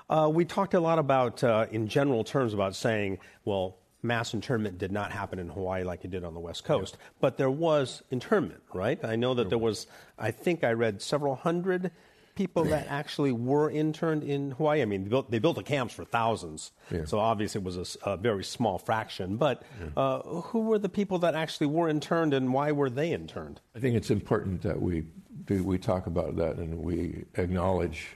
Uh, 0.10 0.30
we 0.32 0.46
talked 0.46 0.74
a 0.74 0.80
lot 0.80 1.00
about, 1.00 1.44
uh, 1.44 1.66
in 1.72 1.88
general 1.88 2.24
terms, 2.24 2.54
about 2.54 2.76
saying, 2.76 3.20
well, 3.46 3.78
mass 4.02 4.34
internment 4.34 4.78
did 4.78 4.92
not 4.92 5.12
happen 5.12 5.40
in 5.40 5.50
Hawaii 5.50 5.84
like 5.84 6.06
it 6.06 6.12
did 6.12 6.24
on 6.24 6.34
the 6.34 6.40
West 6.40 6.64
Coast, 6.64 6.96
yeah. 6.98 7.06
but 7.20 7.38
there 7.38 7.52
was 7.52 8.02
internment, 8.10 8.62
right? 8.74 9.04
I 9.04 9.16
know 9.16 9.34
that 9.34 9.50
there 9.50 9.58
was, 9.58 9.88
I 10.18 10.32
think 10.32 10.64
I 10.64 10.72
read 10.72 11.02
several 11.02 11.36
hundred 11.36 11.92
people 12.36 12.64
that 12.66 12.88
actually 12.90 13.34
were 13.34 13.70
interned 13.70 14.24
in 14.24 14.52
Hawaii. 14.52 14.82
I 14.82 14.86
mean, 14.86 15.04
they 15.04 15.10
built, 15.10 15.30
they 15.30 15.40
built 15.40 15.58
the 15.58 15.64
camps 15.64 15.94
for 15.94 16.06
thousands, 16.06 16.72
yeah. 16.90 17.06
so 17.06 17.20
obviously 17.20 17.60
it 17.60 17.66
was 17.66 17.98
a, 18.04 18.12
a 18.12 18.18
very 18.18 18.44
small 18.44 18.78
fraction. 18.78 19.36
But 19.36 19.64
yeah. 19.80 20.02
uh, 20.02 20.22
who 20.24 20.62
were 20.62 20.80
the 20.80 20.90
people 20.90 21.20
that 21.20 21.36
actually 21.36 21.68
were 21.68 21.90
interned, 21.90 22.34
and 22.34 22.54
why 22.54 22.72
were 22.72 22.90
they 22.90 23.12
interned? 23.12 23.60
I 23.76 23.80
think 23.80 23.96
it's 23.96 24.10
important 24.10 24.62
that 24.64 24.82
we 24.82 25.04
we 25.50 25.80
talk 25.80 26.06
about 26.06 26.36
that 26.36 26.58
and 26.58 26.78
we 26.78 27.26
acknowledge 27.36 28.08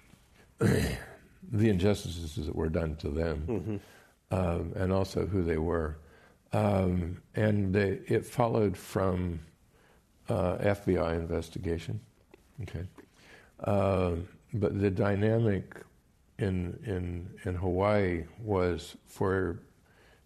the 1.53 1.69
injustices 1.69 2.35
that 2.45 2.55
were 2.55 2.67
done 2.67 2.95
to 2.97 3.09
them, 3.09 3.43
mm-hmm. 3.47 4.35
um, 4.35 4.73
and 4.75 4.91
also 4.91 5.25
who 5.25 5.43
they 5.43 5.57
were. 5.57 5.97
Um, 6.51 7.21
and 7.35 7.73
they, 7.73 7.99
it 8.07 8.25
followed 8.25 8.75
from 8.75 9.39
uh, 10.29 10.57
FBI 10.57 11.15
investigation. 11.15 11.99
Okay, 12.63 12.85
uh, 13.63 14.13
but 14.53 14.79
the 14.79 14.89
dynamic 14.89 15.75
in 16.39 16.79
in 16.85 17.29
in 17.45 17.55
Hawaii 17.55 18.25
was 18.39 18.97
for 19.07 19.59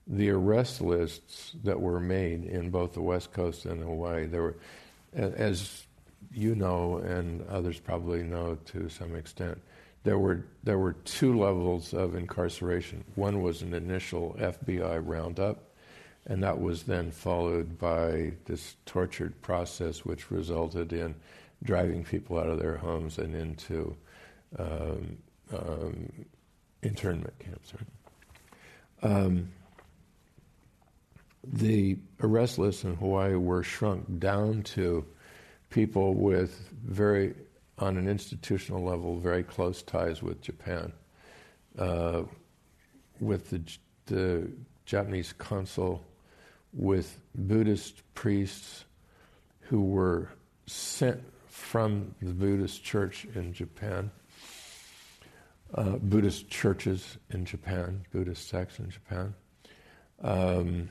the 0.07 0.29
arrest 0.29 0.79
lists 0.79 1.53
that 1.63 1.79
were 1.79 1.99
made 1.99 2.45
in 2.45 2.69
both 2.69 2.93
the 2.93 3.01
West 3.01 3.33
Coast 3.33 3.65
and 3.65 3.83
Hawaii. 3.83 4.25
There 4.25 4.41
were, 4.41 4.55
as 5.13 5.85
you 6.31 6.55
know, 6.55 6.97
and 6.97 7.45
others 7.49 7.79
probably 7.79 8.23
know 8.23 8.57
to 8.65 8.87
some 8.87 9.15
extent, 9.15 9.61
there 10.07 10.17
were 10.17 10.45
there 10.63 10.79
were 10.79 10.93
two 10.93 11.37
levels 11.37 11.93
of 11.93 12.15
incarceration. 12.15 13.03
One 13.15 13.41
was 13.41 13.61
an 13.61 13.73
initial 13.73 14.37
FBI 14.39 15.01
roundup, 15.05 15.75
and 16.25 16.41
that 16.43 16.61
was 16.61 16.83
then 16.83 17.11
followed 17.11 17.77
by 17.77 18.31
this 18.45 18.77
tortured 18.85 19.41
process, 19.41 20.05
which 20.05 20.31
resulted 20.31 20.93
in 20.93 21.13
driving 21.61 22.05
people 22.05 22.39
out 22.39 22.47
of 22.47 22.57
their 22.57 22.77
homes 22.77 23.17
and 23.17 23.35
into 23.35 23.97
um, 24.57 25.17
um, 25.53 26.09
internment 26.81 27.37
camps. 27.39 27.73
Um, 29.03 29.49
the 31.43 31.97
arrest 32.21 32.57
lists 32.57 32.85
in 32.85 32.95
Hawaii 32.95 33.35
were 33.35 33.61
shrunk 33.61 34.19
down 34.19 34.63
to 34.77 35.05
people 35.69 36.13
with 36.13 36.69
very, 36.81 37.35
on 37.77 37.97
an 37.97 38.07
institutional 38.07 38.83
level, 38.83 39.19
very 39.19 39.43
close 39.43 39.81
ties 39.83 40.23
with 40.23 40.41
Japan. 40.41 40.91
Uh, 41.77 42.23
with 43.19 43.49
the, 43.49 43.61
the 44.07 44.51
Japanese 44.85 45.33
consul, 45.37 46.03
with 46.73 47.19
Buddhist 47.35 48.01
priests 48.13 48.85
who 49.61 49.83
were 49.83 50.29
sent 50.65 51.21
from 51.47 52.15
the 52.21 52.33
Buddhist 52.33 52.83
church 52.83 53.25
in 53.35 53.53
Japan, 53.53 54.11
uh, 55.73 55.97
Buddhist 55.97 56.49
churches 56.49 57.17
in 57.31 57.45
Japan, 57.45 58.05
Buddhist 58.11 58.47
sects 58.47 58.79
in 58.79 58.89
Japan. 58.89 59.33
Um, 60.21 60.89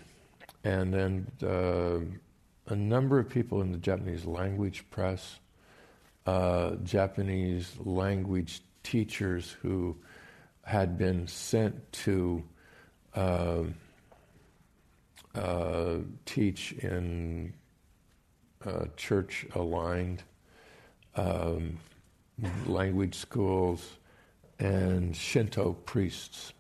and 0.64 0.93
then 0.93 1.26
uh, 1.43 2.72
a 2.72 2.76
number 2.76 3.18
of 3.18 3.28
people 3.28 3.62
in 3.62 3.72
the 3.72 3.78
Japanese 3.78 4.24
language 4.24 4.84
press, 4.91 5.39
uh, 6.27 6.77
Japanese 6.83 7.72
language 7.85 8.62
teachers 8.83 9.57
who 9.62 9.97
had 10.62 10.99
been 10.99 11.27
sent 11.27 11.93
to 11.93 12.43
uh, 13.14 13.62
uh 15.35 15.97
teach 16.24 16.72
in 16.72 17.53
uh, 18.64 18.87
church 18.97 19.47
aligned 19.55 20.22
um, 21.14 21.79
language 22.66 23.14
schools 23.14 23.99
and 24.59 25.16
Shinto 25.16 25.74
priests. 25.85 26.53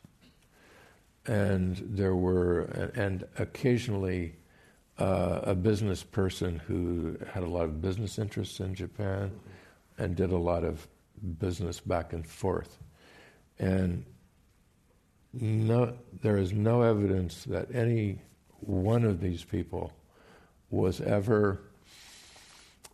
And 1.26 1.76
there 1.90 2.14
were, 2.14 2.92
and 2.94 3.24
occasionally 3.38 4.36
uh, 4.98 5.40
a 5.42 5.54
business 5.54 6.02
person 6.02 6.60
who 6.66 7.18
had 7.32 7.42
a 7.42 7.46
lot 7.48 7.64
of 7.64 7.82
business 7.82 8.18
interests 8.18 8.60
in 8.60 8.74
Japan 8.74 9.32
and 9.98 10.16
did 10.16 10.32
a 10.32 10.36
lot 10.36 10.64
of 10.64 10.86
business 11.38 11.80
back 11.80 12.12
and 12.12 12.26
forth. 12.26 12.78
And 13.58 14.04
no, 15.32 15.94
there 16.22 16.36
is 16.36 16.52
no 16.52 16.82
evidence 16.82 17.44
that 17.44 17.74
any 17.74 18.20
one 18.60 19.04
of 19.04 19.20
these 19.20 19.44
people 19.44 19.92
was 20.70 21.00
ever 21.00 21.60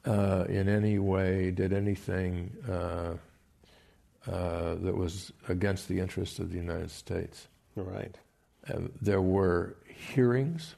uh, 0.05 0.45
in 0.49 0.69
any 0.69 0.99
way 0.99 1.51
did 1.51 1.73
anything 1.73 2.51
uh, 2.69 3.15
uh 4.31 4.75
that 4.77 4.97
was 4.97 5.33
against 5.49 5.89
the 5.89 5.99
interests 5.99 6.39
of 6.39 6.51
the 6.51 6.57
United 6.57 6.91
States. 6.91 7.49
Right. 7.75 8.17
There 9.01 9.21
were 9.21 9.77
hearings, 9.87 10.77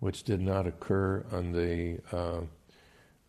which 0.00 0.24
did 0.24 0.40
not 0.40 0.66
occur 0.66 1.24
on 1.30 1.52
the 1.52 1.98
uh, 2.12 2.40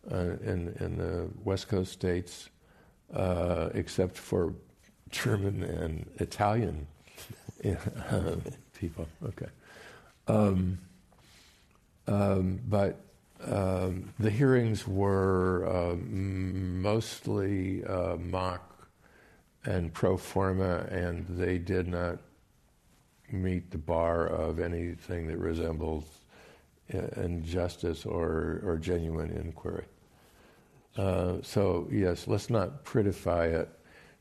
in 0.08 0.74
in 0.80 0.98
the 0.98 1.28
West 1.44 1.68
Coast 1.68 1.92
states, 1.92 2.50
uh, 3.14 3.70
except 3.74 4.16
for 4.16 4.54
German 5.10 5.62
and 5.62 6.10
Italian 6.18 6.86
uh, 7.64 8.36
people. 8.78 9.06
Okay, 9.24 9.48
um, 10.28 10.78
um, 12.06 12.60
but. 12.68 13.00
Um, 13.42 14.12
the 14.18 14.28
hearings 14.28 14.86
were 14.86 15.64
uh, 15.66 15.96
mostly 15.96 17.82
mock 18.18 18.70
and 19.64 19.92
pro 19.94 20.18
forma, 20.18 20.86
and 20.90 21.26
they 21.26 21.56
did 21.56 21.88
not 21.88 22.18
meet 23.32 23.70
the 23.70 23.78
bar 23.78 24.26
of 24.26 24.58
anything 24.60 25.26
that 25.28 25.38
resembles 26.92 27.24
injustice 27.24 28.06
or, 28.06 28.60
or 28.64 28.78
genuine 28.78 29.30
inquiry. 29.30 29.84
Uh, 30.96 31.36
so, 31.42 31.88
yes, 31.90 32.26
let's 32.26 32.50
not 32.50 32.84
prettify 32.84 33.52
it. 33.52 33.68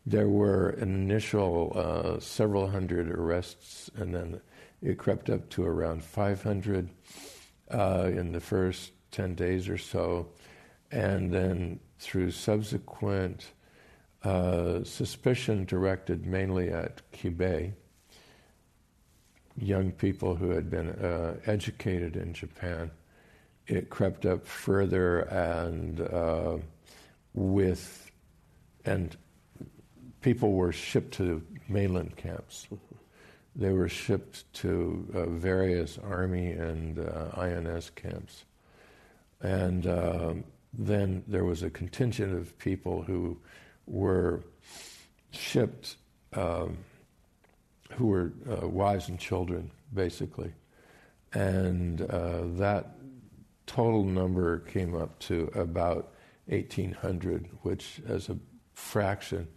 There 0.05 0.29
were 0.29 0.69
an 0.69 0.93
initial 0.93 1.73
uh, 1.75 2.19
several 2.19 2.67
hundred 2.67 3.11
arrests, 3.11 3.89
and 3.95 4.13
then 4.13 4.41
it 4.81 4.97
crept 4.97 5.29
up 5.29 5.49
to 5.49 5.65
around 5.65 6.03
500 6.03 6.89
uh, 7.71 8.09
in 8.13 8.31
the 8.31 8.39
first 8.39 8.91
10 9.11 9.35
days 9.35 9.67
or 9.67 9.77
so. 9.77 10.27
And 10.91 11.31
then 11.31 11.79
through 11.99 12.31
subsequent 12.31 13.51
uh, 14.23 14.83
suspicion 14.83 15.65
directed 15.65 16.25
mainly 16.25 16.69
at 16.69 17.01
Kibei, 17.11 17.73
young 19.61 19.91
people 19.91 20.35
who 20.35 20.51
had 20.51 20.69
been 20.69 20.89
uh, 20.89 21.35
educated 21.45 22.15
in 22.15 22.33
Japan. 22.33 22.91
It 23.67 23.89
crept 23.89 24.25
up 24.25 24.45
further 24.47 25.19
and 25.21 26.01
uh, 26.01 26.57
with, 27.33 28.11
and 28.85 29.15
people 30.21 30.53
were 30.53 30.71
shipped 30.71 31.13
to 31.15 31.43
mainland 31.67 32.15
camps. 32.17 32.67
They 33.55 33.71
were 33.71 33.89
shipped 33.89 34.51
to 34.55 35.07
uh, 35.13 35.25
various 35.29 35.97
army 35.97 36.51
and 36.51 36.99
uh, 36.99 37.29
INS 37.35 37.91
camps. 37.91 38.45
And 39.41 39.87
um, 39.87 40.43
then 40.73 41.23
there 41.27 41.45
was 41.45 41.63
a 41.63 41.69
contingent 41.69 42.35
of 42.35 42.57
people 42.57 43.01
who 43.01 43.37
were 43.85 44.43
shipped 45.31 45.97
um, 46.33 46.77
who 47.91 48.07
were 48.07 48.33
uh, 48.49 48.67
wives 48.67 49.09
and 49.09 49.19
children, 49.19 49.71
basically. 49.93 50.53
And 51.33 52.01
uh, 52.01 52.41
that 52.57 52.95
total 53.67 54.03
number 54.03 54.59
came 54.59 54.95
up 54.95 55.17
to 55.19 55.51
about 55.53 56.13
1,800, 56.47 57.49
which, 57.61 58.01
as 58.07 58.29
a 58.29 58.37
fraction, 58.73 59.47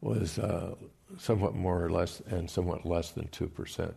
was 0.00 0.38
uh, 0.38 0.74
somewhat 1.18 1.54
more 1.54 1.84
or 1.84 1.90
less, 1.90 2.20
and 2.28 2.48
somewhat 2.48 2.86
less 2.86 3.10
than 3.10 3.26
2% 3.28 3.92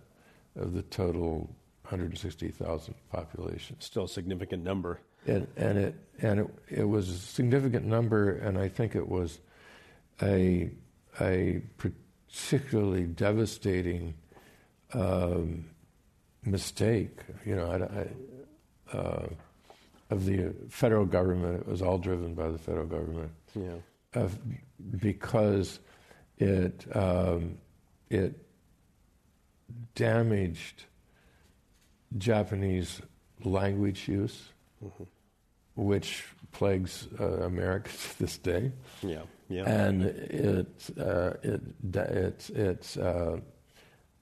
of 0.56 0.74
the 0.74 0.82
total 0.84 1.50
160,000 1.84 2.96
population. 3.12 3.76
Still 3.80 4.06
a 4.06 4.10
significant 4.10 4.64
number. 4.64 5.02
And, 5.28 5.48
and, 5.58 5.78
it, 5.78 5.96
and 6.22 6.40
it, 6.40 6.48
it 6.70 6.84
was 6.84 7.10
a 7.10 7.18
significant 7.18 7.86
number, 7.86 8.38
and 8.38 8.58
I 8.58 8.68
think 8.68 8.96
it 8.96 9.08
was 9.08 9.40
a, 10.22 10.72
a 11.20 11.62
particularly 12.32 13.04
devastating 13.04 14.14
um, 14.94 15.66
mistake, 16.46 17.20
you 17.46 17.56
know, 17.56 17.70
I, 17.72 18.96
I, 18.96 18.98
uh, 18.98 19.28
of 20.10 20.26
the 20.26 20.54
federal 20.70 21.06
government. 21.06 21.62
It 21.62 21.68
was 21.68 21.82
all 21.82 21.98
driven 21.98 22.34
by 22.34 22.50
the 22.50 22.58
federal 22.58 22.86
government. 22.86 23.32
Yeah. 23.56 23.76
Of, 24.14 24.38
because 25.00 25.80
it 26.38 26.86
um, 26.94 27.58
it 28.10 28.38
damaged 29.96 30.84
Japanese 32.18 33.02
language 33.44 34.10
use, 34.10 34.50
mm-hmm. 34.84 35.04
which 35.76 36.26
plagues 36.52 37.08
uh, 37.20 37.44
America 37.44 37.92
to 38.10 38.20
this 38.20 38.38
day. 38.38 38.72
Yeah. 39.02 39.24
Yeah. 39.50 39.70
And 39.70 40.04
it, 40.04 40.90
uh, 40.98 41.34
it, 41.44 41.62
it, 41.94 42.50
it 42.52 42.98
uh, 42.98 43.38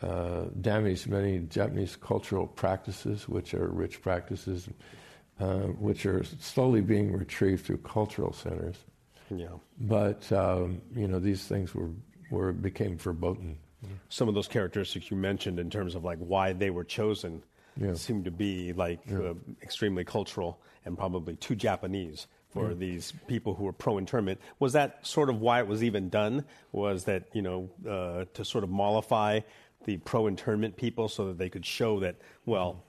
uh, 0.01 0.45
damaged 0.59 1.07
many 1.07 1.39
Japanese 1.39 1.95
cultural 1.95 2.47
practices, 2.47 3.29
which 3.29 3.53
are 3.53 3.67
rich 3.67 4.01
practices, 4.01 4.67
uh, 5.39 5.67
which 5.77 6.05
are 6.07 6.23
slowly 6.39 6.81
being 6.81 7.11
retrieved 7.11 7.65
through 7.65 7.77
cultural 7.77 8.33
centers. 8.33 8.77
Yeah. 9.29 9.49
But, 9.79 10.31
um, 10.31 10.81
you 10.95 11.07
know, 11.07 11.19
these 11.19 11.45
things 11.45 11.75
were, 11.75 11.91
were 12.31 12.51
became 12.51 12.97
verboten. 12.97 13.59
Some 14.09 14.27
of 14.27 14.35
those 14.35 14.47
characteristics 14.47 15.09
you 15.11 15.17
mentioned 15.17 15.59
in 15.59 15.69
terms 15.69 15.95
of 15.95 16.03
like 16.03 16.17
why 16.17 16.53
they 16.53 16.69
were 16.69 16.83
chosen 16.83 17.43
yeah. 17.79 17.93
seem 17.93 18.23
to 18.23 18.31
be 18.31 18.73
like 18.73 18.99
yeah. 19.09 19.19
uh, 19.19 19.33
extremely 19.61 20.03
cultural 20.03 20.59
and 20.89 20.97
probably 20.97 21.35
too 21.37 21.55
Japanese 21.55 22.27
for 22.49 22.69
mm. 22.69 22.79
these 22.79 23.13
people 23.27 23.53
who 23.53 23.63
were 23.63 23.71
pro-internment. 23.71 24.41
Was 24.59 24.73
that 24.73 25.05
sort 25.05 25.29
of 25.29 25.39
why 25.39 25.59
it 25.59 25.67
was 25.67 25.83
even 25.83 26.09
done? 26.09 26.43
Was 26.73 27.05
that 27.05 27.25
you 27.31 27.41
know 27.41 27.69
uh, 27.87 28.25
to 28.33 28.43
sort 28.43 28.65
of 28.65 28.69
mollify 28.69 29.39
the 29.85 29.97
pro-internment 29.97 30.75
people 30.75 31.07
so 31.07 31.27
that 31.27 31.37
they 31.37 31.49
could 31.49 31.65
show 31.65 32.01
that 32.01 32.15
well 32.45 32.83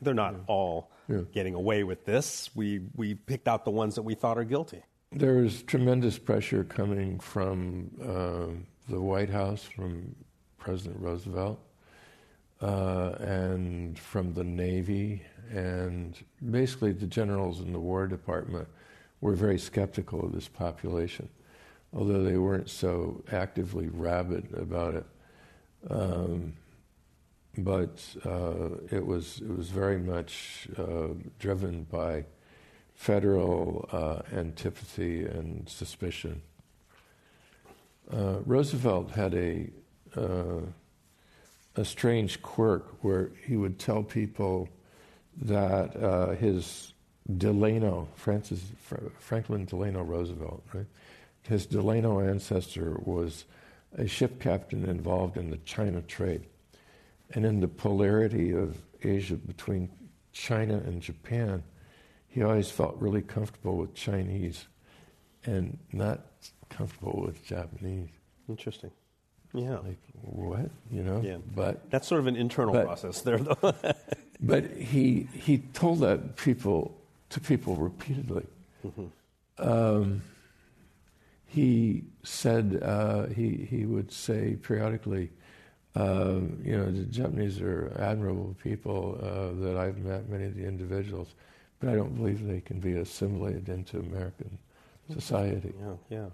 they're 0.00 0.14
not 0.14 0.34
yeah. 0.34 0.40
all 0.48 0.90
yeah. 1.08 1.20
getting 1.32 1.54
away 1.54 1.84
with 1.84 2.04
this. 2.04 2.50
We 2.54 2.80
we 2.96 3.14
picked 3.14 3.46
out 3.46 3.64
the 3.64 3.70
ones 3.70 3.94
that 3.94 4.02
we 4.02 4.14
thought 4.14 4.38
are 4.38 4.44
guilty. 4.44 4.82
There 5.12 5.34
was 5.34 5.62
tremendous 5.62 6.18
pressure 6.18 6.64
coming 6.64 7.20
from 7.20 7.90
uh, 8.02 8.90
the 8.90 9.00
White 9.00 9.28
House, 9.28 9.62
from 9.62 10.16
President 10.56 10.98
Roosevelt, 11.00 11.60
uh, 12.62 13.12
and 13.20 13.98
from 13.98 14.32
the 14.32 14.42
Navy, 14.42 15.22
and 15.52 16.16
basically 16.50 16.92
the 16.92 17.06
generals 17.06 17.60
in 17.60 17.72
the 17.72 17.78
War 17.78 18.06
Department 18.06 18.66
were 19.20 19.34
very 19.34 19.58
skeptical 19.58 20.24
of 20.24 20.32
this 20.32 20.48
population, 20.48 21.28
although 21.92 22.22
they 22.24 22.38
weren't 22.38 22.70
so 22.70 23.22
actively 23.30 23.88
rabid 23.88 24.48
about 24.56 24.94
it. 24.94 25.06
Um, 25.90 26.54
but 27.58 28.02
uh, 28.24 28.70
it 28.90 29.04
was 29.04 29.42
it 29.42 29.54
was 29.54 29.68
very 29.68 29.98
much 29.98 30.68
uh, 30.78 31.08
driven 31.38 31.84
by 31.84 32.24
federal 32.94 33.88
uh, 33.92 34.22
antipathy 34.34 35.26
and 35.26 35.68
suspicion. 35.68 36.40
Uh, 38.10 38.38
Roosevelt 38.46 39.10
had 39.10 39.34
a 39.34 39.70
uh, 40.16 40.62
a 41.76 41.84
strange 41.84 42.40
quirk 42.40 43.02
where 43.02 43.32
he 43.46 43.56
would 43.56 43.78
tell 43.78 44.02
people 44.02 44.68
that 45.42 45.96
uh, 45.96 46.30
his 46.32 46.92
Delano, 47.38 48.08
Francis 48.16 48.62
Franklin 49.18 49.64
Delano 49.64 50.02
Roosevelt, 50.02 50.62
right? 50.72 50.86
His 51.42 51.66
Delano 51.66 52.20
ancestor 52.20 52.98
was 53.04 53.44
a 53.96 54.06
ship 54.06 54.40
captain 54.40 54.84
involved 54.88 55.36
in 55.36 55.50
the 55.50 55.58
China 55.58 56.00
trade. 56.02 56.46
And 57.34 57.44
in 57.44 57.60
the 57.60 57.68
polarity 57.68 58.52
of 58.52 58.76
Asia 59.02 59.36
between 59.36 59.90
China 60.32 60.74
and 60.74 61.00
Japan, 61.00 61.62
he 62.28 62.42
always 62.42 62.70
felt 62.70 62.96
really 62.98 63.22
comfortable 63.22 63.76
with 63.76 63.94
Chinese 63.94 64.66
and 65.44 65.78
not 65.92 66.20
comfortable 66.70 67.22
with 67.24 67.44
Japanese. 67.44 68.08
Interesting. 68.48 68.90
Yeah. 69.52 69.78
Like, 69.78 69.98
what? 70.22 70.70
You 70.90 71.02
know? 71.02 71.20
Yeah. 71.22 71.38
But 71.54 71.90
that's 71.90 72.08
sort 72.08 72.20
of 72.20 72.26
an 72.26 72.36
internal 72.36 72.72
process 72.72 73.20
there, 73.22 73.38
though. 73.38 73.74
but 74.42 74.64
he, 74.72 75.28
he 75.32 75.58
told 75.72 76.00
that 76.00 76.36
people, 76.36 76.94
to 77.30 77.40
people 77.40 77.76
repeatedly. 77.76 78.46
Mm-hmm. 78.84 79.06
Um, 79.58 80.22
he 81.46 82.04
said, 82.24 82.80
uh, 82.82 83.26
he, 83.26 83.68
he 83.70 83.84
would 83.86 84.10
say 84.10 84.56
periodically, 84.62 85.30
uh, 85.94 86.40
you 86.64 86.76
know, 86.76 86.90
the 86.90 87.04
Japanese 87.04 87.60
are 87.60 87.94
admirable 88.00 88.56
people 88.62 89.18
uh, 89.22 89.60
that 89.62 89.76
I've 89.76 89.98
met, 89.98 90.28
many 90.28 90.44
of 90.44 90.56
the 90.56 90.66
individuals, 90.66 91.28
but 91.78 91.90
I 91.90 91.94
don't 91.94 92.16
believe 92.16 92.46
they 92.46 92.60
can 92.60 92.80
be 92.80 92.94
assimilated 92.94 93.68
into 93.68 93.98
American 93.98 94.58
society. 95.12 95.72
Yeah, 95.78 95.94
yeah. 96.08 96.26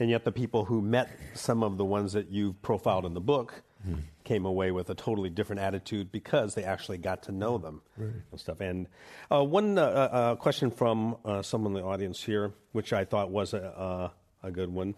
And 0.00 0.10
yet, 0.10 0.24
the 0.24 0.32
people 0.32 0.64
who 0.64 0.82
met 0.82 1.08
some 1.34 1.62
of 1.62 1.76
the 1.76 1.84
ones 1.84 2.12
that 2.14 2.28
you've 2.28 2.60
profiled 2.62 3.06
in 3.06 3.14
the 3.14 3.20
book 3.20 3.62
mm. 3.86 4.00
came 4.24 4.44
away 4.46 4.70
with 4.70 4.90
a 4.90 4.94
totally 4.94 5.30
different 5.30 5.60
attitude 5.60 6.10
because 6.12 6.54
they 6.54 6.64
actually 6.64 6.98
got 6.98 7.24
to 7.24 7.32
know 7.32 7.58
them 7.58 7.82
right. 7.96 8.10
and 8.30 8.40
stuff. 8.40 8.60
And 8.60 8.86
uh, 9.30 9.42
one 9.42 9.78
uh, 9.78 9.82
uh, 9.82 10.34
question 10.36 10.70
from 10.70 11.16
uh, 11.24 11.42
someone 11.42 11.74
in 11.74 11.82
the 11.82 11.86
audience 11.86 12.22
here, 12.22 12.52
which 12.72 12.92
I 12.92 13.04
thought 13.04 13.30
was 13.30 13.54
a, 13.54 14.12
a 14.42 14.50
good 14.50 14.72
one. 14.72 14.94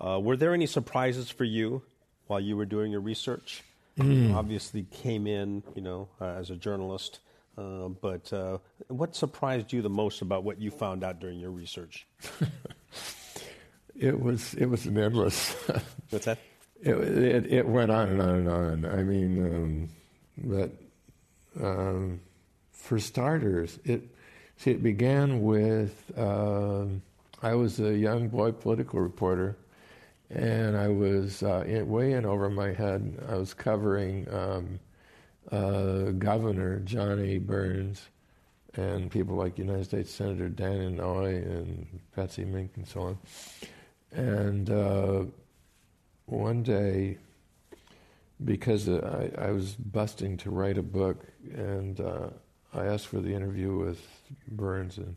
were 0.00 0.36
there 0.36 0.54
any 0.54 0.66
surprises 0.66 1.30
for 1.30 1.44
you 1.44 1.82
while 2.26 2.40
you 2.40 2.56
were 2.56 2.66
doing 2.66 2.92
your 2.92 3.00
research. 3.00 3.62
Mm. 3.98 4.34
obviously 4.34 4.82
came 4.82 5.26
in, 5.26 5.62
you 5.74 5.80
know, 5.80 6.08
uh, 6.20 6.26
as 6.26 6.50
a 6.50 6.56
journalist. 6.56 7.20
Uh, 7.56 7.88
but 7.88 8.30
uh, 8.32 8.58
what 8.88 9.16
surprised 9.16 9.72
you 9.72 9.80
the 9.80 9.88
most 9.88 10.20
about 10.20 10.44
what 10.44 10.60
you 10.60 10.70
found 10.70 11.02
out 11.02 11.18
during 11.18 11.40
your 11.40 11.50
research? 11.50 12.06
it 13.96 14.20
was 14.20 14.52
it 14.54 14.66
was 14.66 14.84
an 14.84 14.98
endless. 14.98 15.54
What's 16.10 16.26
that? 16.26 16.38
It, 16.82 16.94
it, 16.94 17.52
it 17.52 17.68
went 17.68 17.90
on 17.90 18.08
and 18.10 18.20
on 18.20 18.28
and 18.28 18.48
on. 18.48 18.98
I 18.98 19.02
mean, 19.02 19.44
um, 19.44 19.88
but 20.38 20.72
um, 21.60 22.20
for 22.70 22.98
starters, 22.98 23.78
it 23.84 24.02
see 24.56 24.70
it 24.70 24.82
began 24.82 25.42
with 25.42 26.12
um, 26.18 27.02
I 27.42 27.54
was 27.54 27.80
a 27.80 27.96
young 27.96 28.28
boy 28.28 28.52
political 28.52 29.00
reporter 29.00 29.56
and 30.30 30.76
I 30.76 30.88
was 30.88 31.42
uh, 31.42 31.64
in, 31.66 31.88
way 31.88 32.12
in 32.12 32.24
over 32.24 32.50
my 32.50 32.72
head. 32.72 33.24
I 33.28 33.36
was 33.36 33.54
covering 33.54 34.26
um, 34.32 34.80
uh, 35.52 36.10
Governor 36.12 36.80
John 36.80 37.20
A. 37.20 37.38
Burns 37.38 38.02
and 38.74 39.10
people 39.10 39.36
like 39.36 39.58
United 39.58 39.84
States 39.84 40.10
Senator 40.10 40.48
Dan 40.48 40.96
Inouye 40.96 41.42
and 41.44 42.00
Patsy 42.14 42.44
Mink 42.44 42.72
and 42.76 42.86
so 42.86 43.00
on. 43.02 43.18
And 44.12 44.70
uh, 44.70 45.24
one 46.26 46.62
day, 46.62 47.18
because 48.44 48.88
I, 48.88 49.30
I, 49.38 49.50
was 49.50 49.74
busting 49.74 50.36
to 50.38 50.50
write 50.50 50.76
a 50.76 50.82
book, 50.82 51.24
and 51.54 51.98
uh, 52.00 52.28
I 52.74 52.86
asked 52.86 53.06
for 53.06 53.20
the 53.20 53.32
interview 53.32 53.76
with 53.76 54.04
Burns, 54.48 54.98
and 54.98 55.16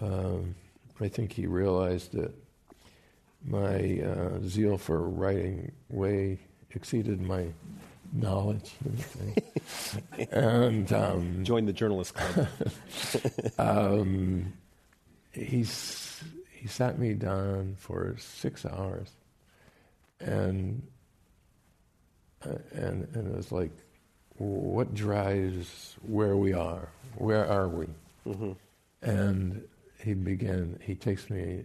um, 0.00 0.54
I 1.00 1.08
think 1.08 1.32
he 1.32 1.46
realized 1.46 2.12
that 2.12 2.32
my 3.44 4.00
uh, 4.00 4.38
zeal 4.46 4.78
for 4.78 5.00
writing 5.08 5.72
way 5.90 6.38
exceeded 6.70 7.20
my 7.20 7.48
knowledge. 8.12 8.72
and 10.30 10.92
um, 10.92 11.44
join 11.44 11.66
the 11.66 11.72
journalist 11.72 12.14
club. 12.14 12.48
um, 13.58 14.52
he's 15.32 16.22
he 16.50 16.68
sat 16.68 16.98
me 16.98 17.14
down 17.14 17.74
for 17.78 18.16
six 18.18 18.64
hours, 18.64 19.10
and 20.24 20.82
uh, 22.44 22.58
and 22.72 23.08
and 23.14 23.28
it 23.28 23.36
was 23.36 23.52
like, 23.52 23.70
what 24.36 24.94
drives 24.94 25.96
where 26.02 26.36
we 26.36 26.52
are? 26.52 26.88
Where 27.16 27.46
are 27.46 27.68
we? 27.68 27.86
Mm-hmm. 28.26 28.52
And 29.02 29.62
he 30.02 30.14
began. 30.14 30.78
He 30.82 30.94
takes 30.94 31.30
me 31.30 31.62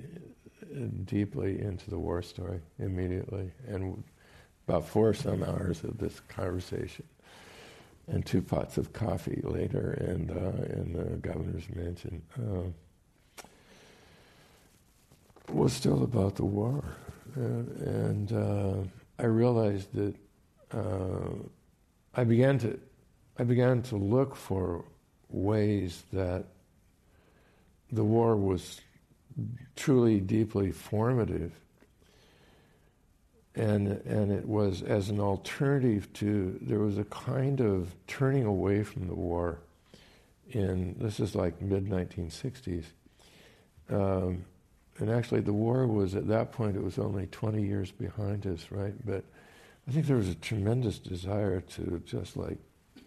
deeply 1.06 1.62
into 1.62 1.90
the 1.90 1.98
war 1.98 2.22
story 2.22 2.60
immediately, 2.78 3.52
and 3.68 4.04
about 4.68 4.88
four 4.88 5.14
some 5.14 5.44
hours 5.44 5.84
of 5.84 5.98
this 5.98 6.20
conversation, 6.28 7.06
and 8.08 8.26
two 8.26 8.42
pots 8.42 8.78
of 8.78 8.94
coffee 8.94 9.42
later, 9.44 9.92
and 9.92 10.32
uh, 10.32 10.80
in 10.80 10.94
the 10.94 11.18
governor's 11.18 11.68
mansion, 11.74 12.22
uh, 12.38 13.44
was 15.52 15.74
still 15.74 16.04
about 16.04 16.36
the 16.36 16.46
war, 16.46 16.84
and 17.36 18.32
uh, 18.32 18.76
I 19.18 19.26
realized 19.26 19.94
that 19.94 20.16
uh, 20.72 21.30
I 22.16 22.24
began 22.24 22.58
to 22.60 22.80
I 23.38 23.44
began 23.44 23.82
to 23.84 23.96
look 23.96 24.36
for 24.36 24.84
ways 25.30 26.04
that 26.12 26.46
the 27.92 28.04
war 28.04 28.36
was 28.36 28.82
truly 29.76 30.20
deeply 30.20 30.72
formative. 30.72 31.54
And, 33.56 33.88
and 34.06 34.32
it 34.32 34.48
was 34.48 34.84
as 34.84 35.10
an 35.10 35.20
alternative 35.20 36.12
to, 36.14 36.58
there 36.62 36.80
was 36.80 36.98
a 36.98 37.04
kind 37.06 37.62
of 37.62 37.94
turning 38.08 38.46
away 38.46 38.84
from 38.84 39.08
the 39.08 39.16
war 39.16 39.60
in, 40.52 40.96
this 41.00 41.20
is 41.20 41.36
like 41.36 41.62
mid 41.62 41.86
1960s. 41.88 42.86
Um, 43.90 44.46
and 45.02 45.10
actually, 45.10 45.42
the 45.42 45.54
war 45.54 45.88
was, 45.88 46.16
at 46.16 46.28
that 46.28 46.52
point, 46.52 46.76
it 46.76 46.84
was 46.84 47.00
only 47.00 47.28
20 47.28 47.62
years 47.62 47.92
behind 47.92 48.46
us, 48.48 48.66
right? 48.72 48.94
But 49.06 49.24
I 49.88 49.92
think 49.92 50.06
there 50.06 50.18
was 50.18 50.30
a 50.30 50.36
tremendous 50.36 51.00
desire 51.00 51.62
to 51.62 52.02
just 52.06 52.38
like 52.38 52.58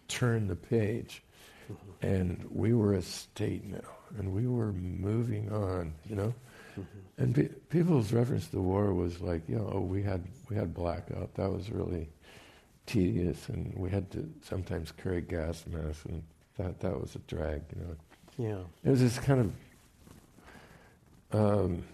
turn 0.08 0.48
the 0.48 0.56
page. 0.56 1.22
Mm-hmm. 1.70 2.06
And 2.06 2.46
we 2.50 2.74
were 2.74 2.94
a 2.94 3.02
state 3.02 3.64
now 3.64 3.80
and 4.18 4.32
we 4.32 4.46
were 4.46 4.72
moving 4.72 5.50
on, 5.52 5.94
you 6.08 6.16
know. 6.16 6.34
Mm-hmm. 6.72 6.82
And 7.18 7.34
pe- 7.34 7.48
people's 7.70 8.12
reference 8.12 8.46
to 8.46 8.52
the 8.52 8.62
war 8.62 8.92
was 8.94 9.20
like, 9.20 9.42
you 9.48 9.56
know, 9.56 9.70
oh, 9.72 9.80
we 9.80 10.02
had 10.02 10.24
we 10.48 10.56
had 10.56 10.74
blackout. 10.74 11.34
That 11.34 11.50
was 11.50 11.70
really 11.70 12.08
tedious, 12.86 13.48
and 13.48 13.72
we 13.76 13.90
had 13.90 14.10
to 14.12 14.28
sometimes 14.42 14.92
carry 14.92 15.20
gas 15.20 15.64
masks, 15.66 16.04
and 16.06 16.22
that 16.56 16.80
that 16.80 16.98
was 16.98 17.14
a 17.14 17.18
drag, 17.20 17.62
you 17.76 17.82
know. 17.82 17.96
Yeah. 18.38 18.64
It 18.84 18.90
was 18.90 19.00
this 19.00 19.18
kind 19.18 19.40
of. 19.40 19.52
Um, 21.32 21.84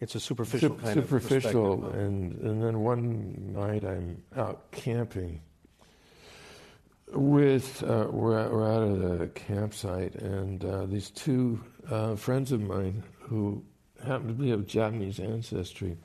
it's 0.00 0.14
a 0.14 0.20
superficial 0.20 0.76
su- 0.76 0.82
kind 0.82 0.94
superficial, 0.94 1.72
of 1.74 1.80
superficial, 1.80 2.00
and 2.00 2.38
and 2.42 2.62
then 2.62 2.80
one 2.80 3.52
night 3.54 3.84
I'm 3.84 4.22
out 4.36 4.70
camping 4.70 5.40
with 7.12 7.82
uh, 7.82 8.08
we're, 8.10 8.48
we're 8.48 8.70
out 8.70 9.12
at 9.12 9.20
a 9.22 9.28
campsite, 9.28 10.14
and 10.16 10.64
uh, 10.64 10.86
these 10.86 11.10
two 11.10 11.60
uh, 11.90 12.16
friends 12.16 12.52
of 12.52 12.60
mine 12.60 13.02
who 13.20 13.62
happen 14.04 14.28
to 14.28 14.34
be 14.34 14.50
of 14.50 14.66
Japanese 14.66 15.18
ancestry 15.18 15.96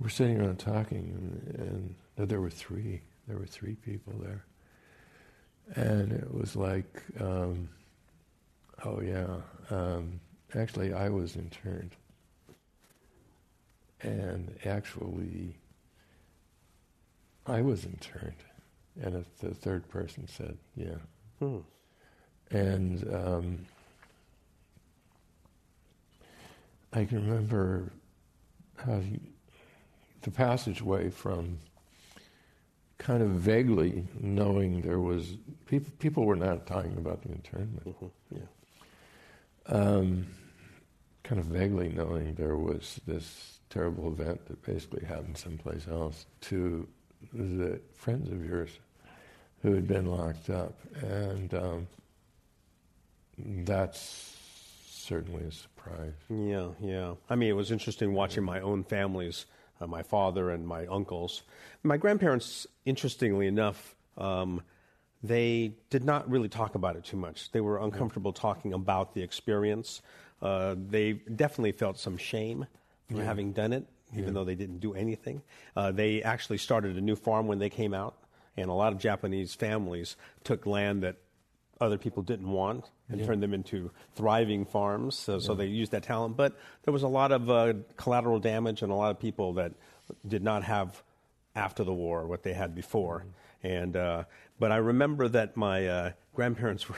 were 0.00 0.08
sitting 0.08 0.40
around 0.40 0.58
talking, 0.58 1.42
and, 1.46 1.60
and 1.60 1.94
no, 2.18 2.24
there 2.24 2.40
were 2.40 2.50
three. 2.50 3.02
There 3.28 3.38
were 3.38 3.46
three 3.46 3.76
people 3.76 4.14
there, 4.20 4.44
and 5.76 6.12
it 6.12 6.32
was 6.34 6.56
like, 6.56 7.02
um, 7.20 7.68
oh 8.84 9.00
yeah. 9.00 9.36
Um, 9.70 10.20
actually, 10.54 10.92
I 10.92 11.08
was 11.08 11.36
interned, 11.36 11.96
and 14.00 14.56
actually, 14.64 15.56
I 17.46 17.60
was 17.60 17.84
interned 17.84 18.44
and 19.00 19.24
the 19.40 19.54
third 19.54 19.88
person 19.88 20.26
said, 20.28 20.56
yeah. 20.76 20.96
Hmm. 21.38 21.58
And 22.50 23.14
um, 23.14 23.66
I 26.92 27.04
can 27.04 27.26
remember 27.26 27.92
how 28.76 28.98
he, 28.98 29.18
the 30.20 30.30
passageway 30.30 31.08
from 31.08 31.58
kind 32.98 33.22
of 33.22 33.30
vaguely 33.30 34.04
knowing 34.20 34.82
there 34.82 35.00
was 35.00 35.36
people. 35.66 35.92
People 35.98 36.26
were 36.26 36.36
not 36.36 36.66
talking 36.66 36.96
about 36.98 37.22
the 37.22 37.30
internment. 37.30 37.86
Mm-hmm. 37.86 38.36
Yeah. 38.36 39.74
Um, 39.74 40.26
kind 41.24 41.40
of 41.40 41.46
vaguely 41.46 41.88
knowing 41.88 42.34
there 42.34 42.56
was 42.56 43.00
this 43.06 43.58
terrible 43.70 44.08
event 44.08 44.44
that 44.46 44.62
basically 44.62 45.04
happened 45.04 45.38
someplace 45.38 45.86
else 45.88 46.26
to 46.42 46.86
the 47.32 47.80
friends 47.94 48.30
of 48.30 48.44
yours 48.44 48.70
who 49.62 49.74
had 49.74 49.86
been 49.86 50.06
locked 50.06 50.50
up, 50.50 50.74
and 51.00 51.54
um, 51.54 51.86
that's 53.38 54.36
certainly 54.90 55.44
a 55.44 55.52
surprise. 55.52 56.12
Yeah, 56.28 56.68
yeah. 56.80 57.14
I 57.30 57.36
mean, 57.36 57.48
it 57.48 57.56
was 57.56 57.70
interesting 57.70 58.12
watching 58.12 58.42
my 58.42 58.60
own 58.60 58.82
families, 58.82 59.46
uh, 59.80 59.86
my 59.86 60.02
father 60.02 60.50
and 60.50 60.66
my 60.66 60.86
uncles. 60.86 61.42
My 61.84 61.96
grandparents, 61.96 62.66
interestingly 62.84 63.46
enough, 63.46 63.94
um, 64.18 64.62
they 65.22 65.74
did 65.90 66.04
not 66.04 66.28
really 66.28 66.48
talk 66.48 66.74
about 66.74 66.96
it 66.96 67.04
too 67.04 67.16
much. 67.16 67.52
They 67.52 67.60
were 67.60 67.78
uncomfortable 67.78 68.32
talking 68.32 68.72
about 68.72 69.14
the 69.14 69.22
experience. 69.22 70.02
Uh, 70.42 70.74
they 70.88 71.12
definitely 71.12 71.72
felt 71.72 71.98
some 71.98 72.16
shame 72.16 72.66
for 73.08 73.18
Yeah. 73.18 73.24
having 73.24 73.52
done 73.52 73.72
it, 73.72 73.86
even 74.12 74.24
Yeah. 74.26 74.30
though 74.32 74.44
they 74.44 74.54
didn't 74.56 74.78
do 74.80 74.92
anything. 74.94 75.42
Uh, 75.76 75.92
they 75.92 76.22
actually 76.22 76.58
started 76.58 76.96
a 76.96 77.00
new 77.00 77.16
farm 77.16 77.46
when 77.46 77.58
they 77.58 77.70
came 77.70 77.94
out, 77.94 78.16
and 78.56 78.68
a 78.68 78.72
lot 78.74 78.92
of 78.92 78.98
Japanese 78.98 79.54
families 79.54 80.16
took 80.44 80.66
land 80.66 81.02
that 81.04 81.16
other 81.80 81.96
people 81.98 82.22
didn't 82.22 82.50
want 82.50 82.90
and 83.08 83.20
Yeah. 83.20 83.26
turned 83.26 83.42
them 83.42 83.54
into 83.54 83.90
thriving 84.14 84.64
farms. 84.64 85.16
So, 85.16 85.38
so 85.38 85.54
they 85.54 85.66
used 85.66 85.92
that 85.92 86.02
talent. 86.04 86.36
But 86.36 86.56
there 86.84 86.92
was 86.92 87.02
a 87.02 87.08
lot 87.08 87.32
of 87.32 87.50
uh, 87.50 87.74
collateral 87.96 88.38
damage 88.40 88.82
and 88.82 88.92
a 88.92 88.94
lot 88.94 89.10
of 89.10 89.18
people 89.18 89.52
that 89.54 89.72
did 90.26 90.42
not 90.42 90.64
have 90.64 91.02
after 91.54 91.84
the 91.84 91.92
war 91.94 92.26
what 92.26 92.42
they 92.42 92.52
had 92.52 92.74
before. 92.74 93.20
Mm-hmm. 93.20 93.66
And 93.66 93.96
uh, 93.96 94.24
but 94.58 94.72
I 94.72 94.76
remember 94.76 95.28
that 95.28 95.56
my 95.56 95.86
uh, 95.86 96.10
grandparents 96.34 96.88
were 96.88 96.96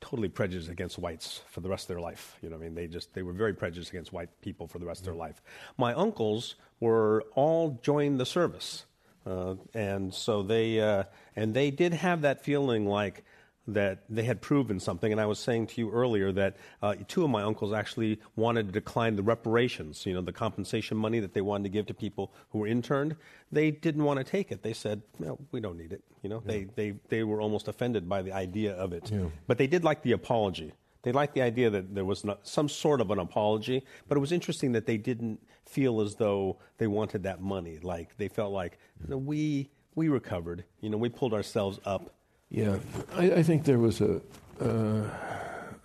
totally 0.00 0.28
prejudiced 0.28 0.70
against 0.70 0.98
whites 0.98 1.42
for 1.48 1.60
the 1.60 1.68
rest 1.68 1.84
of 1.84 1.88
their 1.88 2.00
life. 2.00 2.36
You 2.42 2.50
know, 2.50 2.56
what 2.56 2.62
I 2.62 2.66
mean, 2.66 2.74
they 2.74 2.86
just 2.86 3.14
they 3.14 3.22
were 3.22 3.32
very 3.32 3.54
prejudiced 3.54 3.90
against 3.90 4.12
white 4.12 4.30
people 4.40 4.66
for 4.66 4.78
the 4.78 4.86
rest 4.86 5.00
of 5.00 5.06
their 5.06 5.14
life. 5.14 5.42
My 5.76 5.92
uncles 5.94 6.56
were 6.80 7.24
all 7.34 7.78
joined 7.82 8.20
the 8.20 8.26
service, 8.26 8.84
uh, 9.26 9.54
and 9.74 10.14
so 10.14 10.42
they 10.42 10.80
uh, 10.80 11.04
and 11.36 11.54
they 11.54 11.70
did 11.70 11.92
have 11.94 12.22
that 12.22 12.44
feeling 12.44 12.86
like 12.86 13.24
that 13.68 14.02
they 14.08 14.24
had 14.24 14.40
proven 14.40 14.80
something. 14.80 15.12
And 15.12 15.20
I 15.20 15.26
was 15.26 15.38
saying 15.38 15.68
to 15.68 15.80
you 15.80 15.90
earlier 15.90 16.32
that 16.32 16.56
uh, 16.82 16.94
two 17.06 17.22
of 17.22 17.30
my 17.30 17.42
uncles 17.42 17.72
actually 17.72 18.18
wanted 18.34 18.66
to 18.66 18.72
decline 18.72 19.14
the 19.14 19.22
reparations, 19.22 20.06
you 20.06 20.14
know, 20.14 20.22
the 20.22 20.32
compensation 20.32 20.96
money 20.96 21.20
that 21.20 21.34
they 21.34 21.42
wanted 21.42 21.64
to 21.64 21.68
give 21.68 21.86
to 21.86 21.94
people 21.94 22.32
who 22.50 22.60
were 22.60 22.66
interned. 22.66 23.14
They 23.52 23.70
didn't 23.70 24.04
want 24.04 24.18
to 24.18 24.24
take 24.24 24.50
it. 24.50 24.62
They 24.62 24.72
said, 24.72 25.02
no, 25.18 25.38
we 25.52 25.60
don't 25.60 25.76
need 25.76 25.92
it. 25.92 26.02
You 26.22 26.30
know, 26.30 26.42
they, 26.44 26.64
they, 26.74 26.94
they 27.08 27.22
were 27.24 27.40
almost 27.40 27.68
offended 27.68 28.08
by 28.08 28.22
the 28.22 28.32
idea 28.32 28.72
of 28.72 28.92
it. 28.92 29.10
Yeah. 29.12 29.26
But 29.46 29.58
they 29.58 29.66
did 29.66 29.84
like 29.84 30.02
the 30.02 30.12
apology. 30.12 30.72
They 31.02 31.12
liked 31.12 31.34
the 31.34 31.42
idea 31.42 31.70
that 31.70 31.94
there 31.94 32.04
was 32.04 32.24
not, 32.24 32.46
some 32.46 32.68
sort 32.68 33.00
of 33.00 33.10
an 33.10 33.18
apology, 33.18 33.84
but 34.08 34.16
it 34.16 34.20
was 34.20 34.32
interesting 34.32 34.72
that 34.72 34.86
they 34.86 34.96
didn't 34.96 35.40
feel 35.64 36.00
as 36.00 36.16
though 36.16 36.58
they 36.78 36.86
wanted 36.86 37.22
that 37.22 37.40
money. 37.40 37.78
Like 37.82 38.16
they 38.16 38.28
felt 38.28 38.52
like 38.52 38.78
we 39.06 39.70
we 39.94 40.08
recovered. 40.08 40.64
You 40.80 40.90
know, 40.90 40.96
we 40.96 41.08
pulled 41.08 41.34
ourselves 41.34 41.78
up. 41.84 42.14
Yeah, 42.50 42.78
I, 43.14 43.32
I 43.32 43.42
think 43.42 43.64
there 43.64 43.78
was 43.78 44.00
a, 44.00 44.20
uh, 44.60 45.04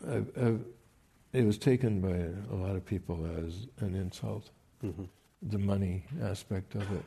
a, 0.08 0.24
a. 0.38 0.56
It 1.34 1.46
was 1.46 1.58
taken 1.58 2.00
by 2.00 2.54
a 2.54 2.58
lot 2.58 2.76
of 2.76 2.86
people 2.86 3.28
as 3.46 3.68
an 3.80 3.96
insult, 3.96 4.50
the 5.42 5.58
money 5.58 6.06
aspect 6.22 6.76
of 6.76 6.84
it, 6.94 7.04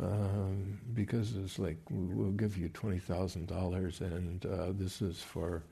um, 0.00 0.78
because 0.94 1.36
it's 1.36 1.58
like 1.58 1.76
we'll 1.90 2.30
give 2.32 2.56
you 2.56 2.68
twenty 2.70 2.98
thousand 2.98 3.48
dollars, 3.48 4.00
and 4.00 4.46
uh, 4.46 4.72
this 4.72 5.02
is 5.02 5.20
for, 5.22 5.62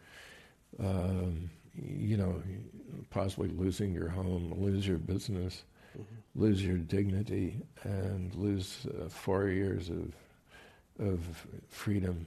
um, 0.80 1.48
you 1.74 2.16
know, 2.16 2.42
possibly 3.10 3.48
losing 3.48 3.94
your 3.94 4.08
home, 4.08 4.54
lose 4.58 4.86
your 4.86 4.98
business, 4.98 5.62
lose 6.34 6.64
your 6.64 6.78
dignity, 6.78 7.62
and 7.84 8.34
lose 8.34 8.86
uh, 9.00 9.08
four 9.08 9.48
years 9.48 9.88
of 9.88 10.14
of 10.98 11.46
freedom. 11.68 12.26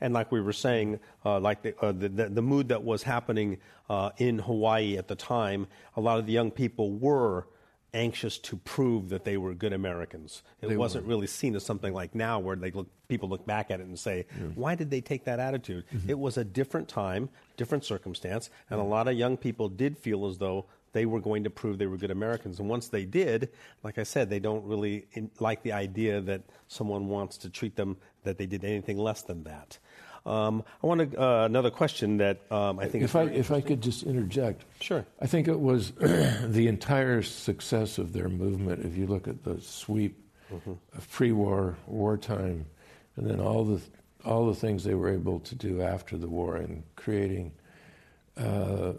Yeah. 0.00 0.06
And 0.06 0.14
like 0.14 0.32
we 0.32 0.40
were 0.40 0.52
saying, 0.52 0.98
uh, 1.24 1.40
like 1.40 1.62
the, 1.62 1.78
uh, 1.80 1.92
the, 1.92 2.08
the, 2.08 2.28
the 2.28 2.42
mood 2.42 2.68
that 2.68 2.82
was 2.82 3.02
happening 3.02 3.58
uh, 3.88 4.10
in 4.18 4.38
Hawaii 4.38 4.96
at 4.96 5.08
the 5.08 5.14
time, 5.16 5.66
a 5.96 6.00
lot 6.00 6.18
of 6.18 6.26
the 6.26 6.32
young 6.32 6.50
people 6.50 6.90
were 6.92 7.46
anxious 7.92 8.38
to 8.38 8.56
prove 8.56 9.08
that 9.08 9.24
they 9.24 9.36
were 9.36 9.52
good 9.52 9.72
Americans. 9.72 10.42
It 10.62 10.68
They 10.68 10.76
wasn't 10.76 11.04
were. 11.06 11.08
really 11.10 11.26
seen 11.26 11.56
as 11.56 11.64
something 11.64 11.92
like 11.92 12.14
now 12.14 12.38
where 12.38 12.54
they 12.54 12.70
look, 12.70 12.86
people 13.08 13.28
look 13.28 13.44
back 13.46 13.70
at 13.72 13.80
it 13.80 13.86
and 13.86 13.98
say, 13.98 14.26
why 14.54 14.76
did 14.76 14.90
they 14.90 15.00
take 15.00 15.24
that 15.24 15.40
attitude? 15.40 15.84
It 16.06 16.18
was 16.18 16.36
a 16.36 16.44
different 16.44 16.88
time, 16.88 17.30
different 17.56 17.84
circumstance, 17.84 18.48
and 18.70 18.78
a 18.80 18.84
lot 18.84 19.08
of 19.08 19.14
young 19.14 19.36
people 19.36 19.68
did 19.68 19.98
feel 19.98 20.26
as 20.26 20.38
though 20.38 20.66
they 20.92 21.04
were 21.06 21.20
going 21.20 21.44
to 21.44 21.50
prove 21.50 21.78
they 21.78 21.86
were 21.86 21.96
good 21.96 22.10
Americans. 22.10 22.58
And 22.60 22.68
once 22.68 22.88
they 22.88 23.04
did, 23.04 23.50
like 23.82 23.98
I 23.98 24.02
said, 24.04 24.28
they 24.30 24.40
don't 24.40 24.64
really 24.64 25.06
in, 25.12 25.30
like 25.40 25.62
the 25.62 25.72
idea 25.72 26.20
that 26.20 26.42
someone 26.68 27.08
wants 27.08 27.38
to 27.38 27.50
treat 27.50 27.74
them 27.76 27.96
that 28.24 28.38
they 28.38 28.46
did 28.46 28.64
anything 28.64 28.98
less 28.98 29.22
than 29.22 29.44
that. 29.44 29.78
Um, 30.26 30.64
I 30.82 30.86
want 30.86 31.12
to, 31.12 31.22
uh, 31.22 31.44
another 31.44 31.70
question 31.70 32.18
that 32.18 32.40
um, 32.50 32.78
I 32.78 32.86
think 32.86 33.04
If 33.04 33.16
I, 33.16 33.22
if 33.24 33.50
I 33.50 33.60
could 33.60 33.80
just 33.80 34.02
interject. 34.02 34.64
Sure. 34.80 35.04
I 35.20 35.26
think 35.26 35.48
it 35.48 35.58
was 35.58 35.90
the 35.98 36.68
entire 36.68 37.22
success 37.22 37.98
of 37.98 38.12
their 38.12 38.28
movement, 38.28 38.84
if 38.84 38.96
you 38.96 39.06
look 39.06 39.28
at 39.28 39.44
the 39.44 39.60
sweep 39.60 40.16
of 40.96 41.10
pre 41.10 41.32
war, 41.32 41.76
wartime, 41.86 42.66
and 43.16 43.28
then 43.28 43.40
all 43.40 43.64
the, 43.64 43.80
all 44.24 44.46
the 44.46 44.54
things 44.54 44.84
they 44.84 44.94
were 44.94 45.08
able 45.10 45.40
to 45.40 45.54
do 45.54 45.80
after 45.80 46.18
the 46.18 46.28
war 46.28 46.58
in 46.58 46.82
creating 46.96 47.52
uh, 48.36 48.92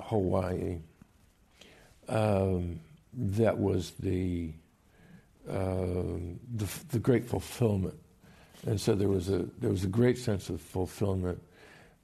Hawaii, 0.00 0.78
um, 2.08 2.80
that 3.12 3.58
was 3.58 3.92
the, 4.00 4.52
um 5.48 6.38
the, 6.54 6.68
the 6.90 6.98
great 6.98 7.24
fulfillment. 7.24 7.94
And 8.66 8.80
so 8.80 8.96
there 8.96 9.08
was 9.08 9.28
a 9.30 9.46
there 9.60 9.70
was 9.70 9.84
a 9.84 9.88
great 9.88 10.18
sense 10.18 10.50
of 10.50 10.60
fulfillment, 10.60 11.40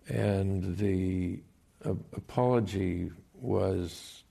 and 0.09 0.77
the 0.79 1.41
uh, 1.85 1.95
apology 2.13 3.11
was 3.35 4.23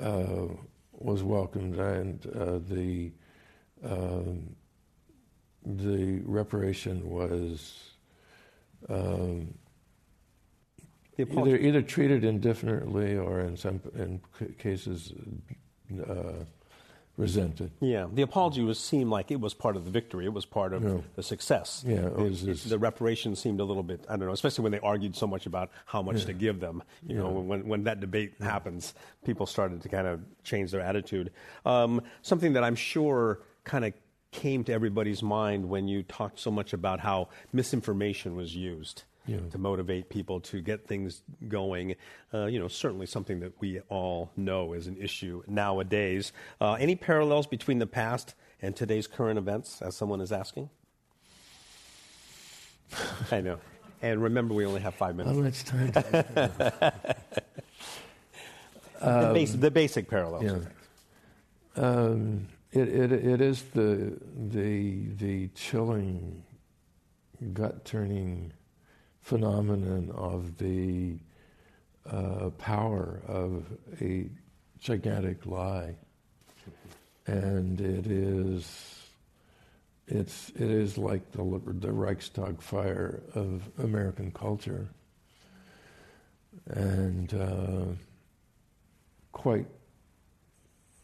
uh, 0.00 0.46
was 0.92 1.22
welcomed, 1.22 1.76
and 1.76 2.26
uh, 2.34 2.58
the 2.68 3.12
um, 3.84 4.56
the 5.64 6.20
reparation 6.24 7.08
was 7.08 7.92
um, 8.88 9.54
either 11.18 11.56
either 11.56 11.82
treated 11.82 12.24
indefinitely 12.24 13.16
or 13.16 13.40
in 13.42 13.56
some 13.56 13.80
in 13.94 14.20
c- 14.40 14.54
cases 14.58 15.12
uh, 16.08 16.44
resented. 17.18 17.70
Yeah, 17.80 18.06
the 18.10 18.22
apology 18.22 18.62
was 18.62 18.78
seemed 18.78 19.10
like 19.10 19.30
it 19.30 19.40
was 19.40 19.52
part 19.52 19.76
of 19.76 19.84
the 19.84 19.90
victory. 19.90 20.24
It 20.24 20.32
was 20.32 20.46
part 20.46 20.72
of 20.72 20.82
Yeah. 20.82 20.98
the 21.16 21.22
success. 21.22 21.84
Yeah, 21.86 22.06
it 22.06 22.16
was 22.16 22.64
the 22.64 22.78
reparations 22.78 23.40
seemed 23.40 23.60
a 23.60 23.64
little 23.64 23.82
bit. 23.82 24.04
I 24.08 24.16
don't 24.16 24.26
know, 24.28 24.32
especially 24.32 24.62
when 24.62 24.72
they 24.72 24.80
argued 24.80 25.16
so 25.16 25.26
much 25.26 25.44
about 25.44 25.70
how 25.84 26.00
much 26.00 26.24
to 26.26 26.32
give 26.32 26.60
them. 26.60 26.82
You 27.06 27.16
know, 27.16 27.28
when 27.30 27.68
when 27.68 27.84
that 27.84 28.00
debate 28.00 28.34
happens, 28.40 28.94
people 29.24 29.44
started 29.46 29.82
to 29.82 29.88
kind 29.88 30.06
of 30.06 30.20
change 30.44 30.70
their 30.70 30.80
attitude. 30.80 31.30
Um, 31.66 32.00
something 32.22 32.54
that 32.54 32.64
I'm 32.64 32.76
sure 32.76 33.40
kind 33.64 33.84
of 33.84 33.92
came 34.30 34.62
to 34.64 34.72
everybody's 34.72 35.22
mind 35.22 35.68
when 35.68 35.88
you 35.88 36.02
talked 36.02 36.38
so 36.38 36.50
much 36.50 36.72
about 36.72 37.00
how 37.00 37.28
misinformation 37.52 38.36
was 38.36 38.54
used 38.54 39.02
Yeah. 39.28 39.40
to 39.50 39.58
motivate 39.58 40.08
people 40.08 40.40
to 40.40 40.60
get 40.62 40.86
things 40.86 41.22
going. 41.48 41.96
Uh, 42.32 42.46
you 42.46 42.58
know, 42.58 42.68
certainly 42.68 43.04
something 43.06 43.40
that 43.40 43.52
we 43.60 43.80
all 43.88 44.30
know 44.36 44.72
is 44.72 44.86
an 44.86 44.96
issue 44.96 45.42
nowadays. 45.46 46.32
Uh, 46.60 46.74
any 46.74 46.96
parallels 46.96 47.46
between 47.46 47.78
the 47.78 47.86
past 47.86 48.34
and 48.62 48.74
today's 48.74 49.06
current 49.06 49.38
events, 49.38 49.82
as 49.82 49.94
someone 49.94 50.20
is 50.22 50.32
asking? 50.32 50.70
I 53.30 53.42
know. 53.42 53.58
And 54.00 54.22
remember, 54.22 54.54
we 54.54 54.64
only 54.64 54.80
have 54.80 54.94
five 54.94 55.14
minutes. 55.16 55.36
How 55.36 55.42
much 55.42 55.64
time? 55.64 55.90
do 55.90 56.00
we 56.00 56.12
the, 59.00 59.30
basic, 59.34 59.60
the 59.60 59.70
basic 59.70 60.08
parallels. 60.08 60.44
Yeah. 60.44 60.58
Um, 61.76 62.48
it, 62.72 62.88
it, 62.88 63.12
it 63.12 63.40
is 63.40 63.62
the, 63.74 64.18
the, 64.50 65.06
the 65.16 65.48
chilling, 65.48 66.42
gut 67.52 67.84
turning 67.84 68.52
phenomenon 69.28 70.10
of 70.14 70.56
the 70.56 71.18
uh, 72.10 72.48
power 72.56 73.20
of 73.26 73.64
a 74.00 74.26
gigantic 74.80 75.44
lie. 75.44 75.94
And 77.26 77.78
it 77.78 78.06
is, 78.06 78.64
it's, 80.06 80.48
it 80.50 80.70
is 80.70 80.96
like 80.96 81.30
the, 81.32 81.60
the 81.66 81.92
Reichstag 81.92 82.62
fire 82.62 83.20
of 83.34 83.68
American 83.78 84.30
culture. 84.30 84.88
and 86.68 87.32
uh, 87.34 87.84
quite, 89.32 89.66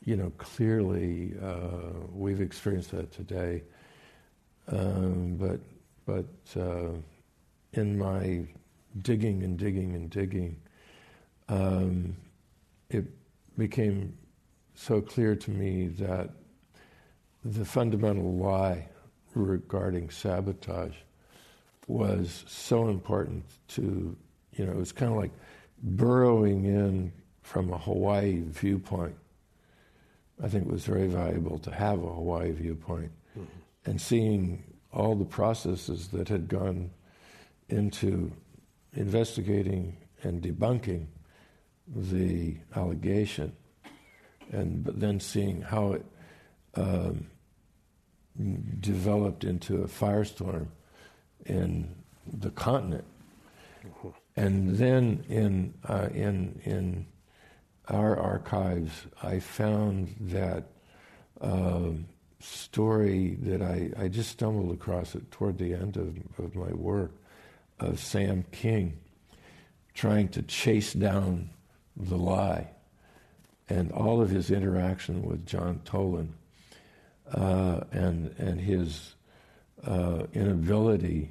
you 0.05 0.17
know, 0.17 0.31
clearly 0.39 1.35
uh, 1.43 2.07
we've 2.13 2.41
experienced 2.41 2.91
that 2.91 3.13
today. 3.13 3.63
Um, 4.69 5.37
but 5.37 5.61
but 6.07 6.61
uh, 6.61 6.93
in 7.77 7.99
my 7.99 8.47
digging 9.03 9.43
and 9.43 9.59
digging 9.59 9.95
and 9.95 10.11
digging, 10.11 10.61
um, 11.49 12.17
it 12.91 13.05
became 13.59 14.17
so 14.75 15.01
clear 15.01 15.37
to 15.37 15.51
me 15.51 15.89
that 15.89 16.31
the 17.45 17.65
fundamental 17.65 18.35
lie 18.37 18.89
regarding 19.35 20.11
sabotage 20.11 20.95
was 21.87 22.45
so 22.47 22.89
important 22.89 23.45
to, 23.69 24.17
you 24.53 24.65
know, 24.65 24.73
it 24.73 24.79
was 24.79 24.93
kind 24.93 25.13
of 25.13 25.19
like 25.19 25.33
burrowing 25.83 26.65
in 26.65 27.13
from 27.43 27.73
a 27.73 27.79
Hawaii 27.79 28.41
viewpoint. 28.47 29.15
I 30.43 30.49
think 30.49 30.67
it 30.67 30.73
was 30.73 30.85
very 30.85 31.07
valuable 31.07 31.59
to 31.59 31.71
have 31.71 32.03
a 32.03 32.09
Hawaii 32.09 32.53
viewpoint 32.53 33.13
mm-hmm. 33.39 33.45
and 33.91 34.01
seeing 34.01 34.65
all 34.93 35.15
the 35.15 35.25
processes 35.25 36.09
that 36.09 36.29
had 36.29 36.49
gone 36.49 36.91
into 37.69 38.33
investigating 38.93 39.97
and 40.23 40.43
debunking 40.43 41.07
the 41.87 42.57
allegation, 42.75 43.53
and 44.51 44.85
but 44.85 44.99
then 45.01 45.21
seeing 45.21 45.61
how 45.61 45.93
it 45.93 46.07
um, 46.75 47.27
developed 48.81 49.45
into 49.45 49.83
a 49.83 49.87
firestorm 49.87 50.69
in 51.47 51.95
the 52.27 52.51
continent, 52.51 53.05
and 54.37 54.77
then 54.77 55.25
in 55.29 55.75
uh, 55.87 56.09
in 56.13 56.61
in 56.65 57.07
our 57.89 58.19
archives, 58.19 59.07
I 59.23 59.41
found 59.41 60.15
that. 60.21 60.65
Um, 61.41 62.07
story 62.41 63.39
that 63.41 63.63
I, 63.63 63.91
I 63.99 64.09
just 64.09 64.31
stumbled 64.31 64.71
across 64.73 65.15
it 65.15 65.31
toward 65.31 65.57
the 65.57 65.73
end 65.73 65.97
of, 65.97 66.15
of 66.39 66.55
my 66.55 66.73
work 66.75 67.13
of 67.85 68.01
Sam 68.01 68.45
King 68.53 68.99
trying 69.95 70.29
to 70.29 70.43
chase 70.43 70.93
down 70.93 71.51
the 71.97 72.17
lie 72.17 72.69
and 73.69 73.93
all 73.93 74.21
of 74.21 74.31
his 74.31 74.51
interaction 74.51 75.23
with 75.23 75.47
John 75.47 75.81
Tolan 75.85 76.29
uh, 77.33 77.81
and, 77.93 78.35
and 78.39 78.61
his 78.61 79.15
uh, 79.87 80.25
inability, 80.33 81.31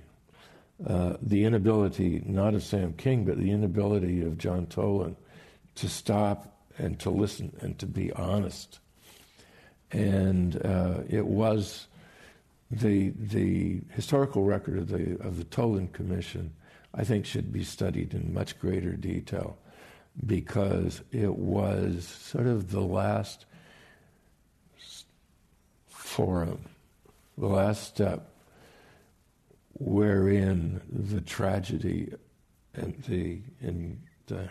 uh, 0.85 1.17
the 1.21 1.43
inability 1.45 2.23
not 2.25 2.55
of 2.55 2.63
Sam 2.63 2.93
King, 2.93 3.25
but 3.25 3.37
the 3.37 3.51
inability 3.51 4.21
of 4.21 4.37
John 4.37 4.65
Tolan 4.67 5.15
to 5.75 5.89
stop 5.89 6.57
and 6.77 6.99
to 6.99 7.09
listen 7.09 7.55
and 7.61 7.77
to 7.79 7.85
be 7.85 8.11
honest. 8.13 8.79
And 9.91 10.55
uh, 10.65 11.01
it 11.07 11.25
was 11.25 11.87
the 12.79 13.13
the 13.17 13.81
historical 13.89 14.43
record 14.43 14.77
of 14.77 14.89
the 14.89 15.17
of 15.21 15.37
the 15.37 15.45
Tolan 15.45 15.91
Commission. 15.91 16.53
I 16.95 17.03
think 17.03 17.25
should 17.25 17.51
be 17.51 17.63
studied 17.63 18.13
in 18.13 18.33
much 18.33 18.59
greater 18.59 18.91
detail 18.91 19.57
because 20.25 21.01
it 21.11 21.35
was 21.35 22.05
sort 22.05 22.45
of 22.45 22.69
the 22.69 22.81
last 22.81 23.45
forum, 25.87 26.59
the 27.35 27.47
last 27.47 27.83
step 27.83 28.29
wherein 29.79 30.81
the 30.87 31.21
tragedy 31.21 32.13
and 32.75 33.01
the 33.07 33.41
in 33.59 33.99
the 34.27 34.47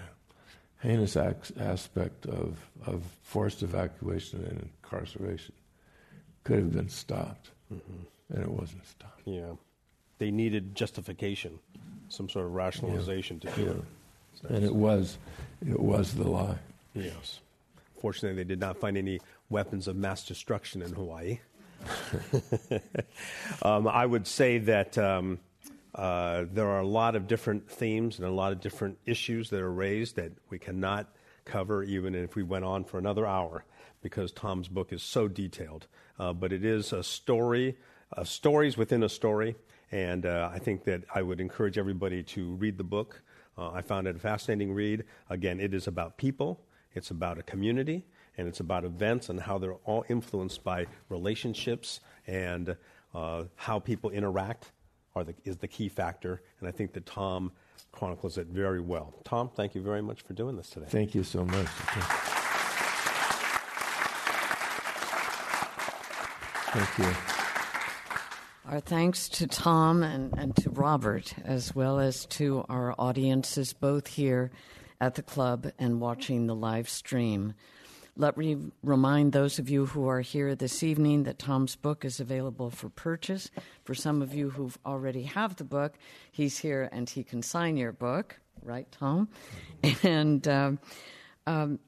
heinous 0.80 1.16
aspect 1.16 2.26
of, 2.26 2.58
of 2.84 3.04
forced 3.22 3.62
evacuation 3.62 4.44
and 4.44 4.68
incarceration 4.82 5.54
could 6.42 6.58
have 6.58 6.72
been 6.72 6.88
stopped, 6.88 7.50
mm-hmm. 7.72 8.02
And 8.32 8.42
it 8.42 8.50
wasn't 8.50 8.86
stopped. 8.86 9.22
Yeah, 9.24 9.52
they 10.18 10.30
needed 10.30 10.74
justification, 10.74 11.58
some 12.08 12.28
sort 12.28 12.46
of 12.46 12.52
rationalization 12.54 13.40
yeah. 13.42 13.50
to 13.50 13.56
do 13.56 13.64
yeah. 13.64 13.70
it. 13.70 13.84
Nice. 14.42 14.52
And 14.52 14.64
it 14.64 14.74
was, 14.74 15.18
it 15.66 15.78
was 15.78 16.14
the 16.14 16.28
lie. 16.28 16.58
Yes. 16.94 17.40
Fortunately, 18.00 18.42
they 18.42 18.48
did 18.48 18.58
not 18.58 18.78
find 18.78 18.96
any 18.96 19.20
weapons 19.48 19.86
of 19.86 19.96
mass 19.96 20.26
destruction 20.26 20.82
in 20.82 20.92
Hawaii. 20.92 21.38
um, 23.62 23.86
I 23.86 24.04
would 24.04 24.26
say 24.26 24.58
that 24.58 24.98
um, 24.98 25.38
uh, 25.94 26.44
there 26.52 26.68
are 26.68 26.80
a 26.80 26.86
lot 26.86 27.14
of 27.14 27.28
different 27.28 27.70
themes 27.70 28.18
and 28.18 28.26
a 28.26 28.30
lot 28.30 28.52
of 28.52 28.60
different 28.60 28.98
issues 29.06 29.50
that 29.50 29.60
are 29.60 29.72
raised 29.72 30.16
that 30.16 30.32
we 30.50 30.58
cannot 30.58 31.08
cover 31.44 31.82
even 31.82 32.14
if 32.14 32.34
we 32.34 32.42
went 32.42 32.64
on 32.64 32.84
for 32.84 32.98
another 32.98 33.26
hour 33.26 33.64
because 34.00 34.32
Tom's 34.32 34.68
book 34.68 34.92
is 34.92 35.02
so 35.02 35.28
detailed. 35.28 35.86
Uh, 36.18 36.32
but 36.32 36.52
it 36.52 36.64
is 36.64 36.92
a 36.92 37.02
story, 37.02 37.76
uh, 38.16 38.24
stories 38.24 38.76
within 38.76 39.02
a 39.02 39.08
story, 39.08 39.56
and 39.90 40.26
uh, 40.26 40.50
I 40.52 40.58
think 40.58 40.84
that 40.84 41.02
I 41.14 41.22
would 41.22 41.40
encourage 41.40 41.78
everybody 41.78 42.22
to 42.24 42.52
read 42.54 42.78
the 42.78 42.84
book. 42.84 43.22
Uh, 43.56 43.70
I 43.70 43.82
found 43.82 44.06
it 44.06 44.16
a 44.16 44.18
fascinating 44.18 44.72
read. 44.72 45.04
Again, 45.30 45.60
it 45.60 45.74
is 45.74 45.86
about 45.86 46.16
people, 46.16 46.60
it's 46.94 47.10
about 47.10 47.38
a 47.38 47.42
community, 47.42 48.04
and 48.38 48.48
it's 48.48 48.60
about 48.60 48.84
events 48.84 49.28
and 49.28 49.40
how 49.40 49.58
they're 49.58 49.74
all 49.84 50.04
influenced 50.08 50.64
by 50.64 50.86
relationships 51.08 52.00
and 52.26 52.76
uh, 53.14 53.44
how 53.56 53.78
people 53.78 54.10
interact 54.10 54.72
are 55.14 55.24
the, 55.24 55.34
is 55.44 55.58
the 55.58 55.68
key 55.68 55.88
factor. 55.88 56.42
And 56.60 56.68
I 56.68 56.72
think 56.72 56.94
that 56.94 57.04
Tom 57.04 57.52
chronicles 57.92 58.38
it 58.38 58.46
very 58.46 58.80
well. 58.80 59.12
Tom, 59.24 59.50
thank 59.54 59.74
you 59.74 59.82
very 59.82 60.00
much 60.00 60.22
for 60.22 60.32
doing 60.32 60.56
this 60.56 60.70
today. 60.70 60.86
Thank 60.88 61.14
you 61.14 61.22
so 61.22 61.44
much. 61.44 61.66
Thank 66.74 66.98
you. 66.98 67.41
Our 68.72 68.80
thanks 68.80 69.28
to 69.28 69.46
Tom 69.46 70.02
and, 70.02 70.32
and 70.38 70.56
to 70.56 70.70
Robert, 70.70 71.34
as 71.44 71.74
well 71.74 72.00
as 72.00 72.24
to 72.24 72.64
our 72.70 72.94
audiences 72.98 73.74
both 73.74 74.06
here 74.06 74.50
at 74.98 75.14
the 75.14 75.22
club 75.22 75.70
and 75.78 76.00
watching 76.00 76.46
the 76.46 76.54
live 76.54 76.88
stream. 76.88 77.52
Let 78.16 78.38
me 78.38 78.56
remind 78.82 79.32
those 79.32 79.58
of 79.58 79.68
you 79.68 79.84
who 79.84 80.08
are 80.08 80.22
here 80.22 80.54
this 80.54 80.82
evening 80.82 81.24
that 81.24 81.38
Tom's 81.38 81.76
book 81.76 82.02
is 82.02 82.18
available 82.18 82.70
for 82.70 82.88
purchase. 82.88 83.50
For 83.84 83.94
some 83.94 84.22
of 84.22 84.32
you 84.32 84.48
who 84.48 84.70
already 84.86 85.24
have 85.24 85.56
the 85.56 85.64
book, 85.64 85.98
he's 86.30 86.56
here 86.56 86.88
and 86.92 87.10
he 87.10 87.24
can 87.24 87.42
sign 87.42 87.76
your 87.76 87.92
book, 87.92 88.40
right, 88.62 88.90
Tom? 88.90 89.28
And 90.02 90.48
um, 90.48 90.78
um, 91.46 91.78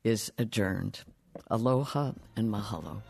is 0.05 0.31
adjourned. 0.37 1.05
Aloha 1.51 2.13
and 2.37 2.53
mahalo. 2.53 3.01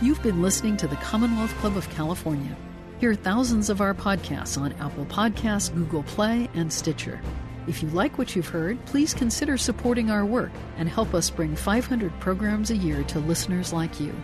You've 0.00 0.22
been 0.22 0.42
listening 0.42 0.76
to 0.76 0.86
the 0.86 0.94
Commonwealth 0.96 1.52
Club 1.56 1.76
of 1.76 1.90
California. 1.90 2.56
Hear 3.00 3.14
thousands 3.14 3.68
of 3.68 3.80
our 3.80 3.94
podcasts 3.94 4.56
on 4.56 4.72
Apple 4.74 5.06
Podcasts, 5.06 5.74
Google 5.74 6.04
Play, 6.04 6.48
and 6.54 6.72
Stitcher. 6.72 7.20
If 7.66 7.82
you 7.82 7.88
like 7.90 8.16
what 8.16 8.36
you've 8.36 8.48
heard, 8.48 8.84
please 8.86 9.12
consider 9.12 9.58
supporting 9.58 10.08
our 10.08 10.24
work 10.24 10.52
and 10.76 10.88
help 10.88 11.14
us 11.14 11.30
bring 11.30 11.56
500 11.56 12.12
programs 12.20 12.70
a 12.70 12.76
year 12.76 13.02
to 13.04 13.18
listeners 13.18 13.72
like 13.72 13.98
you. 13.98 14.14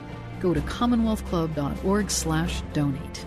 Go 0.41 0.55
to 0.55 0.61
commonwealthclub.org/donate. 0.61 3.27